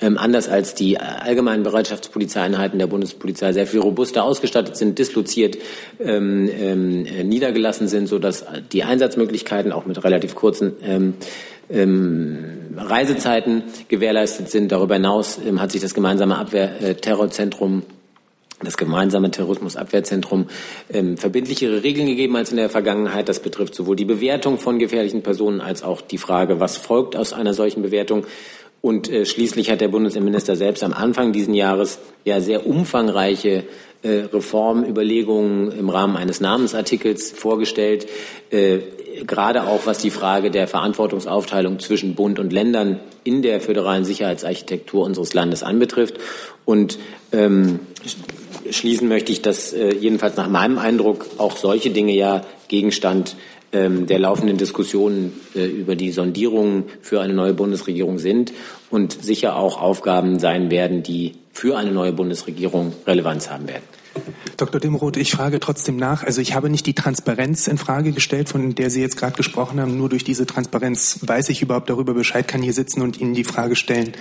ähm, 0.00 0.18
anders 0.18 0.48
als 0.48 0.74
die 0.74 0.98
allgemeinen 0.98 1.62
Bereitschaftspolizeieinheiten 1.62 2.78
der 2.78 2.86
Bundespolizei 2.86 3.52
sehr 3.52 3.66
viel 3.66 3.80
robuster 3.80 4.24
ausgestattet 4.24 4.76
sind, 4.76 4.98
disloziert 4.98 5.58
ähm, 5.98 6.48
ähm, 6.52 7.06
äh, 7.06 7.24
niedergelassen 7.24 7.88
sind, 7.88 8.06
sodass 8.08 8.44
die 8.72 8.84
Einsatzmöglichkeiten 8.84 9.72
auch 9.72 9.86
mit 9.86 10.02
relativ 10.02 10.34
kurzen 10.34 10.72
ähm, 10.82 11.14
ähm, 11.70 12.74
Reisezeiten 12.76 13.64
gewährleistet 13.88 14.50
sind. 14.50 14.72
Darüber 14.72 14.94
hinaus 14.94 15.38
ähm, 15.46 15.60
hat 15.60 15.72
sich 15.72 15.80
das 15.80 15.94
gemeinsame 15.94 16.38
Abwehrterrorzentrum 16.38 17.82
das 18.62 18.76
gemeinsame 18.76 19.30
Terrorismusabwehrzentrum 19.30 20.48
ähm, 20.92 21.16
verbindlichere 21.16 21.82
Regeln 21.82 22.06
gegeben 22.06 22.36
als 22.36 22.50
in 22.50 22.58
der 22.58 22.68
Vergangenheit. 22.68 23.28
Das 23.28 23.40
betrifft 23.40 23.74
sowohl 23.74 23.96
die 23.96 24.04
Bewertung 24.04 24.58
von 24.58 24.78
gefährlichen 24.78 25.22
Personen 25.22 25.62
als 25.62 25.82
auch 25.82 26.02
die 26.02 26.18
Frage, 26.18 26.60
was 26.60 26.76
folgt 26.76 27.16
aus 27.16 27.32
einer 27.32 27.54
solchen 27.54 27.80
Bewertung. 27.80 28.26
Und 28.82 29.10
äh, 29.10 29.26
schließlich 29.26 29.70
hat 29.70 29.80
der 29.80 29.88
Bundesinnenminister 29.88 30.56
selbst 30.56 30.82
am 30.82 30.92
Anfang 30.92 31.32
dieses 31.32 31.54
Jahres 31.54 31.98
ja 32.24 32.40
sehr 32.40 32.66
umfangreiche 32.66 33.64
äh, 34.02 34.08
Reformüberlegungen 34.32 35.72
im 35.72 35.90
Rahmen 35.90 36.16
eines 36.16 36.40
Namensartikels 36.40 37.30
vorgestellt, 37.30 38.08
äh, 38.50 38.78
gerade 39.26 39.64
auch 39.64 39.84
was 39.84 39.98
die 39.98 40.10
Frage 40.10 40.50
der 40.50 40.66
Verantwortungsaufteilung 40.66 41.78
zwischen 41.78 42.14
Bund 42.14 42.38
und 42.38 42.52
Ländern 42.52 43.00
in 43.24 43.42
der 43.42 43.60
föderalen 43.60 44.04
Sicherheitsarchitektur 44.04 45.04
unseres 45.04 45.34
Landes 45.34 45.62
anbetrifft. 45.62 46.14
Und 46.64 46.98
ähm, 47.32 47.80
schließen 48.70 49.08
möchte 49.08 49.32
ich, 49.32 49.42
dass 49.42 49.74
äh, 49.74 49.94
jedenfalls 49.94 50.36
nach 50.36 50.48
meinem 50.48 50.78
Eindruck 50.78 51.26
auch 51.36 51.56
solche 51.56 51.90
Dinge 51.90 52.14
ja 52.14 52.46
Gegenstand 52.68 53.36
der 53.72 54.18
laufenden 54.18 54.56
Diskussionen 54.56 55.32
äh, 55.54 55.64
über 55.64 55.96
die 55.96 56.10
Sondierungen 56.10 56.84
für 57.00 57.20
eine 57.20 57.34
neue 57.34 57.54
Bundesregierung 57.54 58.18
sind 58.18 58.52
und 58.90 59.22
sicher 59.22 59.56
auch 59.56 59.80
Aufgaben 59.80 60.38
sein 60.38 60.70
werden, 60.70 61.02
die 61.02 61.34
für 61.52 61.76
eine 61.76 61.92
neue 61.92 62.12
Bundesregierung 62.12 62.92
Relevanz 63.06 63.50
haben 63.50 63.68
werden. 63.68 63.84
Dr. 64.56 64.80
Dimroth, 64.80 65.16
ich 65.16 65.30
frage 65.30 65.58
trotzdem 65.58 65.96
nach. 65.96 66.22
Also 66.22 66.40
ich 66.40 66.54
habe 66.54 66.68
nicht 66.68 66.84
die 66.84 66.94
Transparenz 66.94 67.66
in 67.66 67.78
Frage 67.78 68.12
gestellt, 68.12 68.48
von 68.48 68.74
der 68.74 68.90
Sie 68.90 69.00
jetzt 69.00 69.16
gerade 69.16 69.36
gesprochen 69.36 69.80
haben. 69.80 69.96
Nur 69.96 70.08
durch 70.08 70.24
diese 70.24 70.44
Transparenz 70.46 71.20
weiß 71.22 71.48
ich 71.48 71.62
überhaupt 71.62 71.88
darüber 71.88 72.12
Bescheid, 72.12 72.46
kann 72.46 72.60
hier 72.60 72.74
sitzen 72.74 73.00
und 73.00 73.18
Ihnen 73.20 73.32
die 73.32 73.44
Frage 73.44 73.76
stellen. 73.76 74.12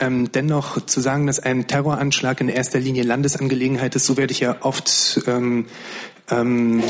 Ähm, 0.00 0.32
dennoch 0.32 0.84
zu 0.84 1.00
sagen, 1.00 1.26
dass 1.26 1.38
ein 1.38 1.68
Terroranschlag 1.68 2.40
in 2.40 2.48
erster 2.48 2.80
Linie 2.80 3.04
Landesangelegenheit 3.04 3.94
ist, 3.94 4.06
so 4.06 4.16
werde 4.16 4.32
ich 4.32 4.40
ja 4.40 4.56
oft 4.62 5.22
ähm, 5.26 5.66
ähm, 6.30 6.82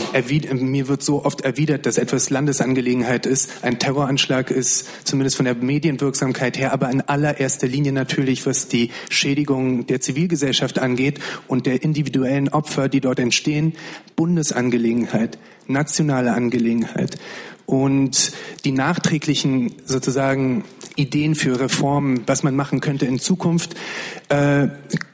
mir 0.53 0.89
wird 0.89 1.03
so 1.03 1.25
oft 1.25 1.43
erwidert, 1.43 1.87
dass 1.87 1.99
etwas 1.99 2.31
Landesangelegenheit 2.31 3.27
ist. 3.27 3.51
Ein 3.63 3.79
Terroranschlag 3.79 4.51
ist 4.51 5.07
zumindest 5.07 5.37
von 5.37 5.45
der 5.45 5.55
Medienwirksamkeit 5.55 6.59
her, 6.59 6.73
aber 6.73 6.91
in 6.91 7.01
allererster 7.01 7.67
Linie 7.67 7.93
natürlich, 7.93 8.47
was 8.47 8.69
die 8.69 8.91
Schädigung 9.09 9.87
der 9.87 10.01
Zivilgesellschaft 10.01 10.79
angeht 10.79 11.21
und 11.47 11.67
der 11.67 11.83
individuellen 11.83 12.49
Opfer, 12.49 12.89
die 12.89 13.01
dort 13.01 13.19
entstehen, 13.19 13.75
Bundesangelegenheit, 14.17 15.39
nationale 15.67 16.33
Angelegenheit. 16.33 17.17
Und 17.67 18.33
die 18.65 18.73
nachträglichen 18.73 19.75
sozusagen 19.85 20.65
Ideen 20.97 21.35
für 21.35 21.61
Reformen, 21.61 22.23
was 22.27 22.43
man 22.43 22.57
machen 22.57 22.81
könnte 22.81 23.05
in 23.05 23.19
Zukunft, 23.19 23.77
äh, 24.29 24.69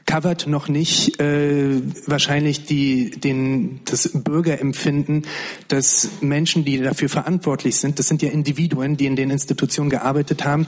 covert 0.05 0.47
noch 0.47 0.67
nicht 0.67 1.19
äh, 1.19 1.81
wahrscheinlich 2.05 2.65
die, 2.65 3.11
den, 3.11 3.79
das 3.85 4.11
Bürgerempfinden, 4.13 5.25
dass 5.67 6.09
Menschen, 6.21 6.63
die 6.63 6.79
dafür 6.79 7.09
verantwortlich 7.09 7.77
sind, 7.77 7.97
das 7.97 8.07
sind 8.07 8.21
ja 8.21 8.29
Individuen, 8.29 8.97
die 8.97 9.07
in 9.07 9.15
den 9.15 9.29
Institutionen 9.31 9.89
gearbeitet 9.89 10.45
haben, 10.45 10.67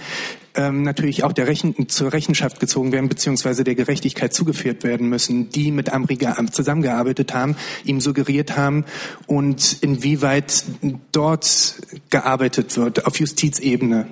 ähm, 0.55 0.81
natürlich 0.81 1.23
auch 1.23 1.33
der 1.33 1.47
Rechen, 1.47 1.87
zur 1.87 2.13
Rechenschaft 2.13 2.59
gezogen 2.59 2.91
werden, 2.91 3.09
beziehungsweise 3.09 3.63
der 3.63 3.75
Gerechtigkeit 3.75 4.33
zugeführt 4.33 4.83
werden 4.83 5.07
müssen, 5.07 5.49
die 5.49 5.71
mit 5.71 5.93
Amri 5.93 6.17
zusammengearbeitet 6.51 7.33
haben, 7.33 7.55
ihm 7.85 8.01
suggeriert 8.01 8.57
haben 8.57 8.85
und 9.27 9.77
inwieweit 9.81 10.63
dort 11.11 11.75
gearbeitet 12.09 12.75
wird 12.75 13.05
auf 13.05 13.19
Justizebene. 13.19 14.07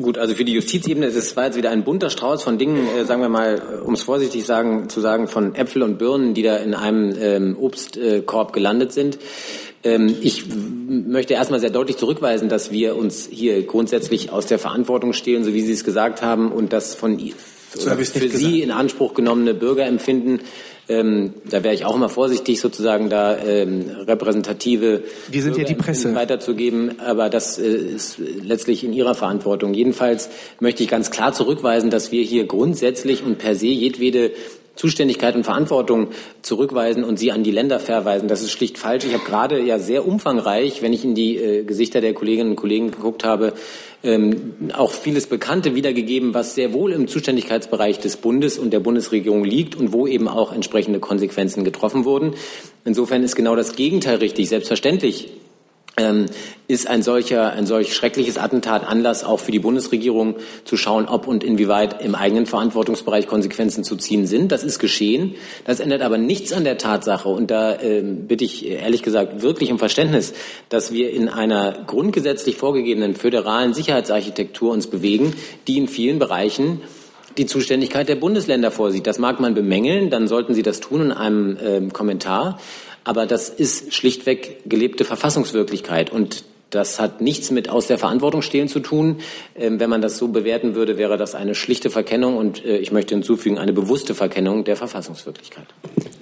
Gut, 0.00 0.18
also 0.18 0.34
für 0.34 0.44
die 0.44 0.52
Justizebene 0.52 1.06
ist 1.06 1.16
es 1.16 1.36
war 1.36 1.46
jetzt 1.46 1.56
wieder 1.56 1.70
ein 1.70 1.84
bunter 1.84 2.10
Strauß 2.10 2.42
von 2.42 2.58
Dingen, 2.58 2.86
äh, 2.96 3.04
sagen 3.04 3.20
wir 3.20 3.28
mal, 3.28 3.56
äh, 3.56 3.80
um 3.84 3.94
es 3.94 4.02
vorsichtig 4.02 4.44
sagen, 4.44 4.88
zu 4.88 5.00
sagen, 5.00 5.28
von 5.28 5.54
Äpfel 5.54 5.82
und 5.82 5.98
Birnen, 5.98 6.34
die 6.34 6.42
da 6.42 6.56
in 6.56 6.74
einem 6.74 7.14
ähm, 7.18 7.56
Obstkorb 7.58 8.52
gelandet 8.52 8.92
sind. 8.92 9.18
Ähm, 9.82 10.14
ich 10.20 10.44
möchte 10.88 11.34
erstmal 11.34 11.60
sehr 11.60 11.70
deutlich 11.70 11.96
zurückweisen, 11.96 12.48
dass 12.48 12.70
wir 12.72 12.96
uns 12.96 13.28
hier 13.30 13.62
grundsätzlich 13.62 14.32
aus 14.32 14.46
der 14.46 14.58
Verantwortung 14.58 15.12
stehlen, 15.12 15.44
so 15.44 15.52
wie 15.52 15.62
Sie 15.62 15.72
es 15.72 15.84
gesagt 15.84 16.22
haben, 16.22 16.50
und 16.50 16.72
das 16.72 16.94
von 16.94 17.18
so 17.76 17.90
für 17.90 18.28
Sie 18.28 18.62
in 18.62 18.70
Anspruch 18.70 19.14
genommene 19.14 19.52
Bürgerempfinden 19.52 20.40
ähm, 20.88 21.34
da 21.48 21.64
wäre 21.64 21.74
ich 21.74 21.84
auch 21.84 21.94
immer 21.94 22.08
vorsichtig, 22.08 22.60
sozusagen 22.60 23.08
da 23.08 23.38
ähm, 23.38 23.90
repräsentative 24.06 25.02
Wir 25.30 25.42
sind 25.42 25.56
ja 25.56 25.64
die 25.64 25.74
Presse. 25.74 26.14
weiterzugeben, 26.14 27.00
aber 27.00 27.30
das 27.30 27.58
äh, 27.58 27.68
ist 27.68 28.18
letztlich 28.18 28.84
in 28.84 28.92
Ihrer 28.92 29.14
Verantwortung. 29.14 29.72
Jedenfalls 29.72 30.28
möchte 30.60 30.82
ich 30.82 30.90
ganz 30.90 31.10
klar 31.10 31.32
zurückweisen, 31.32 31.90
dass 31.90 32.12
wir 32.12 32.22
hier 32.22 32.46
grundsätzlich 32.46 33.24
und 33.24 33.38
per 33.38 33.54
se 33.54 33.66
jedwede 33.66 34.32
Zuständigkeit 34.76 35.36
und 35.36 35.44
Verantwortung 35.44 36.08
zurückweisen 36.42 37.04
und 37.04 37.18
sie 37.18 37.30
an 37.30 37.44
die 37.44 37.52
Länder 37.52 37.78
verweisen. 37.78 38.28
Das 38.28 38.42
ist 38.42 38.50
schlicht 38.50 38.76
falsch. 38.76 39.04
Ich 39.04 39.14
habe 39.14 39.24
gerade 39.24 39.60
ja 39.60 39.78
sehr 39.78 40.06
umfangreich, 40.06 40.82
wenn 40.82 40.92
ich 40.92 41.04
in 41.04 41.14
die 41.14 41.36
äh, 41.36 41.62
Gesichter 41.62 42.00
der 42.00 42.12
Kolleginnen 42.12 42.50
und 42.50 42.56
Kollegen 42.56 42.90
geguckt 42.90 43.24
habe, 43.24 43.52
ähm, 44.04 44.54
auch 44.74 44.92
vieles 44.92 45.26
Bekannte 45.26 45.74
wiedergegeben, 45.74 46.34
was 46.34 46.54
sehr 46.54 46.72
wohl 46.72 46.92
im 46.92 47.08
Zuständigkeitsbereich 47.08 47.98
des 47.98 48.16
Bundes 48.16 48.58
und 48.58 48.72
der 48.72 48.80
Bundesregierung 48.80 49.44
liegt 49.44 49.74
und 49.74 49.92
wo 49.92 50.06
eben 50.06 50.28
auch 50.28 50.52
entsprechende 50.52 51.00
Konsequenzen 51.00 51.64
getroffen 51.64 52.04
wurden. 52.04 52.34
Insofern 52.84 53.22
ist 53.22 53.34
genau 53.34 53.56
das 53.56 53.76
Gegenteil 53.76 54.16
richtig. 54.16 54.48
Selbstverständlich 54.48 55.30
ähm, 55.96 56.26
ist 56.66 56.88
ein 56.88 57.02
solcher, 57.02 57.52
ein 57.52 57.66
solch 57.66 57.94
schreckliches 57.94 58.38
Attentat 58.38 58.86
Anlass 58.86 59.22
auch 59.22 59.38
für 59.38 59.52
die 59.52 59.58
Bundesregierung 59.58 60.36
zu 60.64 60.76
schauen, 60.76 61.06
ob 61.06 61.26
und 61.26 61.44
inwieweit 61.44 62.02
im 62.02 62.14
eigenen 62.14 62.46
Verantwortungsbereich 62.46 63.26
Konsequenzen 63.26 63.84
zu 63.84 63.96
ziehen 63.96 64.26
sind. 64.26 64.50
Das 64.50 64.64
ist 64.64 64.78
geschehen. 64.78 65.34
Das 65.66 65.80
ändert 65.80 66.02
aber 66.02 66.16
nichts 66.16 66.52
an 66.52 66.64
der 66.64 66.78
Tatsache. 66.78 67.28
Und 67.28 67.50
da 67.50 67.74
äh, 67.74 68.02
bitte 68.02 68.44
ich 68.44 68.66
ehrlich 68.66 69.02
gesagt 69.02 69.42
wirklich 69.42 69.70
um 69.70 69.78
Verständnis, 69.78 70.32
dass 70.68 70.92
wir 70.92 71.10
in 71.10 71.28
einer 71.28 71.84
grundgesetzlich 71.86 72.56
vorgegebenen 72.56 73.14
föderalen 73.14 73.74
Sicherheitsarchitektur 73.74 74.72
uns 74.72 74.86
bewegen, 74.86 75.34
die 75.68 75.76
in 75.76 75.86
vielen 75.86 76.18
Bereichen 76.18 76.80
die 77.36 77.46
Zuständigkeit 77.46 78.08
der 78.08 78.16
Bundesländer 78.16 78.70
vorsieht. 78.70 79.06
Das 79.06 79.18
mag 79.18 79.40
man 79.40 79.54
bemängeln, 79.54 80.10
dann 80.10 80.28
sollten 80.28 80.54
Sie 80.54 80.62
das 80.62 80.80
tun 80.80 81.02
in 81.02 81.12
einem 81.12 81.56
äh, 81.56 81.88
Kommentar. 81.92 82.58
Aber 83.04 83.26
das 83.26 83.50
ist 83.50 83.94
schlichtweg 83.94 84.62
gelebte 84.64 85.04
Verfassungswirklichkeit. 85.04 86.10
Und 86.10 86.44
das 86.74 87.00
hat 87.00 87.20
nichts 87.20 87.50
mit 87.50 87.68
aus 87.68 87.86
der 87.86 87.98
Verantwortung 87.98 88.42
stehlen 88.42 88.68
zu 88.68 88.80
tun. 88.80 89.20
Ähm, 89.56 89.80
wenn 89.80 89.90
man 89.90 90.02
das 90.02 90.18
so 90.18 90.28
bewerten 90.28 90.74
würde, 90.74 90.98
wäre 90.98 91.16
das 91.16 91.34
eine 91.34 91.54
schlichte 91.54 91.90
Verkennung 91.90 92.36
und 92.36 92.64
äh, 92.64 92.78
ich 92.78 92.92
möchte 92.92 93.14
hinzufügen, 93.14 93.58
eine 93.58 93.72
bewusste 93.72 94.14
Verkennung 94.14 94.64
der 94.64 94.76
Verfassungswirklichkeit. 94.76 95.66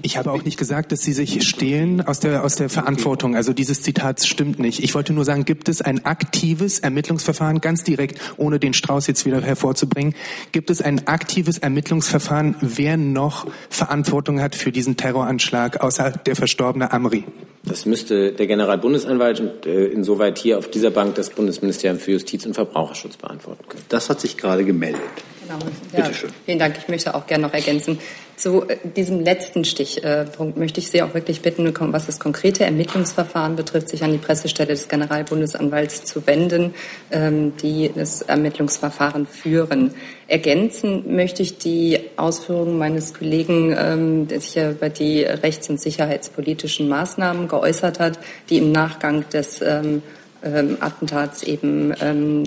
Ich 0.02 0.16
habe 0.16 0.32
auch 0.32 0.44
nicht 0.44 0.58
gesagt, 0.58 0.90
dass 0.90 1.00
Sie 1.00 1.12
sich 1.12 1.46
stehlen 1.48 2.00
aus 2.00 2.18
der, 2.18 2.44
aus 2.44 2.56
der 2.56 2.68
Verantwortung. 2.68 3.36
Also 3.36 3.52
dieses 3.52 3.82
Zitat 3.82 4.24
stimmt 4.24 4.58
nicht. 4.58 4.82
Ich 4.82 4.94
wollte 4.94 5.12
nur 5.12 5.24
sagen, 5.24 5.44
gibt 5.44 5.68
es 5.68 5.80
ein 5.80 6.04
aktives 6.04 6.80
Ermittlungsverfahren, 6.80 7.60
ganz 7.60 7.84
direkt, 7.84 8.20
ohne 8.36 8.58
den 8.58 8.74
Strauß 8.74 9.06
jetzt 9.06 9.24
wieder 9.24 9.40
hervorzubringen, 9.40 10.14
gibt 10.50 10.70
es 10.70 10.82
ein 10.82 11.06
aktives 11.06 11.58
Ermittlungsverfahren, 11.58 12.56
wer 12.60 12.96
noch 12.96 13.46
Verantwortung 13.70 14.40
hat 14.40 14.54
für 14.56 14.72
diesen 14.72 14.96
Terroranschlag, 14.96 15.80
außer 15.80 16.10
der 16.10 16.36
verstorbene 16.36 16.92
Amri? 16.92 17.24
Das 17.64 17.86
müsste 17.86 18.32
der 18.32 18.46
Generalbundesanwalt 18.46 19.40
und 19.40 19.66
äh, 19.66 19.86
insoweit 19.86 20.38
hier 20.38 20.58
auf 20.58 20.68
dieser 20.68 20.90
Bank 20.90 21.14
das 21.14 21.30
Bundesministerium 21.30 22.00
für 22.00 22.12
Justiz 22.12 22.44
und 22.44 22.54
Verbraucherschutz 22.54 23.16
beantworten 23.16 23.64
können. 23.68 23.84
Das 23.88 24.10
hat 24.10 24.20
sich 24.20 24.36
gerade 24.36 24.64
gemeldet. 24.64 25.00
Genau. 25.58 25.72
Ja, 25.92 26.04
Bitte 26.04 26.14
schön. 26.14 26.30
Vielen 26.44 26.58
Dank. 26.58 26.76
Ich 26.78 26.88
möchte 26.88 27.14
auch 27.14 27.26
gerne 27.26 27.46
noch 27.46 27.54
ergänzen. 27.54 27.98
Zu 28.36 28.68
äh, 28.68 28.76
diesem 28.96 29.20
letzten 29.20 29.64
Stichpunkt 29.64 30.56
möchte 30.56 30.80
ich 30.80 30.90
Sie 30.90 31.02
auch 31.02 31.14
wirklich 31.14 31.42
bitten, 31.42 31.72
was 31.92 32.06
das 32.06 32.18
konkrete 32.18 32.64
Ermittlungsverfahren 32.64 33.56
betrifft, 33.56 33.88
sich 33.88 34.02
an 34.02 34.12
die 34.12 34.18
Pressestelle 34.18 34.70
des 34.70 34.88
Generalbundesanwalts 34.88 36.04
zu 36.04 36.26
wenden, 36.26 36.74
ähm, 37.10 37.56
die 37.58 37.90
das 37.94 38.22
Ermittlungsverfahren 38.22 39.26
führen. 39.26 39.94
Ergänzen 40.28 41.14
möchte 41.14 41.42
ich 41.42 41.58
die 41.58 42.00
Ausführungen 42.16 42.78
meines 42.78 43.14
Kollegen, 43.14 43.76
ähm, 43.78 44.28
der 44.28 44.40
sich 44.40 44.54
ja 44.54 44.70
über 44.70 44.88
die 44.88 45.22
rechts- 45.22 45.68
und 45.68 45.80
sicherheitspolitischen 45.80 46.88
Maßnahmen 46.88 47.48
geäußert 47.48 48.00
hat, 48.00 48.18
die 48.48 48.58
im 48.58 48.72
Nachgang 48.72 49.28
des 49.30 49.60
ähm, 50.44 50.76
Attentats 50.80 51.42
eben 51.42 51.94
ähm, 52.00 52.44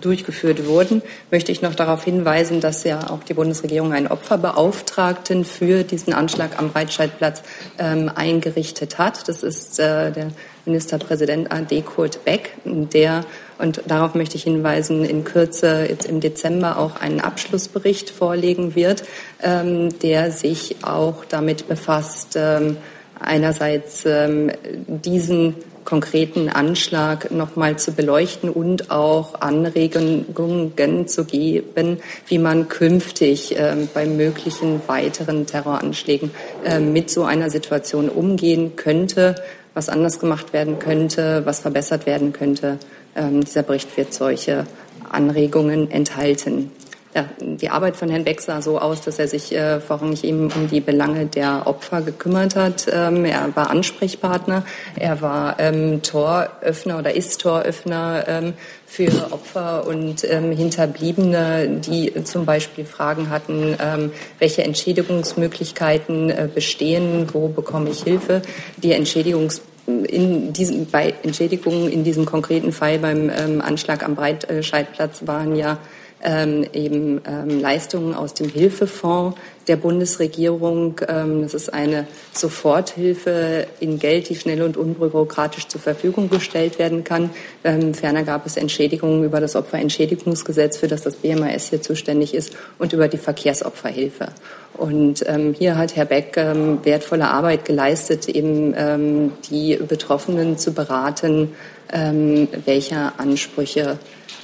durchgeführt 0.00 0.66
wurden, 0.66 1.02
möchte 1.30 1.52
ich 1.52 1.62
noch 1.62 1.74
darauf 1.74 2.04
hinweisen, 2.04 2.60
dass 2.60 2.84
ja 2.84 3.10
auch 3.10 3.22
die 3.22 3.34
Bundesregierung 3.34 3.92
einen 3.92 4.08
Opferbeauftragten 4.08 5.44
für 5.44 5.84
diesen 5.84 6.12
Anschlag 6.12 6.58
am 6.58 6.70
Breitscheidplatz 6.70 7.42
ähm, 7.78 8.10
eingerichtet 8.14 8.98
hat. 8.98 9.28
Das 9.28 9.42
ist 9.42 9.78
äh, 9.78 10.10
der 10.10 10.32
Ministerpräsident 10.64 11.50
AD 11.50 11.82
Kurt 11.82 12.24
Beck, 12.24 12.54
der 12.64 13.24
und 13.58 13.82
darauf 13.86 14.14
möchte 14.14 14.36
ich 14.36 14.42
hinweisen, 14.42 15.04
in 15.04 15.24
Kürze 15.24 15.86
jetzt 15.88 16.06
im 16.06 16.20
Dezember 16.20 16.78
auch 16.78 16.96
einen 17.00 17.20
Abschlussbericht 17.20 18.10
vorlegen 18.10 18.74
wird, 18.74 19.04
ähm, 19.40 19.96
der 20.00 20.32
sich 20.32 20.76
auch 20.82 21.24
damit 21.24 21.68
befasst, 21.68 22.36
ähm, 22.36 22.76
einerseits 23.20 24.04
ähm, 24.04 24.50
diesen 24.86 25.54
konkreten 25.84 26.48
Anschlag 26.48 27.30
noch 27.30 27.56
mal 27.56 27.78
zu 27.78 27.92
beleuchten 27.92 28.50
und 28.50 28.90
auch 28.90 29.40
Anregungen 29.40 31.08
zu 31.08 31.24
geben, 31.24 32.00
wie 32.26 32.38
man 32.38 32.68
künftig 32.68 33.58
äh, 33.58 33.74
bei 33.92 34.06
möglichen 34.06 34.80
weiteren 34.86 35.46
Terroranschlägen 35.46 36.30
äh, 36.64 36.78
mit 36.78 37.10
so 37.10 37.24
einer 37.24 37.50
Situation 37.50 38.08
umgehen 38.08 38.76
könnte, 38.76 39.34
was 39.74 39.88
anders 39.88 40.18
gemacht 40.18 40.52
werden 40.52 40.78
könnte, 40.78 41.42
was 41.44 41.60
verbessert 41.60 42.06
werden 42.06 42.32
könnte. 42.32 42.78
Ähm, 43.16 43.42
dieser 43.42 43.62
Bericht 43.62 43.96
wird 43.96 44.14
solche 44.14 44.66
Anregungen 45.10 45.90
enthalten. 45.90 46.70
Ja, 47.14 47.26
die 47.38 47.68
Arbeit 47.68 47.96
von 47.96 48.08
Herrn 48.08 48.24
Beck 48.24 48.40
sah 48.40 48.62
so 48.62 48.78
aus, 48.78 49.02
dass 49.02 49.18
er 49.18 49.28
sich 49.28 49.54
äh, 49.54 49.80
vorrangig 49.80 50.24
eben 50.24 50.50
um 50.50 50.70
die 50.70 50.80
Belange 50.80 51.26
der 51.26 51.66
Opfer 51.66 52.00
gekümmert 52.00 52.56
hat. 52.56 52.86
Ähm, 52.90 53.26
er 53.26 53.54
war 53.54 53.68
Ansprechpartner, 53.68 54.64
er 54.98 55.20
war 55.20 55.60
ähm, 55.60 56.00
Toröffner 56.00 56.98
oder 56.98 57.14
ist 57.14 57.42
Toröffner 57.42 58.24
ähm, 58.26 58.54
für 58.86 59.30
Opfer 59.30 59.86
und 59.86 60.24
ähm, 60.24 60.52
Hinterbliebene, 60.52 61.80
die 61.86 62.24
zum 62.24 62.46
Beispiel 62.46 62.86
Fragen 62.86 63.28
hatten, 63.28 63.76
ähm, 63.78 64.12
welche 64.38 64.64
Entschädigungsmöglichkeiten 64.64 66.30
äh, 66.30 66.48
bestehen, 66.52 67.28
wo 67.34 67.48
bekomme 67.48 67.90
ich 67.90 68.02
Hilfe. 68.04 68.40
Die 68.78 68.92
Entschädigungsmöglichkeiten 68.92 69.72
in 69.86 70.52
diesem, 70.52 70.86
bei 70.86 71.12
Entschädigungen 71.22 71.90
in 71.90 72.04
diesem 72.04 72.24
konkreten 72.24 72.72
Fall 72.72 72.98
beim 72.98 73.30
ähm, 73.30 73.60
Anschlag 73.60 74.04
am 74.04 74.14
Breitscheidplatz 74.14 75.26
waren 75.26 75.56
ja 75.56 75.78
ähm, 76.22 76.64
eben 76.72 77.20
ähm, 77.26 77.60
Leistungen 77.60 78.14
aus 78.14 78.34
dem 78.34 78.48
Hilfefonds 78.48 79.38
der 79.68 79.76
Bundesregierung. 79.76 81.00
Ähm, 81.08 81.42
das 81.42 81.54
ist 81.54 81.72
eine 81.72 82.06
Soforthilfe 82.32 83.66
in 83.80 83.98
Geld, 83.98 84.28
die 84.28 84.36
schnell 84.36 84.62
und 84.62 84.76
unbürokratisch 84.76 85.68
zur 85.68 85.80
Verfügung 85.80 86.30
gestellt 86.30 86.78
werden 86.78 87.04
kann. 87.04 87.30
Ähm, 87.64 87.94
ferner 87.94 88.22
gab 88.22 88.46
es 88.46 88.56
Entschädigungen 88.56 89.24
über 89.24 89.40
das 89.40 89.56
Opferentschädigungsgesetz, 89.56 90.76
für 90.76 90.88
das 90.88 91.02
das 91.02 91.16
BMAS 91.16 91.70
hier 91.70 91.82
zuständig 91.82 92.34
ist, 92.34 92.56
und 92.78 92.92
über 92.92 93.08
die 93.08 93.18
Verkehrsopferhilfe. 93.18 94.28
Und 94.74 95.24
ähm, 95.26 95.54
hier 95.58 95.76
hat 95.76 95.96
Herr 95.96 96.06
Beck 96.06 96.36
ähm, 96.36 96.78
wertvolle 96.84 97.28
Arbeit 97.28 97.64
geleistet, 97.64 98.28
eben 98.28 99.32
die 99.50 99.76
Betroffenen 99.76 100.56
zu 100.56 100.72
beraten, 100.72 101.54
ähm, 101.92 102.48
welche 102.64 103.12
Ansprüche 103.18 103.98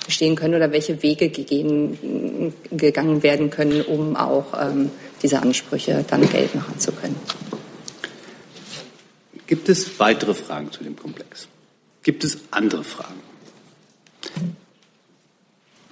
bestehen 0.09 0.37
können 0.37 0.55
oder 0.55 0.73
welche 0.73 1.03
Wege 1.03 1.29
gegeben, 1.29 2.55
gegangen 2.71 3.23
werden 3.23 3.51
können, 3.51 3.83
um 3.83 4.17
auch 4.17 4.47
ähm, 4.59 4.91
diese 5.23 5.43
Ansprüche 5.43 6.03
dann 6.09 6.27
Geld 6.31 6.55
machen 6.55 6.79
zu 6.79 6.93
können. 6.93 7.15
Gibt 9.47 9.69
es 9.69 10.01
weitere 10.01 10.33
Fragen 10.33 10.73
zu 10.73 10.83
dem 10.83 10.97
Komplex? 10.97 11.47
Gibt 12.03 12.25
es 12.25 12.39
andere 12.51 12.85
Fragen? 12.85 13.21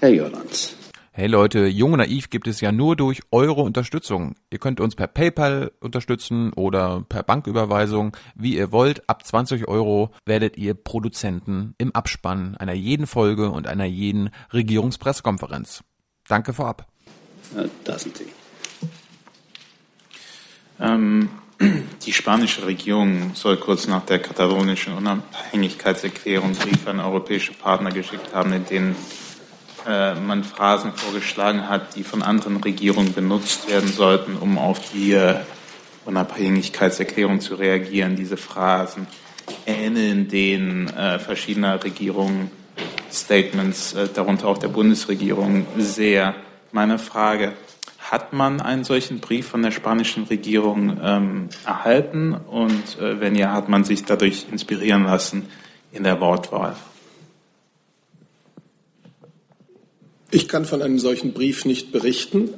Herr 0.00 0.08
Jörlands. 0.08 0.74
Hey 1.18 1.28
Leute, 1.28 1.66
Jung 1.66 1.94
und 1.94 2.00
Naiv 2.00 2.28
gibt 2.28 2.46
es 2.46 2.60
ja 2.60 2.72
nur 2.72 2.94
durch 2.94 3.22
eure 3.30 3.62
Unterstützung. 3.62 4.34
Ihr 4.50 4.58
könnt 4.58 4.80
uns 4.80 4.96
per 4.96 5.06
PayPal 5.06 5.72
unterstützen 5.80 6.52
oder 6.52 7.06
per 7.08 7.22
Banküberweisung, 7.22 8.14
wie 8.34 8.54
ihr 8.54 8.70
wollt. 8.70 9.08
Ab 9.08 9.24
20 9.24 9.66
Euro 9.66 10.10
werdet 10.26 10.58
ihr 10.58 10.74
Produzenten 10.74 11.74
im 11.78 11.94
Abspann 11.94 12.54
einer 12.58 12.74
jeden 12.74 13.06
Folge 13.06 13.48
und 13.48 13.66
einer 13.66 13.86
jeden 13.86 14.28
Regierungspressekonferenz. 14.52 15.82
Danke 16.28 16.52
vorab. 16.52 16.86
Ja, 17.56 17.64
da 17.84 17.98
sind 17.98 18.18
Sie. 18.18 18.26
Ähm, 20.78 21.30
die 22.04 22.12
spanische 22.12 22.66
Regierung 22.66 23.30
soll 23.32 23.56
kurz 23.56 23.86
nach 23.86 24.04
der 24.04 24.18
katalonischen 24.18 24.92
Unabhängigkeitserklärung 24.92 26.52
Briefe 26.52 26.90
an 26.90 27.00
europäische 27.00 27.54
Partner 27.54 27.88
geschickt 27.88 28.34
haben, 28.34 28.52
in 28.52 28.66
denen 28.66 28.96
äh, 29.86 30.14
man 30.14 30.44
Phrasen 30.44 30.92
vorgeschlagen 30.92 31.68
hat, 31.68 31.96
die 31.96 32.04
von 32.04 32.22
anderen 32.22 32.56
Regierungen 32.58 33.12
benutzt 33.12 33.70
werden 33.70 33.90
sollten, 33.92 34.36
um 34.36 34.58
auf 34.58 34.80
die 34.92 35.12
äh, 35.12 35.36
Unabhängigkeitserklärung 36.04 37.40
zu 37.40 37.56
reagieren. 37.56 38.16
Diese 38.16 38.36
Phrasen 38.36 39.06
ähneln 39.64 40.28
den 40.28 40.88
äh, 40.88 41.18
verschiedener 41.18 41.82
Regierungen 41.82 42.50
Statements, 43.10 43.94
äh, 43.94 44.08
darunter 44.12 44.48
auch 44.48 44.58
der 44.58 44.68
Bundesregierung, 44.68 45.66
sehr. 45.78 46.34
Meine 46.72 46.98
Frage, 46.98 47.54
hat 48.10 48.32
man 48.32 48.60
einen 48.60 48.84
solchen 48.84 49.20
Brief 49.20 49.48
von 49.48 49.62
der 49.62 49.70
spanischen 49.70 50.24
Regierung 50.24 50.98
ähm, 51.02 51.48
erhalten 51.64 52.34
und 52.34 52.98
äh, 53.00 53.20
wenn 53.20 53.34
ja, 53.34 53.52
hat 53.52 53.68
man 53.68 53.84
sich 53.84 54.04
dadurch 54.04 54.46
inspirieren 54.50 55.04
lassen 55.04 55.48
in 55.92 56.04
der 56.04 56.20
Wortwahl? 56.20 56.76
Ich 60.30 60.48
kann 60.48 60.64
von 60.64 60.82
einem 60.82 60.98
solchen 60.98 61.32
Brief 61.32 61.64
nicht 61.64 61.92
berichten. 61.92 62.50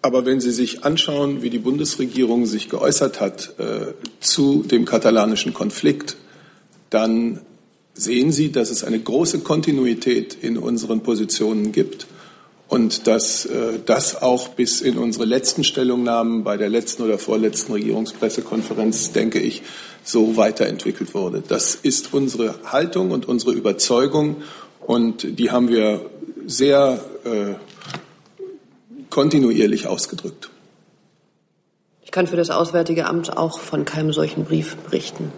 Aber 0.00 0.24
wenn 0.24 0.40
Sie 0.40 0.52
sich 0.52 0.84
anschauen, 0.84 1.42
wie 1.42 1.50
die 1.50 1.58
Bundesregierung 1.58 2.46
sich 2.46 2.68
geäußert 2.68 3.20
hat 3.20 3.54
äh, 3.58 3.94
zu 4.20 4.62
dem 4.62 4.84
katalanischen 4.84 5.54
Konflikt, 5.54 6.16
dann 6.88 7.40
sehen 7.94 8.30
Sie, 8.30 8.52
dass 8.52 8.70
es 8.70 8.84
eine 8.84 9.00
große 9.00 9.40
Kontinuität 9.40 10.38
in 10.40 10.56
unseren 10.56 11.02
Positionen 11.02 11.72
gibt 11.72 12.06
und 12.68 13.08
dass 13.08 13.44
äh, 13.46 13.80
das 13.84 14.22
auch 14.22 14.50
bis 14.50 14.80
in 14.80 14.98
unsere 14.98 15.24
letzten 15.24 15.64
Stellungnahmen 15.64 16.44
bei 16.44 16.56
der 16.56 16.68
letzten 16.68 17.02
oder 17.02 17.18
vorletzten 17.18 17.72
Regierungspressekonferenz, 17.72 19.10
denke 19.10 19.40
ich, 19.40 19.62
so 20.04 20.36
weiterentwickelt 20.36 21.12
wurde. 21.12 21.42
Das 21.46 21.74
ist 21.74 22.14
unsere 22.14 22.54
Haltung 22.64 23.10
und 23.10 23.26
unsere 23.26 23.52
Überzeugung 23.52 24.36
und 24.80 25.38
die 25.38 25.50
haben 25.50 25.68
wir 25.68 26.08
sehr 26.48 26.98
äh, 27.24 27.54
kontinuierlich 29.10 29.86
ausgedrückt. 29.86 30.50
Ich 32.02 32.10
kann 32.10 32.26
für 32.26 32.36
das 32.36 32.48
Auswärtige 32.48 33.06
Amt 33.06 33.36
auch 33.36 33.60
von 33.60 33.84
keinem 33.84 34.14
solchen 34.14 34.44
Brief 34.44 34.76
berichten. 34.76 35.30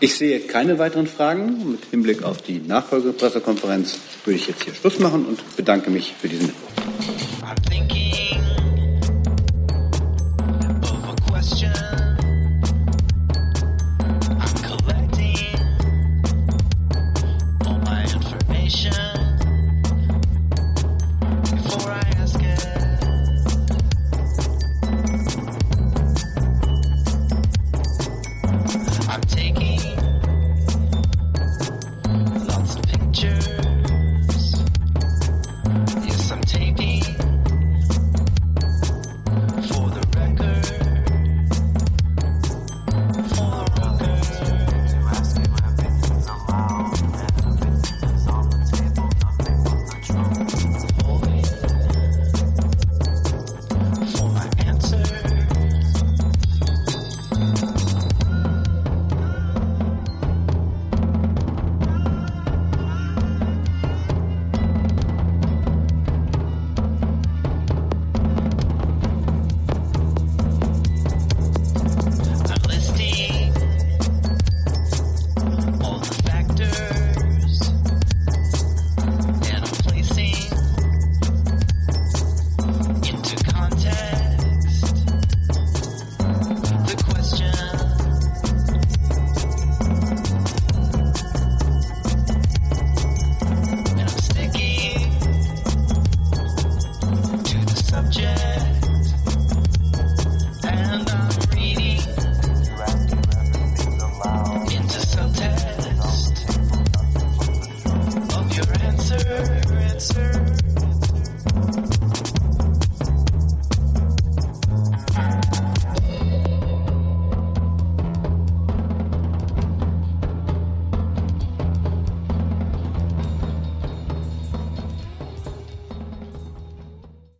Ich 0.00 0.16
sehe 0.16 0.40
keine 0.40 0.80
weiteren 0.80 1.06
Fragen. 1.06 1.70
Mit 1.70 1.84
Hinblick 1.92 2.24
auf 2.24 2.42
die 2.42 2.58
Nachfolgepressekonferenz 2.58 3.98
würde 4.24 4.36
ich 4.36 4.48
jetzt 4.48 4.64
hier 4.64 4.74
Schluss 4.74 4.98
machen 4.98 5.24
und 5.24 5.56
bedanke 5.56 5.90
mich 5.90 6.12
für 6.20 6.28
diesen 6.28 6.46
Mittwoch. 6.48 6.72